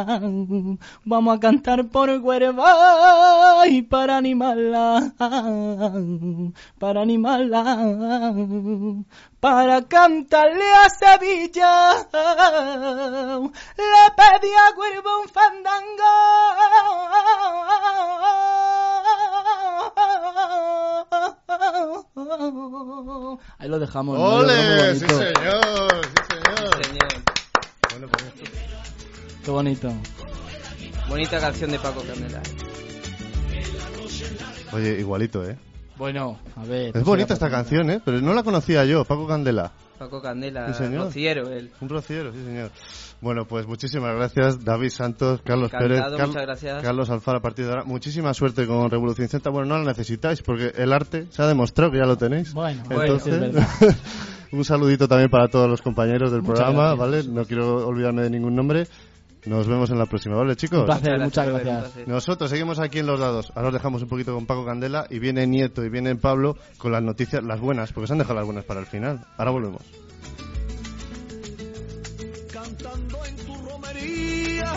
Vamos 1.04 1.36
a 1.36 1.40
cantar 1.42 1.90
por 1.90 2.10
Huerva 2.10 3.64
y 3.68 3.82
para 3.82 4.18
animarla. 4.18 5.14
Para 6.80 7.02
animarla. 7.02 8.34
Para 9.42 9.82
cantarle 9.82 10.72
a 10.72 10.90
Sevilla. 10.90 12.08
Le 13.78 14.06
pedí 14.16 14.52
a 14.64 14.72
Huerva 14.78 15.20
un 15.20 15.28
fandango. 15.28 16.12
Ahí 23.58 23.68
lo 23.70 23.80
dejamos. 23.80 24.18
¡Ole! 24.20 24.96
¡Sí, 24.96 25.00
señor! 25.08 26.02
¡Sí, 26.04 26.24
señor! 26.30 26.86
Señor. 26.86 27.10
Bueno, 27.92 28.08
pues 28.08 28.24
esto- 28.26 28.52
Qué 29.44 29.52
bonito. 29.52 29.92
Bonita 31.10 31.40
canción 31.40 31.72
de 31.72 31.80
Paco 31.80 32.02
Candela. 32.04 32.42
Oye, 34.74 35.00
igualito, 35.00 35.44
¿eh? 35.48 35.58
Bueno, 35.98 36.40
a 36.56 36.64
ver. 36.64 36.96
Es 36.96 37.04
bonita 37.04 37.34
esta 37.34 37.50
canción, 37.50 37.90
¿eh? 37.90 38.02
Pero 38.04 38.22
no 38.22 38.34
la 38.34 38.44
conocía 38.44 38.86
yo, 38.86 39.04
Paco 39.06 39.28
Candela. 39.28 39.72
Paco 40.02 40.20
Candela, 40.20 40.74
Sí, 40.74 40.84
señor. 40.84 41.06
rociero 41.06 41.52
él. 41.52 41.70
Un 41.80 41.88
rociero, 41.90 42.32
sí, 42.34 42.44
señor. 42.44 42.72
Bueno, 43.22 43.46
pues 43.46 43.68
muchísimas 43.68 44.16
gracias, 44.16 44.66
David 44.66 44.90
Santos, 44.90 45.42
Carlos 45.46 45.72
Encantado, 45.72 46.18
Pérez, 46.18 46.34
gracias. 46.42 46.82
Carlos 46.82 47.08
Alfaro 47.12 47.38
a 47.38 47.42
partir 47.44 47.66
de 47.66 47.72
ahora. 47.72 47.84
Muchísima 47.84 48.34
suerte 48.34 48.66
con 48.66 48.90
Revolución 48.90 49.28
Z. 49.30 49.48
Bueno, 49.52 49.68
no 49.68 49.78
la 49.84 49.92
necesitáis 49.92 50.42
porque 50.42 50.74
el 50.76 50.92
arte 50.92 51.28
se 51.30 51.44
ha 51.44 51.46
demostrado 51.46 51.92
que 51.92 52.00
ya 52.00 52.06
lo 52.06 52.18
tenéis. 52.18 52.52
Bueno, 52.52 52.82
Bueno, 52.90 53.20
sí, 53.20 53.30
es 53.30 53.36
Entonces, 53.38 53.96
un 54.52 54.66
saludito 54.66 55.08
también 55.08 55.30
para 55.30 55.48
todos 55.50 55.70
los 55.70 55.84
compañeros 55.84 56.32
del 56.32 56.42
Muchas 56.42 56.62
programa, 56.66 56.96
gracias. 56.96 57.28
¿vale? 57.28 57.40
No 57.40 57.46
quiero 57.46 57.88
olvidarme 57.88 58.24
de 58.24 58.32
ningún 58.32 58.56
nombre. 58.56 58.88
Nos 59.46 59.68
vemos 59.68 59.90
en 59.90 59.98
la 59.98 60.06
próxima, 60.06 60.36
¿vale, 60.36 60.56
chicos? 60.56 60.80
Un 60.80 60.86
placer, 60.86 61.20
Muchas 61.20 61.48
gracias. 61.48 62.08
Nosotros 62.08 62.50
seguimos 62.50 62.80
aquí 62.80 63.00
en 63.00 63.08
Los 63.08 63.20
Dados. 63.20 63.52
Ahora 63.56 63.70
os 63.70 63.74
dejamos 63.74 64.04
un 64.04 64.10
poquito 64.10 64.34
con 64.36 64.46
Paco 64.46 64.66
Candela 64.66 65.08
y 65.10 65.20
viene 65.20 65.48
Nieto 65.48 65.84
y 65.84 65.90
viene 65.90 66.16
Pablo 66.16 66.58
con 66.78 66.92
las 66.92 67.02
noticias, 67.02 67.44
las 67.44 67.60
buenas, 67.60 67.92
porque 67.92 68.08
se 68.08 68.14
han 68.14 68.20
dejado 68.20 68.36
las 68.36 68.46
buenas 68.46 68.66
para 68.66 68.80
el 68.80 68.86
final. 68.86 69.26
Ahora 69.38 69.52
volvemos. 69.52 69.82
cantando 72.52 73.26
en 73.26 73.36
tu 73.38 73.56
romería. 73.56 74.72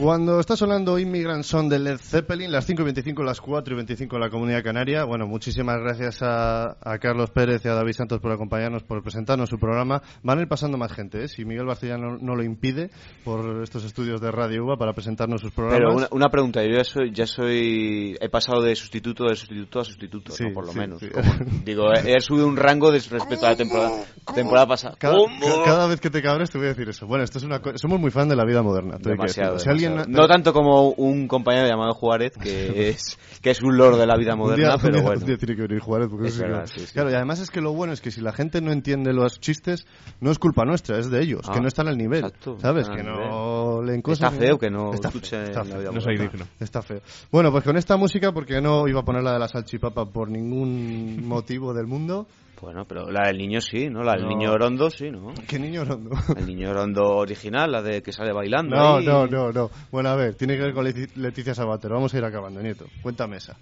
Cuando 0.00 0.40
está 0.40 0.56
sonando 0.56 0.98
Immigrant 0.98 1.44
Song 1.44 1.68
de 1.68 1.78
Led 1.78 1.98
Zeppelin, 1.98 2.50
las 2.50 2.64
5 2.64 2.80
y 2.80 2.84
25, 2.86 3.22
las 3.22 3.38
4 3.42 3.74
y 3.74 3.76
25 3.76 4.16
en 4.16 4.20
la 4.22 4.30
Comunidad 4.30 4.62
Canaria. 4.64 5.04
Bueno, 5.04 5.26
muchísimas 5.26 5.76
gracias 5.78 6.22
a, 6.22 6.78
a 6.80 6.98
Carlos 6.98 7.30
Pérez 7.30 7.62
y 7.66 7.68
a 7.68 7.74
David 7.74 7.92
Santos 7.92 8.18
por 8.18 8.32
acompañarnos, 8.32 8.82
por 8.82 9.02
presentarnos 9.02 9.50
su 9.50 9.58
programa. 9.58 10.00
Van 10.22 10.38
a 10.38 10.40
ir 10.40 10.48
pasando 10.48 10.78
más 10.78 10.92
gente, 10.92 11.24
¿eh? 11.24 11.28
Si 11.28 11.44
Miguel 11.44 11.66
Barcella 11.66 11.98
no, 11.98 12.16
no 12.16 12.34
lo 12.34 12.42
impide 12.42 12.90
por 13.24 13.62
estos 13.62 13.84
estudios 13.84 14.22
de 14.22 14.30
Radio 14.30 14.64
UBA 14.64 14.78
para 14.78 14.94
presentarnos 14.94 15.42
sus 15.42 15.52
programas. 15.52 15.80
Pero 15.80 15.94
una, 15.94 16.08
una 16.12 16.30
pregunta, 16.30 16.62
yo 16.64 16.70
ya 16.78 16.84
soy, 16.84 17.12
ya 17.12 17.26
soy, 17.26 18.16
he 18.18 18.28
pasado 18.30 18.62
de 18.62 18.74
sustituto 18.76 19.24
de 19.24 19.36
sustituto 19.36 19.80
a 19.80 19.84
sustituto, 19.84 20.32
Sí, 20.32 20.44
¿no? 20.44 20.54
por 20.54 20.64
lo 20.64 20.72
sí, 20.72 20.78
menos. 20.78 21.00
sí. 21.00 21.08
Como- 21.10 21.28
digo, 21.66 21.92
he, 21.92 22.14
he 22.16 22.20
subido 22.20 22.46
un 22.46 22.56
rango 22.56 22.90
de 22.90 23.00
respecto 23.00 23.44
a 23.44 23.50
la 23.50 23.56
temporada, 23.56 23.90
temporada 24.34 24.66
pasada. 24.66 24.96
Cada, 24.98 25.14
cada 25.66 25.86
vez 25.88 26.00
que 26.00 26.08
te 26.08 26.22
cabres 26.22 26.48
te 26.50 26.56
voy 26.56 26.68
a 26.68 26.70
decir 26.70 26.88
eso. 26.88 27.06
Bueno, 27.06 27.22
esto 27.22 27.36
es 27.36 27.44
una 27.44 27.60
somos 27.74 28.00
muy 28.00 28.10
fan 28.10 28.30
de 28.30 28.36
la 28.36 28.46
vida 28.46 28.62
moderna. 28.62 28.96
que 28.96 29.10
Demasiado. 29.10 29.58
Si 29.58 29.68
alguien 29.68 29.89
No 30.08 30.26
tanto 30.28 30.52
como 30.52 30.90
un 30.90 31.28
compañero 31.28 31.66
llamado 31.68 31.92
Juárez, 31.94 32.32
que 32.40 32.88
es, 32.90 33.18
que 33.42 33.50
es 33.50 33.62
un 33.62 33.76
lord 33.76 33.98
de 33.98 34.06
la 34.06 34.16
vida 34.16 34.34
Un 34.34 34.40
moderna, 34.40 34.74
un 34.76 34.80
pero 34.80 34.94
día- 34.94 35.02
bueno. 35.02 35.20
un 35.20 35.26
día 35.26 35.36
tiene 35.36 35.56
que 35.56 35.62
venir 35.62 35.80
Juárez 35.80 36.08
porque 36.10 36.28
Es 36.28 36.34
eso 36.34 36.38
sí 36.38 36.44
que- 36.44 36.50
verdad, 36.52 36.66
sí, 36.72 36.80
sí. 36.86 36.92
Claro, 36.92 37.10
y 37.10 37.14
además 37.14 37.40
es 37.40 37.50
que 37.50 37.60
lo 37.60 37.72
bueno 37.72 37.92
es 37.92 38.00
que 38.00 38.10
si 38.10 38.20
la 38.20 38.32
gente 38.32 38.60
no 38.60 38.72
entiende 38.72 39.12
los 39.12 39.40
chistes, 39.40 39.86
no 40.20 40.30
es 40.30 40.38
culpa 40.38 40.64
nuestra, 40.64 40.98
es 40.98 41.10
de 41.10 41.22
ellos, 41.22 41.42
Ah, 41.48 41.52
que 41.54 41.60
no 41.60 41.68
están 41.68 41.88
al 41.88 41.96
nivel. 41.98 42.24
exacto, 42.24 42.58
¿Sabes? 42.60 42.88
Que 42.88 43.02
no 43.02 43.82
leen 43.82 44.02
cosas. 44.02 44.32
Está 44.32 44.44
feo 44.44 44.58
que 44.58 44.70
no 44.70 44.92
está 44.94 45.10
feo, 45.10 45.20
está 45.20 45.58
la 45.60 45.64
feo. 45.64 45.78
vida 45.80 45.90
No 45.92 46.00
soy 46.00 46.16
moderna. 46.16 46.30
digno. 46.32 46.46
Está 46.60 46.82
feo. 46.82 47.00
Bueno, 47.30 47.50
pues 47.52 47.64
con 47.64 47.76
esta 47.76 47.96
música, 47.96 48.32
porque 48.32 48.60
no 48.60 48.86
iba 48.88 49.00
a 49.00 49.04
poner 49.04 49.22
la 49.22 49.32
de 49.32 49.38
la 49.38 49.48
salchipapa 49.48 50.06
por 50.06 50.30
ningún 50.30 51.20
motivo 51.26 51.72
del 51.74 51.86
mundo. 51.86 52.26
Bueno, 52.60 52.84
pero 52.86 53.10
la 53.10 53.28
del 53.28 53.38
niño 53.38 53.60
sí, 53.60 53.88
¿no? 53.88 54.02
La 54.02 54.12
del 54.12 54.24
No. 54.24 54.28
niño 54.28 54.56
rondo 54.58 54.90
sí, 54.90 55.10
¿no? 55.10 55.32
¿Qué 55.48 55.58
niño 55.58 55.84
rondo? 55.84 56.10
El 56.36 56.46
niño 56.46 56.72
rondo 56.74 57.02
original, 57.16 57.72
la 57.72 57.80
de 57.80 58.02
que 58.02 58.12
sale 58.12 58.32
bailando. 58.32 58.76
No, 58.76 58.96
ahí. 58.96 59.06
no, 59.06 59.26
no, 59.26 59.50
no. 59.50 59.70
Bueno, 59.90 60.10
a 60.10 60.16
ver, 60.16 60.34
tiene 60.34 60.56
que 60.56 60.62
ver 60.64 60.74
con 60.74 60.84
Leti- 60.84 61.10
Leticia 61.16 61.54
Sabater. 61.54 61.90
Vamos 61.90 62.12
a 62.12 62.18
ir 62.18 62.24
acabando, 62.24 62.60
Nieto. 62.60 62.84
Cuéntame 63.02 63.38
esa. 63.38 63.56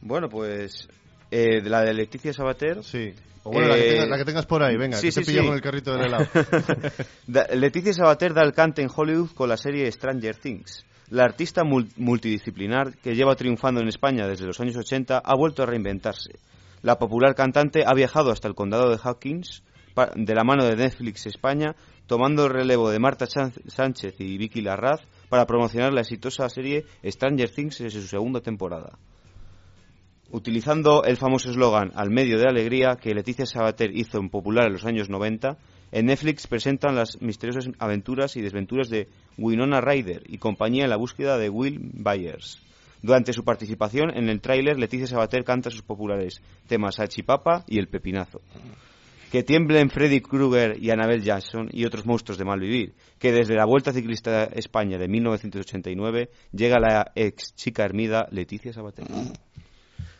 Bueno, 0.00 0.28
pues 0.28 0.88
eh, 1.30 1.60
de 1.60 1.68
la 1.70 1.80
de 1.82 1.92
Leticia 1.94 2.32
Sabater. 2.32 2.84
Sí. 2.84 3.12
O 3.42 3.50
bueno, 3.50 3.68
la, 3.68 3.74
que 3.76 3.88
Eh, 3.88 3.92
tengas, 3.92 4.08
la 4.10 4.16
que 4.18 4.24
tengas 4.24 4.46
por 4.46 4.62
ahí, 4.62 4.76
venga, 4.76 4.96
sí, 4.96 5.08
que 5.08 5.12
te 5.14 5.24
sí, 5.24 5.30
pillo 5.30 5.42
sí. 5.42 5.46
con 5.48 5.56
el 5.56 5.62
carrito 5.62 5.92
del 5.92 6.06
helado. 6.06 6.26
Leticia 7.54 7.92
Sabater 7.92 8.32
da 8.34 8.42
el 8.42 8.52
cante 8.52 8.82
en 8.82 8.88
Hollywood 8.94 9.30
con 9.34 9.48
la 9.48 9.56
serie 9.56 9.90
Stranger 9.90 10.36
Things. 10.36 10.84
La 11.10 11.24
artista 11.24 11.62
mul- 11.62 11.90
multidisciplinar 11.96 12.96
que 12.98 13.14
lleva 13.14 13.34
triunfando 13.36 13.80
en 13.80 13.88
España 13.88 14.26
desde 14.26 14.46
los 14.46 14.58
años 14.60 14.76
80 14.76 15.18
ha 15.24 15.34
vuelto 15.36 15.62
a 15.62 15.66
reinventarse. 15.66 16.38
La 16.82 16.98
popular 16.98 17.34
cantante 17.34 17.84
ha 17.86 17.94
viajado 17.94 18.30
hasta 18.30 18.48
el 18.48 18.54
condado 18.54 18.90
de 18.90 18.98
Hawkins 19.02 19.62
de 20.14 20.34
la 20.34 20.44
mano 20.44 20.64
de 20.64 20.76
Netflix 20.76 21.26
España, 21.26 21.74
tomando 22.06 22.44
el 22.44 22.52
relevo 22.52 22.90
de 22.90 22.98
Marta 22.98 23.26
Sánchez 23.26 24.20
y 24.20 24.36
Vicky 24.36 24.60
Larraz 24.60 25.00
para 25.28 25.46
promocionar 25.46 25.92
la 25.92 26.02
exitosa 26.02 26.48
serie 26.48 26.84
Stranger 27.04 27.50
Things 27.50 27.78
desde 27.78 28.00
su 28.00 28.06
segunda 28.06 28.40
temporada. 28.40 28.98
Utilizando 30.30 31.04
el 31.04 31.16
famoso 31.16 31.50
eslogan 31.50 31.92
Al 31.94 32.10
medio 32.10 32.38
de 32.38 32.48
alegría 32.48 32.96
que 32.96 33.14
Leticia 33.14 33.46
Sabater 33.46 33.96
hizo 33.96 34.18
en 34.18 34.28
popular 34.28 34.66
en 34.66 34.72
los 34.72 34.84
años 34.84 35.08
90, 35.08 35.56
en 35.92 36.06
Netflix 36.06 36.46
presentan 36.46 36.96
las 36.96 37.22
misteriosas 37.22 37.70
aventuras 37.78 38.36
y 38.36 38.42
desventuras 38.42 38.90
de 38.90 39.08
Winona 39.38 39.80
Ryder 39.80 40.24
y 40.26 40.38
compañía 40.38 40.84
en 40.84 40.90
la 40.90 40.96
búsqueda 40.96 41.38
de 41.38 41.48
Will 41.48 41.78
Byers. 41.80 42.65
Durante 43.02 43.32
su 43.32 43.44
participación 43.44 44.10
en 44.16 44.28
el 44.28 44.40
tráiler, 44.40 44.78
Leticia 44.78 45.06
Sabater 45.06 45.44
canta 45.44 45.70
sus 45.70 45.82
populares 45.82 46.40
temas 46.66 46.96
Salchipapa 46.96 47.64
y 47.66 47.78
El 47.78 47.88
Pepinazo. 47.88 48.40
Que 49.30 49.42
tiemblen 49.42 49.90
Freddy 49.90 50.20
Krueger 50.20 50.76
y 50.80 50.90
Annabelle 50.90 51.24
Jackson 51.24 51.68
y 51.72 51.84
otros 51.84 52.06
monstruos 52.06 52.38
de 52.38 52.44
malvivir, 52.44 52.94
que 53.18 53.32
desde 53.32 53.54
la 53.54 53.66
Vuelta 53.66 53.92
Ciclista 53.92 54.42
a 54.42 54.44
España 54.44 54.98
de 54.98 55.08
1989 55.08 56.30
llega 56.52 56.78
la 56.78 57.12
ex 57.14 57.54
chica 57.54 57.84
hermida 57.84 58.28
Leticia 58.30 58.72
Sabater. 58.72 59.06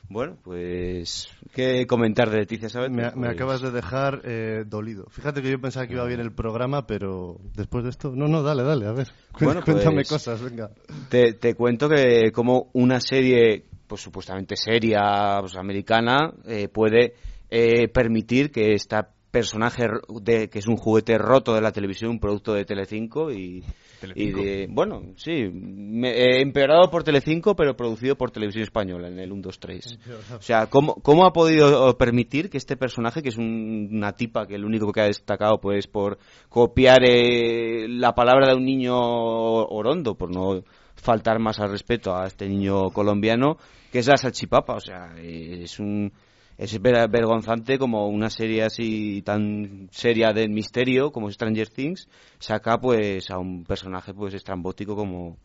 Bueno, 0.09 0.37
pues, 0.45 1.29
¿qué 1.53 1.87
comentar 1.87 2.31
de 2.31 2.39
Leticia 2.39 2.69
Sabater? 2.69 2.93
Me, 2.95 3.03
me 3.05 3.11
Pues, 3.13 3.31
acabas 3.31 3.61
de 3.61 3.71
dejar 3.73 4.21
eh, 4.25 4.65
dolido. 4.67 5.07
Fíjate 5.11 5.43
que 5.43 5.51
yo 5.51 5.61
pensaba 5.61 5.87
que 5.87 5.95
iba 5.95 6.05
bien 6.05 6.21
el 6.21 6.33
programa, 6.33 6.87
pero 6.87 7.39
después 7.55 7.83
de 7.85 7.91
esto... 7.91 8.13
No, 8.15 8.29
no, 8.29 8.43
dale, 8.43 8.63
dale, 8.63 8.87
a 8.87 8.93
ver. 8.93 9.09
Bueno, 9.41 9.63
Cuéntame 9.65 9.97
pues- 9.97 10.09
cosas, 10.09 10.41
venga. 10.43 10.71
Te, 11.11 11.33
te 11.35 11.55
cuento 11.55 11.89
que 11.89 12.31
como 12.33 12.71
una 12.73 13.01
serie, 13.01 13.65
pues 13.87 14.01
supuestamente 14.01 14.57
seria, 14.57 15.39
pues, 15.41 15.57
americana, 15.57 16.33
eh, 16.47 16.69
puede 16.69 17.15
eh, 17.51 17.89
permitir 17.89 18.51
que 18.53 18.75
esta 18.75 19.11
personaje 19.41 19.87
de, 20.23 20.49
que 20.49 20.59
es 20.59 20.67
un 20.67 20.77
juguete 20.77 21.19
roto 21.19 21.55
de 21.55 21.61
la 21.61 21.71
televisión, 21.73 22.11
un 22.13 22.19
producto 22.21 22.55
de 22.55 22.65
Telecinco 22.65 23.31
y, 23.31 23.59
y 23.59 23.63
Telecinco. 24.01 24.43
de, 24.43 24.67
bueno, 24.71 25.03
sí, 25.17 25.49
me- 25.53 26.13
eh, 26.13 26.41
empeorado 26.41 26.91
por 26.91 27.05
Telecinco, 27.05 27.55
pero 27.55 27.77
producido 27.77 28.17
por 28.17 28.31
Televisión 28.31 28.63
Española 28.65 29.09
en 29.09 29.19
el 29.19 29.31
1, 29.33 29.43
2, 29.43 29.59
3. 29.61 29.99
O 30.39 30.43
sea, 30.43 30.67
¿cómo, 30.69 30.95
cómo 31.03 31.27
ha 31.27 31.33
podido 31.33 31.97
permitir 31.99 32.49
que 32.49 32.57
este 32.57 32.77
personaje, 32.79 33.21
que 33.23 33.29
es 33.29 33.37
un- 33.37 33.89
una 33.93 34.13
tipa 34.13 34.47
que 34.47 34.55
el 34.55 34.65
único 34.65 34.91
que 34.91 35.03
ha 35.03 35.07
destacado 35.07 35.59
pues 35.61 35.87
por 35.87 36.19
copiar 36.49 37.01
eh, 37.05 37.87
la 37.89 38.15
palabra 38.15 38.49
de 38.49 38.55
un 38.57 38.65
niño 38.65 38.97
orondo, 38.97 40.15
por 40.15 40.35
no 40.35 40.63
faltar 40.95 41.39
más 41.39 41.61
al 41.61 41.71
respeto 41.71 42.17
a 42.17 42.27
este 42.27 42.49
niño 42.49 42.91
colombiano, 42.91 43.59
que 43.93 43.99
es 43.99 44.07
la 44.07 44.17
salchipapa? 44.17 44.75
O 44.77 44.81
sea, 44.81 45.15
eh, 45.19 45.61
es 45.65 45.79
un... 45.79 46.11
Es 46.59 46.81
ver- 46.81 47.09
vergonzante 47.11 47.79
como 47.79 48.09
una 48.09 48.31
serie 48.31 48.63
así 48.63 49.23
tan 49.23 49.89
seria 49.91 50.33
de 50.33 50.49
misterio 50.49 51.13
como 51.13 51.31
Stranger 51.31 51.69
Things 51.69 52.09
saca 52.39 52.79
pues 52.81 53.31
a 53.31 53.39
un 53.39 53.65
personaje 53.65 54.15
pues 54.15 54.33
estrambótico 54.35 54.97
como 54.97 55.37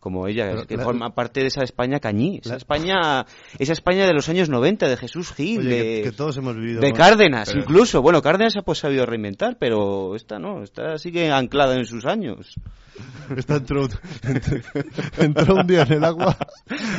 como 0.00 0.26
ella, 0.28 0.46
Pero 0.50 0.66
que 0.66 0.76
la- 0.76 0.84
forma 0.84 1.14
parte 1.14 1.40
de 1.40 1.46
esa 1.48 1.62
España 1.62 1.98
cañí, 2.00 2.38
esa 2.42 2.50
La- 2.50 2.56
España, 2.56 3.26
esa 3.58 3.72
España 3.72 4.06
de 4.06 4.12
los 4.14 4.28
años 4.28 4.48
90, 4.48 4.88
de 4.88 4.96
Jesús 4.96 5.32
Gil, 5.32 5.60
Oye, 5.60 5.68
de, 5.68 5.82
que, 5.82 6.02
que 6.10 6.12
todos 6.12 6.36
hemos 6.36 6.54
vivido... 6.56 6.80
de 6.80 6.92
Cárdenas, 6.92 7.48
Pero- 7.50 7.60
incluso. 7.62 8.00
Bueno, 8.02 8.22
Cárdenas 8.22 8.52
se 8.52 8.60
ha 8.60 8.62
pues, 8.62 8.78
sabido 8.78 9.06
reinventar, 9.06 9.56
pero 9.58 10.14
esta 10.16 10.38
no, 10.38 10.62
esta 10.62 10.98
sigue 10.98 11.30
anclada 11.32 11.74
en 11.76 11.84
sus 11.84 12.04
años. 12.06 12.54
Esta 13.36 13.56
entró, 13.56 13.86
entró 15.18 15.54
un 15.54 15.66
día 15.66 15.82
en 15.82 15.92
el 15.92 16.04
agua, 16.04 16.36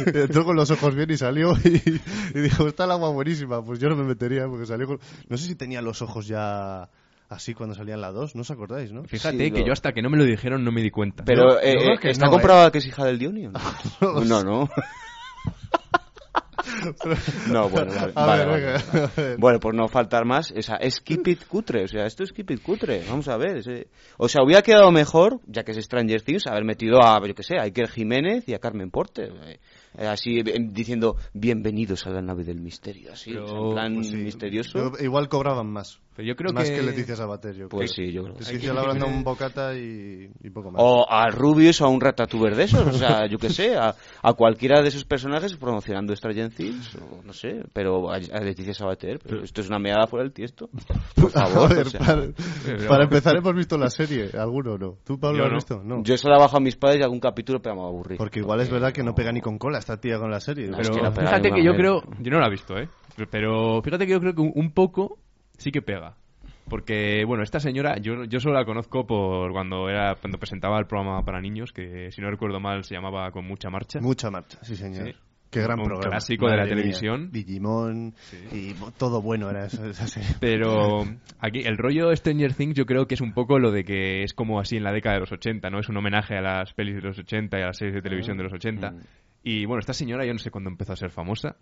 entró 0.05 0.45
con 0.45 0.55
los 0.55 0.71
ojos 0.71 0.95
bien 0.95 1.11
y 1.11 1.17
salió 1.17 1.53
y, 1.63 1.81
y 2.37 2.39
dijo, 2.41 2.67
está 2.67 2.85
el 2.85 2.91
agua 2.91 3.09
buenísima. 3.09 3.63
Pues 3.63 3.79
yo 3.79 3.89
no 3.89 3.95
me 3.95 4.03
metería 4.03 4.47
porque 4.47 4.65
salió 4.65 4.87
con... 4.87 4.99
No 5.27 5.37
sé 5.37 5.45
si 5.47 5.55
tenía 5.55 5.81
los 5.81 6.01
ojos 6.01 6.27
ya 6.27 6.89
así 7.29 7.53
cuando 7.53 7.75
salían 7.75 8.01
las 8.01 8.13
dos, 8.13 8.35
¿no 8.35 8.41
os 8.41 8.51
acordáis, 8.51 8.91
no? 8.91 9.03
Fíjate 9.03 9.37
Sí, 9.45 9.51
que 9.51 9.59
lo- 9.61 9.67
yo 9.67 9.73
hasta 9.73 9.93
que 9.93 10.01
no 10.01 10.09
me 10.09 10.17
lo 10.17 10.23
dijeron 10.25 10.63
no 10.63 10.71
me 10.71 10.81
di 10.81 10.91
cuenta. 10.91 11.23
Pero 11.23 11.59
eh, 11.61 11.93
eh, 11.93 11.97
que 11.99 12.09
¿está 12.09 12.25
no, 12.25 12.31
comprobado 12.31 12.71
que 12.71 12.79
es 12.79 12.85
hija 12.87 13.05
del 13.05 13.19
Dionio? 13.19 13.51
No 14.01 14.43
No. 14.43 14.69
no. 17.47 17.53
No, 17.53 17.69
bueno, 17.69 17.91
vale, 17.93 18.13
A 18.15 18.25
vale, 18.25 18.45
ver, 18.45 18.47
vale, 18.47 18.61
venga, 18.93 19.11
vale. 19.15 19.35
Bueno, 19.37 19.59
por 19.59 19.75
no 19.75 19.87
faltar 19.87 20.25
más, 20.25 20.51
esa, 20.51 20.75
es 20.77 20.99
Keep 20.99 21.27
It 21.27 21.45
Cutre, 21.47 21.83
o 21.83 21.87
sea, 21.87 22.05
esto 22.05 22.23
es 22.23 22.31
Keep 22.31 22.51
It 22.51 22.61
Cutre, 22.61 23.03
vamos 23.07 23.27
a 23.27 23.37
ver. 23.37 23.57
ese- 23.57 23.87
O 24.17 24.27
sea, 24.27 24.43
hubiera 24.43 24.61
quedado 24.61 24.91
mejor, 24.91 25.39
ya 25.47 25.63
que 25.63 25.71
es 25.71 25.83
Stranger 25.83 26.21
Things, 26.21 26.47
haber 26.47 26.63
metido 26.65 27.01
a, 27.03 27.19
yo 27.25 27.33
que 27.35 27.43
sé, 27.43 27.57
a 27.57 27.63
Iker 27.63 27.89
Jiménez 27.89 28.47
y 28.47 28.53
a 28.53 28.59
Carmen 28.59 28.91
Porter, 28.91 29.31
eh, 29.45 29.59
así 30.07 30.39
eh, 30.39 30.43
diciendo, 30.71 31.15
bienvenidos 31.33 32.05
a 32.07 32.11
la 32.11 32.21
nave 32.21 32.43
del 32.43 32.59
misterio, 32.61 33.13
así, 33.13 33.31
Pero, 33.31 33.45
o 33.45 33.47
sea, 33.47 33.57
en 33.59 33.69
plan 33.71 33.95
Pues 33.95 34.07
sí, 34.09 34.15
misterioso. 34.17 34.77
yo- 34.77 35.03
igual 35.03 35.27
cobraban 35.29 35.67
más. 35.71 35.99
Pero 36.15 36.27
yo 36.27 36.35
creo 36.35 36.51
más 36.51 36.69
que... 36.69 36.75
que... 36.75 36.83
Leticia 36.83 37.15
Sabater, 37.15 37.55
yo 37.55 37.69
Pues 37.69 37.93
creo. 37.93 38.07
sí, 38.07 38.11
yo 38.13 38.23
creo. 38.23 38.35
Leticia 38.37 38.73
le 38.73 38.79
habrán 38.79 38.99
dado 38.99 39.09
un 39.11 39.23
bocata 39.23 39.73
y, 39.73 40.29
y 40.43 40.49
poco 40.49 40.69
más. 40.69 40.81
O 40.83 41.09
a 41.09 41.29
Rubius 41.29 41.79
o 41.81 41.85
a 41.85 41.87
un 41.89 42.01
Ratatuber 42.01 42.55
de 42.57 42.63
esos, 42.63 42.85
o 42.85 42.91
sea, 42.97 43.25
yo 43.29 43.37
que 43.37 43.49
sé, 43.49 43.75
a, 43.77 43.95
a 44.21 44.33
cualquiera 44.33 44.81
de 44.81 44.89
esos 44.89 45.05
personajes 45.05 45.55
promocionando 45.55 46.13
Stranger 46.13 46.48
O 47.01 47.23
no 47.23 47.33
sé, 47.33 47.63
pero 47.73 48.11
a, 48.11 48.15
a 48.15 48.39
Leticia 48.41 48.73
Sabater, 48.73 49.19
pero 49.19 49.43
esto 49.43 49.61
es 49.61 49.67
una 49.69 49.79
meada 49.79 50.07
fuera 50.07 50.23
del 50.23 50.33
tiesto. 50.33 50.69
Por 51.15 51.31
favor, 51.31 51.71
A 51.71 51.75
ver, 51.75 51.87
o 51.87 51.89
sea. 51.89 51.99
para, 52.87 53.03
empezar 53.03 53.37
hemos 53.37 53.53
visto 53.55 53.77
la 53.77 53.89
serie, 53.89 54.29
¿alguno 54.37 54.77
no? 54.77 54.97
¿Tú, 55.03 55.19
Pablo, 55.19 55.39
Yo 55.39 55.43
has 55.45 55.49
no. 55.51 55.55
visto? 55.55 55.81
No. 55.83 56.03
Yo 56.03 56.17
solo 56.17 56.39
bajo 56.39 56.57
a 56.57 56.59
mis 56.59 56.75
padres 56.75 56.99
y 56.99 57.03
algún 57.03 57.19
capítulo, 57.19 57.61
pero 57.61 57.75
me 57.75 57.81
aburrí. 57.83 58.17
Porque 58.17 58.39
igual 58.39 58.61
es 58.61 58.69
verdad 58.69 58.91
que 58.91 59.03
no 59.03 59.13
pega 59.15 59.31
ni 59.31 59.41
con 59.41 59.57
cola 59.57 59.79
esta 59.79 59.97
tía 59.97 60.17
con 60.19 60.31
la 60.31 60.39
serie. 60.39 60.67
No, 60.67 60.77
¿no? 60.77 60.81
es 60.81 60.89
Pero 60.89 60.99
que 60.99 61.05
no 61.05 61.13
pega 61.13 61.27
fíjate 61.27 61.51
que 61.51 61.63
yo 61.63 61.73
creo... 61.75 62.01
Yo 62.19 62.31
no 62.31 62.39
lo 62.39 62.45
he 62.45 62.51
visto, 62.51 62.77
¿eh? 62.77 62.89
Pero 63.29 63.81
fíjate 63.81 64.05
que 64.05 64.13
yo 64.13 64.19
creo 64.19 64.33
que 64.33 64.41
un, 64.41 64.51
un 64.55 64.71
poco 64.71 65.17
sí 65.57 65.71
que 65.71 65.81
pega. 65.81 66.15
Porque, 66.69 67.23
bueno, 67.25 67.43
esta 67.43 67.59
señora, 67.59 67.97
yo, 67.99 68.25
yo 68.25 68.39
solo 68.39 68.53
la 68.53 68.63
conozco 68.63 69.05
por 69.07 69.51
cuando 69.51 69.89
era 69.89 70.15
cuando 70.15 70.37
presentaba 70.37 70.77
el 70.79 70.85
programa 70.85 71.23
para 71.25 71.41
niños, 71.41 71.73
que 71.73 72.11
si 72.11 72.21
no 72.21 72.29
recuerdo 72.29 72.59
mal 72.59 72.83
se 72.83 72.93
llamaba 72.93 73.31
Con 73.31 73.45
Mucha 73.45 73.69
Marcha. 73.71 73.99
Mucha 73.99 74.29
marcha, 74.29 74.59
sí 74.61 74.75
señor. 74.75 75.07
Sí. 75.07 75.15
Qué 75.49 75.61
gran 75.61 75.79
Un 75.79 75.85
programa. 75.85 76.11
clásico 76.11 76.47
de 76.47 76.57
la 76.57 76.63
mía. 76.63 76.75
televisión. 76.75 77.31
Digimon 77.31 78.13
y 78.51 78.73
todo 78.97 79.21
bueno 79.21 79.49
era 79.49 79.65
esa, 79.65 79.87
esa 79.87 80.07
serie. 80.07 80.29
Pero 80.39 81.03
aquí 81.39 81.61
el 81.65 81.77
rollo 81.77 82.15
Stranger 82.15 82.53
Things 82.53 82.75
yo 82.75 82.85
creo 82.85 83.07
que 83.07 83.15
es 83.15 83.21
un 83.21 83.33
poco 83.33 83.57
lo 83.57 83.71
de 83.71 83.83
que 83.83 84.23
es 84.23 84.33
como 84.33 84.59
así 84.59 84.77
en 84.77 84.83
la 84.83 84.91
década 84.91 85.15
de 85.15 85.21
los 85.21 85.31
80, 85.31 85.69
¿no? 85.69 85.79
Es 85.79 85.89
un 85.89 85.97
homenaje 85.97 86.35
a 86.37 86.41
las 86.41 86.73
pelis 86.73 86.95
de 86.95 87.01
los 87.01 87.17
80 87.17 87.57
y 87.57 87.61
a 87.63 87.65
las 87.67 87.77
series 87.77 87.95
de 87.95 88.01
televisión 88.01 88.37
de 88.37 88.43
los 88.43 88.53
80. 88.53 88.91
Mm. 88.91 88.99
Y 89.43 89.65
bueno, 89.65 89.79
esta 89.79 89.93
señora 89.93 90.25
yo 90.25 90.33
no 90.33 90.39
sé 90.39 90.51
cuándo 90.51 90.69
empezó 90.69 90.93
a 90.93 90.97
ser 90.97 91.09
famosa. 91.09 91.55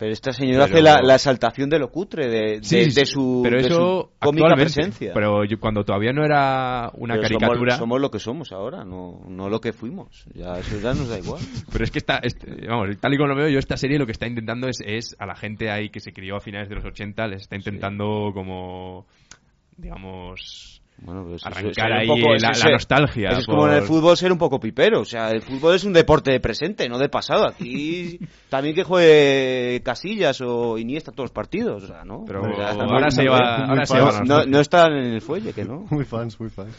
Pero 0.00 0.12
esta 0.12 0.32
señora 0.32 0.64
Pero- 0.64 0.74
hace 0.78 0.82
la, 0.82 1.02
la 1.02 1.14
exaltación 1.16 1.68
de 1.68 1.78
lo 1.78 1.90
cutre, 1.92 2.26
de, 2.26 2.40
de, 2.60 2.64
Sí, 2.64 2.90
sí, 2.90 2.98
de 2.98 3.04
su, 3.04 3.40
pero 3.44 3.60
de 3.60 3.68
eso 3.68 3.74
su 3.74 4.10
cómica 4.18 4.54
presencia. 4.54 5.12
Pero 5.12 5.44
yo- 5.44 5.60
cuando 5.60 5.84
todavía 5.84 6.10
no 6.14 6.24
era 6.24 6.90
una 6.94 7.14
Pero 7.16 7.22
caricatura. 7.28 7.72
Somos, 7.72 7.78
somos 7.78 8.00
lo 8.00 8.10
que 8.10 8.18
somos 8.18 8.50
ahora, 8.52 8.82
no, 8.82 9.20
no 9.28 9.50
lo 9.50 9.60
que 9.60 9.74
fuimos. 9.74 10.24
Ya, 10.34 10.58
eso 10.58 10.80
ya 10.80 10.94
nos 10.94 11.08
da 11.10 11.18
igual. 11.18 11.40
Pero 11.70 11.84
es 11.84 11.90
que 11.90 11.98
está, 11.98 12.16
este, 12.22 12.66
vamos, 12.66 12.96
tal 12.98 13.12
y 13.12 13.18
como 13.18 13.28
lo 13.28 13.36
veo 13.36 13.48
yo, 13.50 13.58
esta 13.58 13.76
serie 13.76 13.98
lo 13.98 14.06
que 14.06 14.12
está 14.12 14.26
intentando 14.26 14.68
es, 14.68 14.78
es 14.82 15.14
a 15.18 15.26
la 15.26 15.36
gente 15.36 15.70
ahí 15.70 15.90
que 15.90 16.00
se 16.00 16.14
crió 16.14 16.36
a 16.36 16.40
finales 16.40 16.70
de 16.70 16.76
los 16.76 16.84
80, 16.86 17.26
les 17.28 17.42
está 17.42 17.56
intentando 17.56 18.30
como, 18.32 19.06
digamos, 19.76 20.79
Bueno, 21.02 21.24
pues 21.24 21.44
Arrancar 21.46 21.92
ahí 21.92 22.06
poco- 22.06 22.34
la- 22.38 22.50
ese- 22.50 22.66
la 22.66 22.72
nostalgia 22.72 23.30
eso 23.30 23.40
es 23.40 23.46
por- 23.46 23.54
como 23.56 23.68
en 23.68 23.74
el 23.74 23.82
fútbol 23.82 24.16
ser 24.18 24.32
un 24.32 24.38
poco 24.38 24.60
pipero. 24.60 25.00
O 25.00 25.04
sea, 25.04 25.30
el 25.30 25.40
fútbol 25.40 25.74
es 25.74 25.84
un 25.84 25.92
deporte 25.94 26.30
de 26.30 26.40
presente, 26.40 26.88
no 26.90 26.98
de 26.98 27.08
pasado. 27.08 27.46
Aquí 27.48 28.18
también 28.50 28.74
que 28.74 28.82
juegue 28.84 29.80
Casillas 29.82 30.40
o 30.42 30.76
Iniesta 30.78 31.10
todos 31.12 31.24
los 31.30 31.32
partidos. 31.32 31.84
O 31.84 31.86
sea, 31.86 32.04
¿no? 32.04 32.24
Pero 32.26 32.42
O 32.42 32.54
sea, 32.54 32.70
ahora 32.72 33.00
muy- 33.00 33.10
se 33.12 33.22
lleva- 33.22 33.66
ahora 33.66 33.84
lleva 33.84 34.20
no, 34.26 34.44
no 34.44 34.60
están 34.60 34.92
en 34.92 35.12
el 35.14 35.20
fuelle, 35.22 35.52
que 35.52 35.64
no. 35.64 35.86
Muy 35.90 36.04
fans, 36.04 36.38
muy 36.38 36.50
fans. 36.50 36.76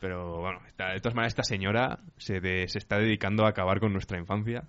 Pero 0.00 0.40
bueno, 0.40 0.60
esta- 0.68 0.92
de 0.92 1.00
todas 1.00 1.14
maneras 1.16 1.32
esta 1.32 1.42
señora 1.42 1.98
se, 2.18 2.38
de- 2.40 2.68
se 2.68 2.78
está 2.78 2.98
dedicando 2.98 3.46
a 3.46 3.48
acabar 3.48 3.80
con 3.80 3.92
nuestra 3.92 4.18
infancia. 4.18 4.62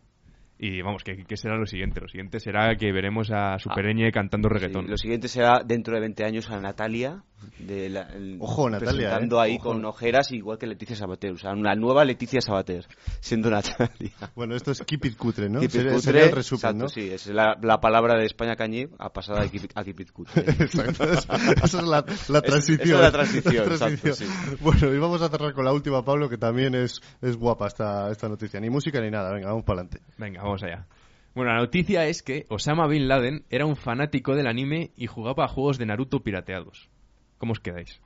Y 0.60 0.82
vamos, 0.82 1.04
¿qué, 1.04 1.24
qué 1.28 1.38
será 1.38 1.56
lo 1.56 1.68
siguiente? 1.68 2.02
Lo 2.02 2.08
siguiente 2.08 2.40
será 2.40 2.76
que 2.78 2.92
veremos 2.92 3.30
a 3.32 3.60
Supereñe 3.60 4.12
cantando 4.12 4.50
reggaetón. 4.50 4.86
Sí, 4.86 4.90
lo 4.90 4.98
siguiente 4.98 5.28
será 5.28 5.62
dentro 5.64 5.94
de 5.94 6.00
20 6.00 6.24
años 6.26 6.50
a 6.50 6.60
Natalia. 6.60 7.22
De 7.60 7.90
la, 7.90 8.02
el- 8.14 8.38
Ojo, 8.40 8.70
Natalia, 8.70 8.92
Presentando 8.94 9.38
eh. 9.38 9.42
ahí 9.46 9.56
Ojo. 9.56 9.64
con 9.70 9.86
ojeras, 9.86 10.32
igual 10.32 10.58
que 10.58 10.68
Leticia 10.68 10.96
Sabater. 10.96 11.32
O 11.34 11.38
sea, 11.38 11.52
una 11.54 11.76
nueva 11.76 12.04
Leticia 12.06 12.42
Sabater, 12.42 12.86
siendo 13.20 13.50
Natalia. 13.50 14.12
Bueno, 14.36 14.56
esto 14.56 14.72
es 14.72 14.82
Keep 14.82 15.06
It 15.06 15.18
Cutre, 15.18 15.50
¿no? 15.50 15.60
Keep 15.60 15.70
it 15.70 15.72
sería, 15.72 15.92
cutre, 15.94 16.02
sería 16.04 16.24
el 16.26 16.32
resumen, 16.32 16.58
exacto, 16.60 16.84
¿no? 16.84 16.90
sí, 16.90 17.10
es 17.10 17.28
la, 17.28 17.58
la 17.62 17.80
palabra 17.80 18.18
de 18.18 18.26
España 18.26 18.56
Cañé 18.56 18.90
ha 19.00 19.12
pasado 19.14 19.40
a 19.40 19.48
Keep, 19.48 19.66
it- 19.66 19.72
a 19.76 19.84
keep 19.84 20.00
it 20.00 20.12
cutre. 20.12 20.42
Exacto, 20.60 21.04
esa 21.04 21.64
es 21.64 21.74
la, 21.84 22.06
la 22.30 22.40
Es- 22.40 22.44
transición. 22.44 22.80
esa 22.88 22.96
es 22.98 23.02
la 23.02 23.12
transición, 23.12 23.72
exacto, 23.72 24.14
sí. 24.14 24.26
Bueno, 24.62 24.94
y 24.94 24.98
vamos 25.00 25.22
a 25.22 25.30
cerrar 25.30 25.54
con 25.54 25.66
la 25.66 25.74
última, 25.74 26.04
Pablo, 26.04 26.30
que 26.30 26.38
también 26.38 26.76
es, 26.76 27.02
es 27.22 27.38
guapa 27.38 27.68
esta, 27.68 28.10
esta 28.12 28.28
noticia. 28.30 28.60
Ni 28.60 28.70
música 28.70 29.00
ni 29.02 29.10
nada, 29.12 29.32
venga, 29.32 29.48
vamos 29.50 29.64
para 29.64 29.82
adelante. 29.82 30.02
Venga, 30.18 30.42
vamos 30.44 30.64
allá. 30.64 30.86
Bueno, 31.36 31.52
la 31.54 31.60
noticia 31.60 32.08
es 32.08 32.24
que 32.24 32.46
Osama 32.50 32.88
Bin 32.88 33.08
Laden 33.08 33.46
era 33.52 33.66
un 33.68 33.76
fanático 33.76 34.36
del 34.36 34.48
anime 34.48 34.90
y 34.98 35.06
jugaba 35.06 35.46
a 35.46 35.48
juegos 35.48 35.78
de 35.78 35.86
Naruto 35.86 36.22
pirateados. 36.24 36.90
¿Cómo 37.38 37.52
os 37.54 37.60
quedáis? 37.60 38.00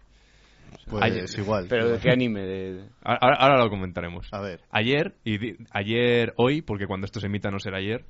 Pues 0.90 1.04
Ayer. 1.04 1.26
igual. 1.38 1.66
Pero 1.70 1.90
de 1.90 2.00
qué 2.00 2.12
anime, 2.12 2.42
de... 2.44 2.86
Ahora, 3.04 3.36
ahora 3.40 3.64
lo 3.64 3.70
comentaremos. 3.70 4.28
A 4.32 4.40
ver. 4.40 4.62
Ayer, 4.72 5.16
y 5.26 5.38
di- 5.38 5.58
ayer, 5.72 6.34
hoy, 6.38 6.62
porque 6.62 6.88
cuando 6.88 7.06
esto 7.06 7.20
se 7.20 7.28
emita 7.28 7.52
no 7.52 7.60
será 7.60 7.80
ayer, 7.80 8.06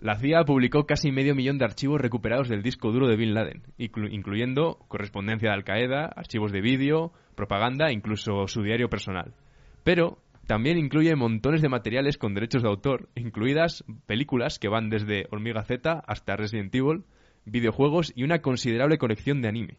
la 0.00 0.14
CIA 0.16 0.44
publicó 0.44 0.86
casi 0.86 1.10
medio 1.10 1.34
millón 1.34 1.58
de 1.58 1.64
archivos 1.64 2.00
recuperados 2.00 2.48
del 2.48 2.62
disco 2.62 2.92
duro 2.92 3.08
de 3.08 3.16
Bin 3.16 3.34
Laden, 3.34 3.62
inclu- 3.78 4.08
incluyendo 4.12 4.78
correspondencia 4.86 5.48
de 5.48 5.54
Al 5.54 5.64
Qaeda, 5.64 6.04
archivos 6.14 6.52
de 6.52 6.60
vídeo, 6.60 7.12
propaganda, 7.34 7.90
incluso 7.90 8.46
su 8.46 8.62
diario 8.62 8.88
personal. 8.88 9.34
Pero 9.82 10.18
también 10.46 10.78
incluye 10.78 11.16
montones 11.16 11.60
de 11.60 11.68
materiales 11.68 12.18
con 12.18 12.34
derechos 12.34 12.62
de 12.62 12.68
autor, 12.68 13.08
incluidas 13.16 13.82
películas 14.06 14.60
que 14.60 14.68
van 14.68 14.90
desde 14.90 15.26
Hormiga 15.32 15.64
Z 15.64 16.04
hasta 16.06 16.36
Resident 16.36 16.72
Evil, 16.72 17.02
videojuegos 17.46 18.12
y 18.14 18.22
una 18.22 18.42
considerable 18.42 18.96
colección 18.98 19.42
de 19.42 19.48
anime. 19.48 19.78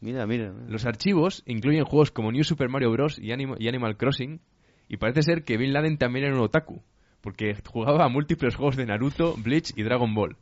Mira, 0.00 0.26
mira. 0.26 0.52
Los 0.68 0.86
archivos 0.86 1.42
incluyen 1.46 1.84
juegos 1.84 2.10
como 2.10 2.30
New 2.30 2.44
Super 2.44 2.68
Mario 2.68 2.92
Bros. 2.92 3.18
y, 3.18 3.28
y 3.28 3.68
Animal 3.68 3.96
Crossing, 3.96 4.40
y 4.88 4.96
parece 4.96 5.22
ser 5.22 5.44
que 5.44 5.56
Bin 5.56 5.72
Laden 5.72 5.98
también 5.98 6.26
era 6.26 6.34
un 6.34 6.42
otaku, 6.42 6.82
porque 7.20 7.56
jugaba 7.66 8.04
a 8.04 8.08
múltiples 8.08 8.54
juegos 8.54 8.76
de 8.76 8.86
Naruto, 8.86 9.34
Bleach 9.36 9.72
y 9.76 9.82
Dragon 9.82 10.14
Ball. 10.14 10.36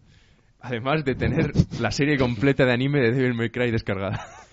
Además 0.60 1.04
de 1.04 1.14
tener 1.14 1.52
la 1.80 1.90
serie 1.90 2.16
completa 2.16 2.64
de 2.64 2.72
anime 2.72 3.00
de 3.00 3.12
Devil 3.12 3.34
May 3.34 3.50
Cry 3.50 3.70
descargada. 3.70 4.26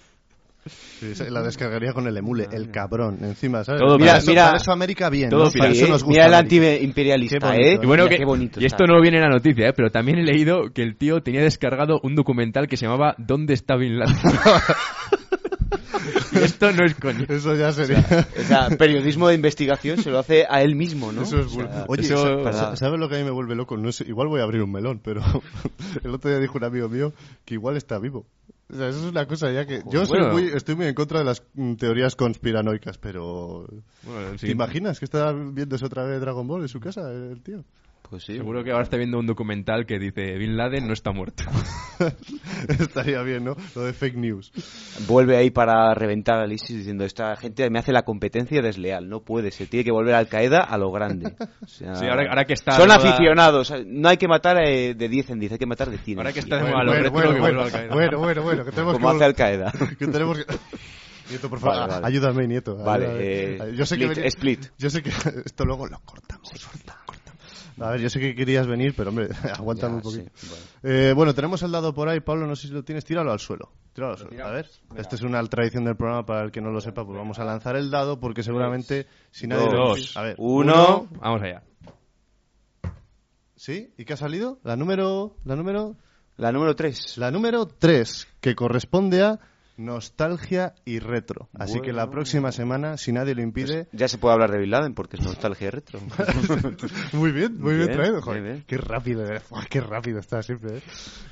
Sí, 0.66 1.12
la 1.30 1.42
descargaría 1.42 1.92
con 1.92 2.08
el 2.08 2.16
emule, 2.16 2.48
el 2.52 2.72
cabrón, 2.72 3.18
encima, 3.24 3.64
¿sabes? 3.66 3.82
Todo 3.82 3.98
mira, 3.98 4.12
para- 4.14 4.18
eso, 4.20 4.32
mira- 4.32 4.46
para 4.46 4.58
eso 4.58 4.72
América 4.72 5.10
bien, 5.10 5.30
todo 5.30 5.46
¿no? 5.46 5.52
para 5.52 5.72
eso 5.72 5.88
nos 5.88 6.04
gusta 6.04 6.10
mira 6.10 6.26
el 6.28 6.34
antiimperialista. 6.36 7.56
¿eh? 7.58 7.80
Y 7.82 7.86
bueno, 7.86 8.04
Mira 8.04 8.10
que, 8.10 8.18
qué 8.20 8.26
bonito 8.26 8.62
y 8.62 8.66
esto 8.66 8.86
no 8.88 9.02
viene 9.02 9.18
en 9.18 9.24
la 9.24 9.30
noticia, 9.30 9.68
¿eh? 9.68 9.74
pero 9.74 9.92
también 9.92 10.20
he 10.20 10.24
leído 10.24 10.72
que 10.74 10.82
el 10.82 10.96
tío 10.96 11.22
tenía 11.22 11.42
descargado 11.42 12.00
un 12.04 12.16
documental 12.16 12.68
que 12.68 12.78
se 12.78 12.86
llamaba 12.86 13.16
¿Dónde 13.18 13.54
está 13.54 13.76
Bin 13.76 14.00
Laden? 14.00 14.16
y 16.32 16.38
esto 16.38 16.72
no 16.72 16.86
es 16.86 16.96
coño. 16.96 17.26
Eso 17.28 17.56
ya 17.56 17.72
sería... 17.72 18.04
O 18.40 18.44
sea, 18.44 18.70
periodismo 18.78 19.28
de 19.28 19.36
investigación 19.36 20.02
se 20.02 20.10
lo 20.12 20.20
hace 20.20 20.46
a 20.50 20.62
él 20.62 20.76
mismo, 20.76 21.12
¿no? 21.12 21.24
Eso 21.24 21.40
es 21.40 21.48
O 21.48 21.50
sea, 21.50 21.64
bueno. 21.66 21.86
Oye, 21.88 22.02
eso- 22.04 22.76
¿sabes 22.78 23.00
lo 23.00 23.10
que 23.10 23.16
a 23.16 23.18
mí 23.20 23.24
me 23.24 23.32
vuelve 23.32 23.56
loco? 23.56 23.76
No 23.78 23.92
sé, 23.92 24.06
igual 24.08 24.28
voy 24.30 24.40
a 24.42 24.44
abrir 24.44 24.62
un 24.62 24.72
melón, 24.72 25.02
pero 25.04 25.22
el 26.04 26.12
otro 26.12 26.30
día 26.30 26.40
dijo 26.40 26.58
un 26.58 26.64
amigo 26.64 26.88
mío 26.90 27.14
que 27.46 27.56
igual 27.56 27.78
está 27.78 28.00
vivo. 28.00 28.26
O 28.74 28.76
sea, 28.76 28.90
eso 28.90 29.00
es 29.00 29.12
una 29.12 29.28
cosa 29.28 29.52
ya 29.52 29.66
que... 29.68 29.84
Yo 29.92 30.04
Bueno. 30.08 30.32
muy, 30.32 30.48
estoy 30.48 30.76
muy 30.76 30.88
en 30.88 30.96
contra 30.96 31.20
de 31.20 31.26
las 31.26 31.44
mm, 31.54 31.76
teorías 31.76 32.16
conspiranoicas, 32.16 32.98
pero... 32.98 33.68
Bueno, 34.04 34.36
¿Te 34.40 34.50
imaginas 34.50 34.98
que 34.98 35.06
está 35.06 35.32
viéndose 35.32 35.86
otra 35.86 36.04
vez 36.06 36.20
Dragon 36.20 36.48
Ball 36.48 36.64
en 36.64 36.68
su 36.68 36.80
casa, 36.80 37.02
el 37.12 37.42
tío? 37.44 37.64
Pues 38.14 38.26
sí. 38.26 38.36
Seguro 38.36 38.64
que 38.64 38.70
ahora 38.70 38.84
está 38.84 38.96
viendo 38.96 39.18
un 39.18 39.26
documental 39.26 39.88
que 39.88 39.98
dice 39.98 40.38
Bin 40.38 40.56
Laden 40.56 40.86
no 40.86 40.94
está 40.94 41.12
muerto. 41.12 41.44
Estaría 42.68 43.24
bien, 43.24 43.44
¿no? 43.44 43.56
Lo 43.76 43.82
de 43.86 43.94
fake 43.94 44.16
news. 44.18 44.52
Vuelve 45.08 45.36
ahí 45.36 45.50
para 45.50 45.94
reventar 45.96 46.38
al 46.38 46.52
ISIS 46.52 46.78
diciendo 46.78 47.06
esta 47.06 47.36
gente 47.38 47.68
me 47.72 47.80
hace 47.80 47.92
la 47.92 48.04
competencia 48.04 48.62
desleal, 48.62 49.10
no 49.10 49.22
puede, 49.22 49.50
se 49.50 49.66
tiene 49.66 49.84
que 49.84 49.92
volver 49.92 50.14
Al 50.14 50.28
Qaeda 50.28 50.60
a 50.62 50.78
lo 50.78 50.92
grande. 50.92 51.34
O 51.64 51.68
sea, 51.68 51.96
Sí, 51.96 52.06
ahora- 52.06 52.30
ahora 52.30 52.46
que 52.46 52.54
está 52.54 52.74
son 52.74 52.88
de 52.88 52.94
moda- 52.96 53.10
aficionados, 53.10 53.74
no 53.88 54.10
hay 54.10 54.18
que 54.18 54.28
matar 54.28 54.58
eh, 54.64 54.94
de 54.94 55.10
10 55.10 55.32
en 55.32 55.40
10, 55.40 55.52
hay 55.54 55.58
que 55.58 55.66
matar 55.66 55.90
de 55.90 55.98
100 55.98 56.14
en 56.14 56.20
Ahora 56.20 56.34
que 56.34 56.42
100. 56.42 56.54
está 56.54 56.56
de 56.58 56.72
Bueno, 56.72 56.92
bueno, 56.92 57.12
bueno, 57.12 57.34
que 57.34 57.40
bueno, 57.40 57.40
vuelva 57.42 57.64
Al 57.66 57.72
Qaeda. 57.72 57.94
bueno, 57.96 58.20
bueno, 58.20 58.42
bueno, 58.44 58.66
que 58.66 58.72
tenemos 58.74 58.94
como 58.94 59.10
que... 59.10 59.16
hace 59.16 59.26
Al 59.26 59.34
Qaeda. 59.34 59.72
que 59.98 60.06
tenemos 60.08 60.38
que... 60.38 60.46
Nieto, 61.32 61.50
por 61.50 61.60
favor, 61.60 61.78
Vale, 61.80 61.94
vale. 61.94 62.08
ayúdame, 62.08 62.48
Nieto. 62.48 62.76
Vale, 62.76 63.06
ayúdame. 63.06 63.72
eh, 63.72 63.76
yo 63.76 63.86
sé 63.86 63.98
que 63.98 64.04
split, 64.06 64.18
veni- 64.20 64.28
split. 64.28 64.66
Yo 64.78 64.90
sé 64.90 65.02
que 65.02 65.10
esto 65.46 65.66
luego 65.66 65.88
lo 65.88 65.98
cortamos. 66.02 66.50
cortamos, 66.50 66.68
cortamos. 67.06 67.23
A 67.80 67.90
ver, 67.92 68.02
yo 68.02 68.10
sé 68.10 68.20
que 68.20 68.36
querías 68.36 68.68
venir, 68.68 68.94
pero 68.96 69.10
hombre, 69.10 69.30
aguántame 69.58 69.94
Ya, 69.94 69.96
un 69.98 70.02
poquito. 70.02 70.32
sí, 70.36 70.48
bueno. 70.48 70.64
Eh, 70.84 71.14
bueno, 71.16 71.34
tenemos 71.34 71.62
el 71.64 71.72
dado 71.72 71.94
por 71.94 72.08
ahí, 72.10 72.20
Pablo, 72.20 72.46
no 72.48 72.56
sé 72.56 72.68
si 72.68 72.74
lo 72.74 72.84
tienes, 72.84 73.04
tíralo 73.06 73.32
al 73.32 73.40
suelo. 73.40 73.72
Tíralo 73.94 74.14
al 74.14 74.20
suelo. 74.20 74.46
A 74.46 74.52
ver, 74.52 74.70
esta 74.96 75.16
es 75.16 75.22
una 75.22 75.44
tradición 75.46 75.84
del 75.86 75.96
programa, 75.96 76.26
para 76.26 76.44
el 76.44 76.52
que 76.52 76.62
no 76.62 76.72
lo 76.72 76.82
sepa, 76.82 77.06
pues 77.06 77.18
vamos 77.18 77.40
a 77.40 77.46
lanzar 77.46 77.76
el 77.76 77.90
dado, 77.92 78.20
porque 78.20 78.44
seguramente, 78.44 79.08
si 79.32 79.48
nadie... 79.48 79.66
lo- 79.72 79.90
Dos. 79.90 80.16
A 80.18 80.22
ver, 80.24 80.36
Uno, 80.40 81.08
Vamos 81.20 81.42
allá. 81.42 81.64
¿Sí? 83.56 83.94
¿Y 83.98 84.06
qué 84.06 84.14
ha 84.14 84.18
salido? 84.18 84.60
La 84.64 84.76
número... 84.76 85.38
La 85.46 85.56
número... 85.56 85.96
la 86.38 86.52
número 86.52 86.76
3. 86.76 87.18
La 87.18 87.32
número 87.32 87.68
3, 87.68 88.28
que 88.42 88.56
corresponde 88.56 89.22
a 89.24 89.40
nostalgia 89.78 90.76
y 90.86 91.00
retro. 91.00 91.50
Así 91.54 91.82
que 91.82 91.94
la 91.94 92.10
próxima 92.10 92.52
semana, 92.52 92.98
si 92.98 93.12
nadie 93.12 93.36
lo 93.36 93.42
impide... 93.42 93.88
Ya 93.92 94.08
se 94.08 94.18
puede 94.18 94.34
hablar 94.34 94.52
de 94.52 94.60
Bin 94.60 94.72
Laden 94.72 94.94
porque 94.94 95.18
es 95.18 95.24
nostalgia 95.24 95.68
y 95.68 95.70
retro. 95.72 96.00
Muy 97.14 97.32
bien, 97.32 97.60
muy 97.60 97.76
bien, 97.76 97.88
Bien, 97.88 97.98
traído. 97.98 98.14
bien, 98.14 98.22
Joder, 98.22 98.44
bien. 98.44 98.64
Qué 98.68 98.78
rápido, 98.78 99.26
eh. 99.32 99.42
Qué 99.70 99.82
rápido 99.82 100.20
está 100.20 100.42
siempre. 100.44 100.78
eh. 100.78 100.82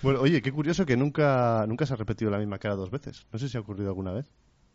Bueno, 0.01 0.21
oye, 0.21 0.41
qué 0.41 0.51
curioso 0.51 0.85
que 0.85 0.97
nunca, 0.97 1.65
nunca 1.67 1.85
se 1.85 1.93
ha 1.93 1.97
repetido 1.97 2.31
la 2.31 2.37
misma 2.39 2.57
cara 2.59 2.75
dos 2.75 2.91
veces. 2.91 3.25
No 3.31 3.39
sé 3.39 3.49
si 3.49 3.57
ha 3.57 3.61
ocurrido 3.61 3.89
alguna 3.89 4.11
vez. 4.13 4.25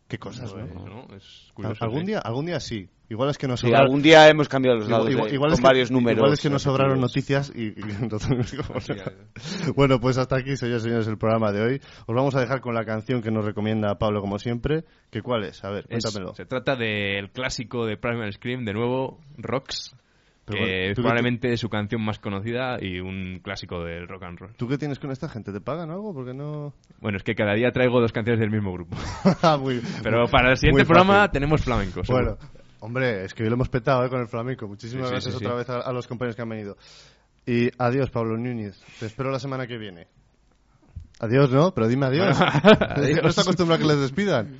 Qué 0.07 0.17
cosas, 0.17 0.53
¿no? 0.55 0.65
¿no? 0.85 1.15
Es 1.15 1.47
Al- 1.49 1.53
curioso. 1.53 1.83
algún 1.83 2.05
día, 2.05 2.19
algún 2.19 2.45
día 2.45 2.59
sí. 2.61 2.87
Igual 3.09 3.29
es 3.29 3.37
que 3.37 3.47
nos 3.47 3.59
Sí, 3.59 3.67
sobraron. 3.67 3.85
algún 3.87 4.01
día 4.01 4.27
hemos 4.29 4.47
cambiado 4.49 4.77
los 4.79 4.87
dados 4.87 5.09
igual- 5.09 5.27
de- 5.29 5.35
igual 5.35 5.51
con 5.51 5.57
que- 5.59 5.63
varios 5.63 5.91
números. 5.91 6.17
Igual 6.17 6.33
es 6.33 6.41
que 6.41 6.49
nos 6.49 6.61
sobraron 6.61 6.99
noticias 7.01 7.51
y, 7.55 7.67
y 7.67 7.73
entonces- 8.01 8.55
bueno, 9.75 9.99
pues 9.99 10.17
hasta 10.17 10.37
aquí, 10.37 10.55
señores 10.57 10.83
y 10.83 10.85
señores, 10.85 11.07
el 11.07 11.17
programa 11.17 11.51
de 11.51 11.61
hoy. 11.61 11.81
Os 12.05 12.15
vamos 12.15 12.35
a 12.35 12.41
dejar 12.41 12.61
con 12.61 12.73
la 12.75 12.85
canción 12.85 13.21
que 13.21 13.31
nos 13.31 13.45
recomienda 13.45 13.97
Pablo, 13.97 14.21
como 14.21 14.39
siempre. 14.39 14.83
que 15.09 15.21
cuál 15.21 15.43
es? 15.45 15.63
A 15.63 15.69
ver, 15.69 15.85
Es- 15.89 16.03
cuéntamelo. 16.03 16.35
se 16.35 16.45
trata 16.45 16.75
del 16.75 17.29
clásico 17.31 17.85
de 17.85 17.97
Primal 17.97 18.31
Scream, 18.33 18.65
de 18.65 18.73
nuevo, 18.73 19.19
Rocks, 19.37 19.95
Pero 20.47 20.59
que 20.59 20.63
bueno, 20.65 20.83
es 20.83 20.89
¿tú 20.89 20.95
qué 20.95 21.01
probablemente 21.01 21.57
su 21.57 21.67
canción 21.69 22.01
más 22.03 22.19
conocida 22.19 22.77
y 22.81 22.99
un 23.01 23.39
clásico 23.43 23.83
del 23.83 24.07
rock 24.07 24.23
and 24.23 24.39
roll. 24.39 24.55
¿Tú 24.55 24.67
qué 24.67 24.77
tienes 24.77 24.97
con 24.97 25.11
esta 25.11 25.27
gente? 25.27 25.51
¿Te 25.51 25.59
pagan 25.59 25.91
algo? 25.91 26.13
Porque 26.13 26.33
no... 26.33 26.73
Bueno, 27.01 27.17
es 27.17 27.23
que 27.23 27.35
cada 27.35 27.53
día 27.53 27.69
traigo 27.71 27.99
dos 27.99 28.13
canciones 28.13 28.39
del 28.39 28.49
mismo 28.49 28.71
grupo. 28.71 28.95
Muy- 29.59 29.81
Pero 30.03 30.25
para 30.27 30.51
el 30.51 30.57
siguiente 30.57 30.85
programa 30.85 31.29
tenemos 31.29 31.61
flamenco. 31.61 32.01
Bueno, 32.07 32.37
hombre, 32.79 33.25
es 33.25 33.33
que 33.33 33.43
hoy 33.43 33.49
lo 33.49 33.55
hemos 33.55 33.67
petado 33.69 34.05
¿eh? 34.05 34.09
con 34.09 34.21
el 34.21 34.27
flamenco. 34.27 34.67
Muchísimas 34.67 35.07
Sí, 35.07 35.11
gracias 35.11 35.35
sí, 35.35 35.45
otra 35.45 35.51
sí. 35.51 35.57
vez 35.57 35.69
a, 35.69 35.81
a 35.81 35.91
los 35.91 36.07
compañeros 36.07 36.35
que 36.37 36.41
han 36.43 36.49
venido. 36.49 36.77
Y 37.45 37.69
adiós, 37.77 38.09
Pablo 38.09 38.37
Núñez. 38.37 38.81
Te 38.99 39.05
espero 39.05 39.29
la 39.31 39.39
semana 39.39 39.67
que 39.67 39.77
viene. 39.77 40.07
Adiós, 41.19 41.49
¿no? 41.51 41.73
Pero 41.73 41.87
dime 41.87 42.05
adiós. 42.05 42.39
Adiós. 42.41 43.19
no 43.23 43.29
está 43.29 43.41
acostumbrado 43.41 43.83
a 43.83 43.85
que 43.85 43.91
les 43.91 43.99
despidan. 44.01 44.59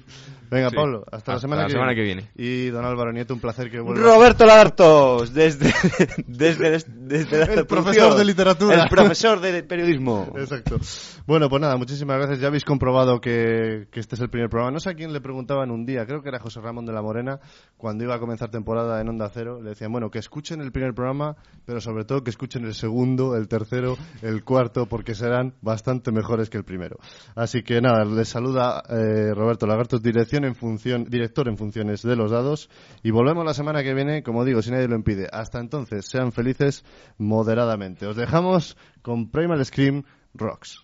Venga, 0.50 0.70
Sí. 0.70 0.76
Pablo, 0.76 1.04
hasta, 1.12 1.34
la 1.34 1.39
semana, 1.39 1.62
la 1.64 1.68
que, 1.68 1.74
semana 1.74 1.93
viene. 1.93 2.24
que 2.24 2.36
viene. 2.36 2.68
Y 2.68 2.70
don 2.70 2.86
Álvaro 2.86 3.12
Nieto, 3.12 3.34
un 3.34 3.39
placer 3.39 3.70
que 3.70 3.80
vuelva. 3.80 4.02
Roberto 4.02 4.45
Lagartos, 4.45 5.34
desde, 5.34 5.74
desde, 6.28 6.84
desde 6.88 7.39
la 7.39 7.54
El 7.54 7.66
profesor 7.66 8.16
de 8.16 8.26
literatura. 8.26 8.84
El 8.84 8.89
profesor 8.89 9.39
de 9.39 9.64
periodismo. 9.64 10.32
Exacto. 10.38 10.78
Bueno, 11.26 11.50
pues 11.50 11.62
nada, 11.62 11.76
muchísimas 11.78 12.18
gracias. 12.18 12.39
Ya 12.39 12.48
habéis 12.48 12.64
comprobado 12.64 13.20
que, 13.20 13.88
que 13.91 14.00
este 14.00 14.16
es 14.16 14.22
el 14.22 14.30
primer 14.30 14.50
programa. 14.50 14.72
No 14.72 14.80
sé 14.80 14.91
a 14.91 14.93
quién 14.93 15.12
le 15.12 15.20
preguntaban 15.20 15.72
un 15.72 15.86
día, 15.86 16.06
creo 16.06 16.22
que 16.22 16.30
era 16.30 16.39
José 16.39 16.62
Ramón 16.62 16.86
de 16.86 16.93
la 16.93 17.02
Morena, 17.02 17.39
cuando 17.76 18.04
iba 18.04 18.16
a 18.16 18.20
comenzar 18.20 18.50
temporada 18.50 19.02
en 19.02 19.10
Onda 19.10 19.30
Cero. 19.34 19.62
Le 19.62 19.70
decían, 19.70 19.91
bueno, 19.91 20.10
que 20.10 20.20
escuchen 20.20 20.62
el 20.62 20.72
primer 20.72 20.93
programa, 20.93 21.36
pero 21.66 21.82
sobre 21.82 22.06
todo 22.06 22.24
que 22.24 22.30
escuchen 22.30 22.64
el 22.66 22.74
segundo, 22.74 23.36
el 23.36 23.48
tercero, 23.48 23.98
el 24.22 24.43
cuarto, 24.43 24.86
porque 24.86 25.16
serán 25.16 25.56
bastante 25.62 26.12
mejores 26.12 26.50
que 26.50 26.58
el 26.58 26.64
primero. 26.64 26.98
Así 27.36 27.64
que 27.64 27.82
nada, 27.82 28.06
les 28.06 28.30
saluda 28.30 28.82
eh, 28.89 29.34
Roberto 29.34 29.68
Lagartos, 29.68 30.02
dirección 30.02 30.37
en 30.46 30.56
función, 30.56 31.06
director 31.06 31.48
en 31.48 31.58
funciones 31.58 32.02
de 32.02 32.16
los 32.16 32.32
dados. 32.32 32.70
Y 33.04 33.12
volvemos 33.12 33.46
la 33.46 33.54
semana 33.54 33.84
que 33.84 33.94
viene, 33.94 34.24
como 34.24 34.46
digo, 34.46 34.62
si 34.62 34.72
nadie 34.72 34.88
lo 34.88 34.96
impide. 34.96 35.28
Hasta 35.32 35.60
entonces, 35.60 36.06
sean 36.06 36.32
felices 36.32 36.84
moderadamente. 37.18 38.08
Os 38.08 38.16
dejamos 38.16 38.78
con 39.02 39.30
Primal 39.30 39.64
Scream 39.66 40.04
Rocks. 40.34 40.84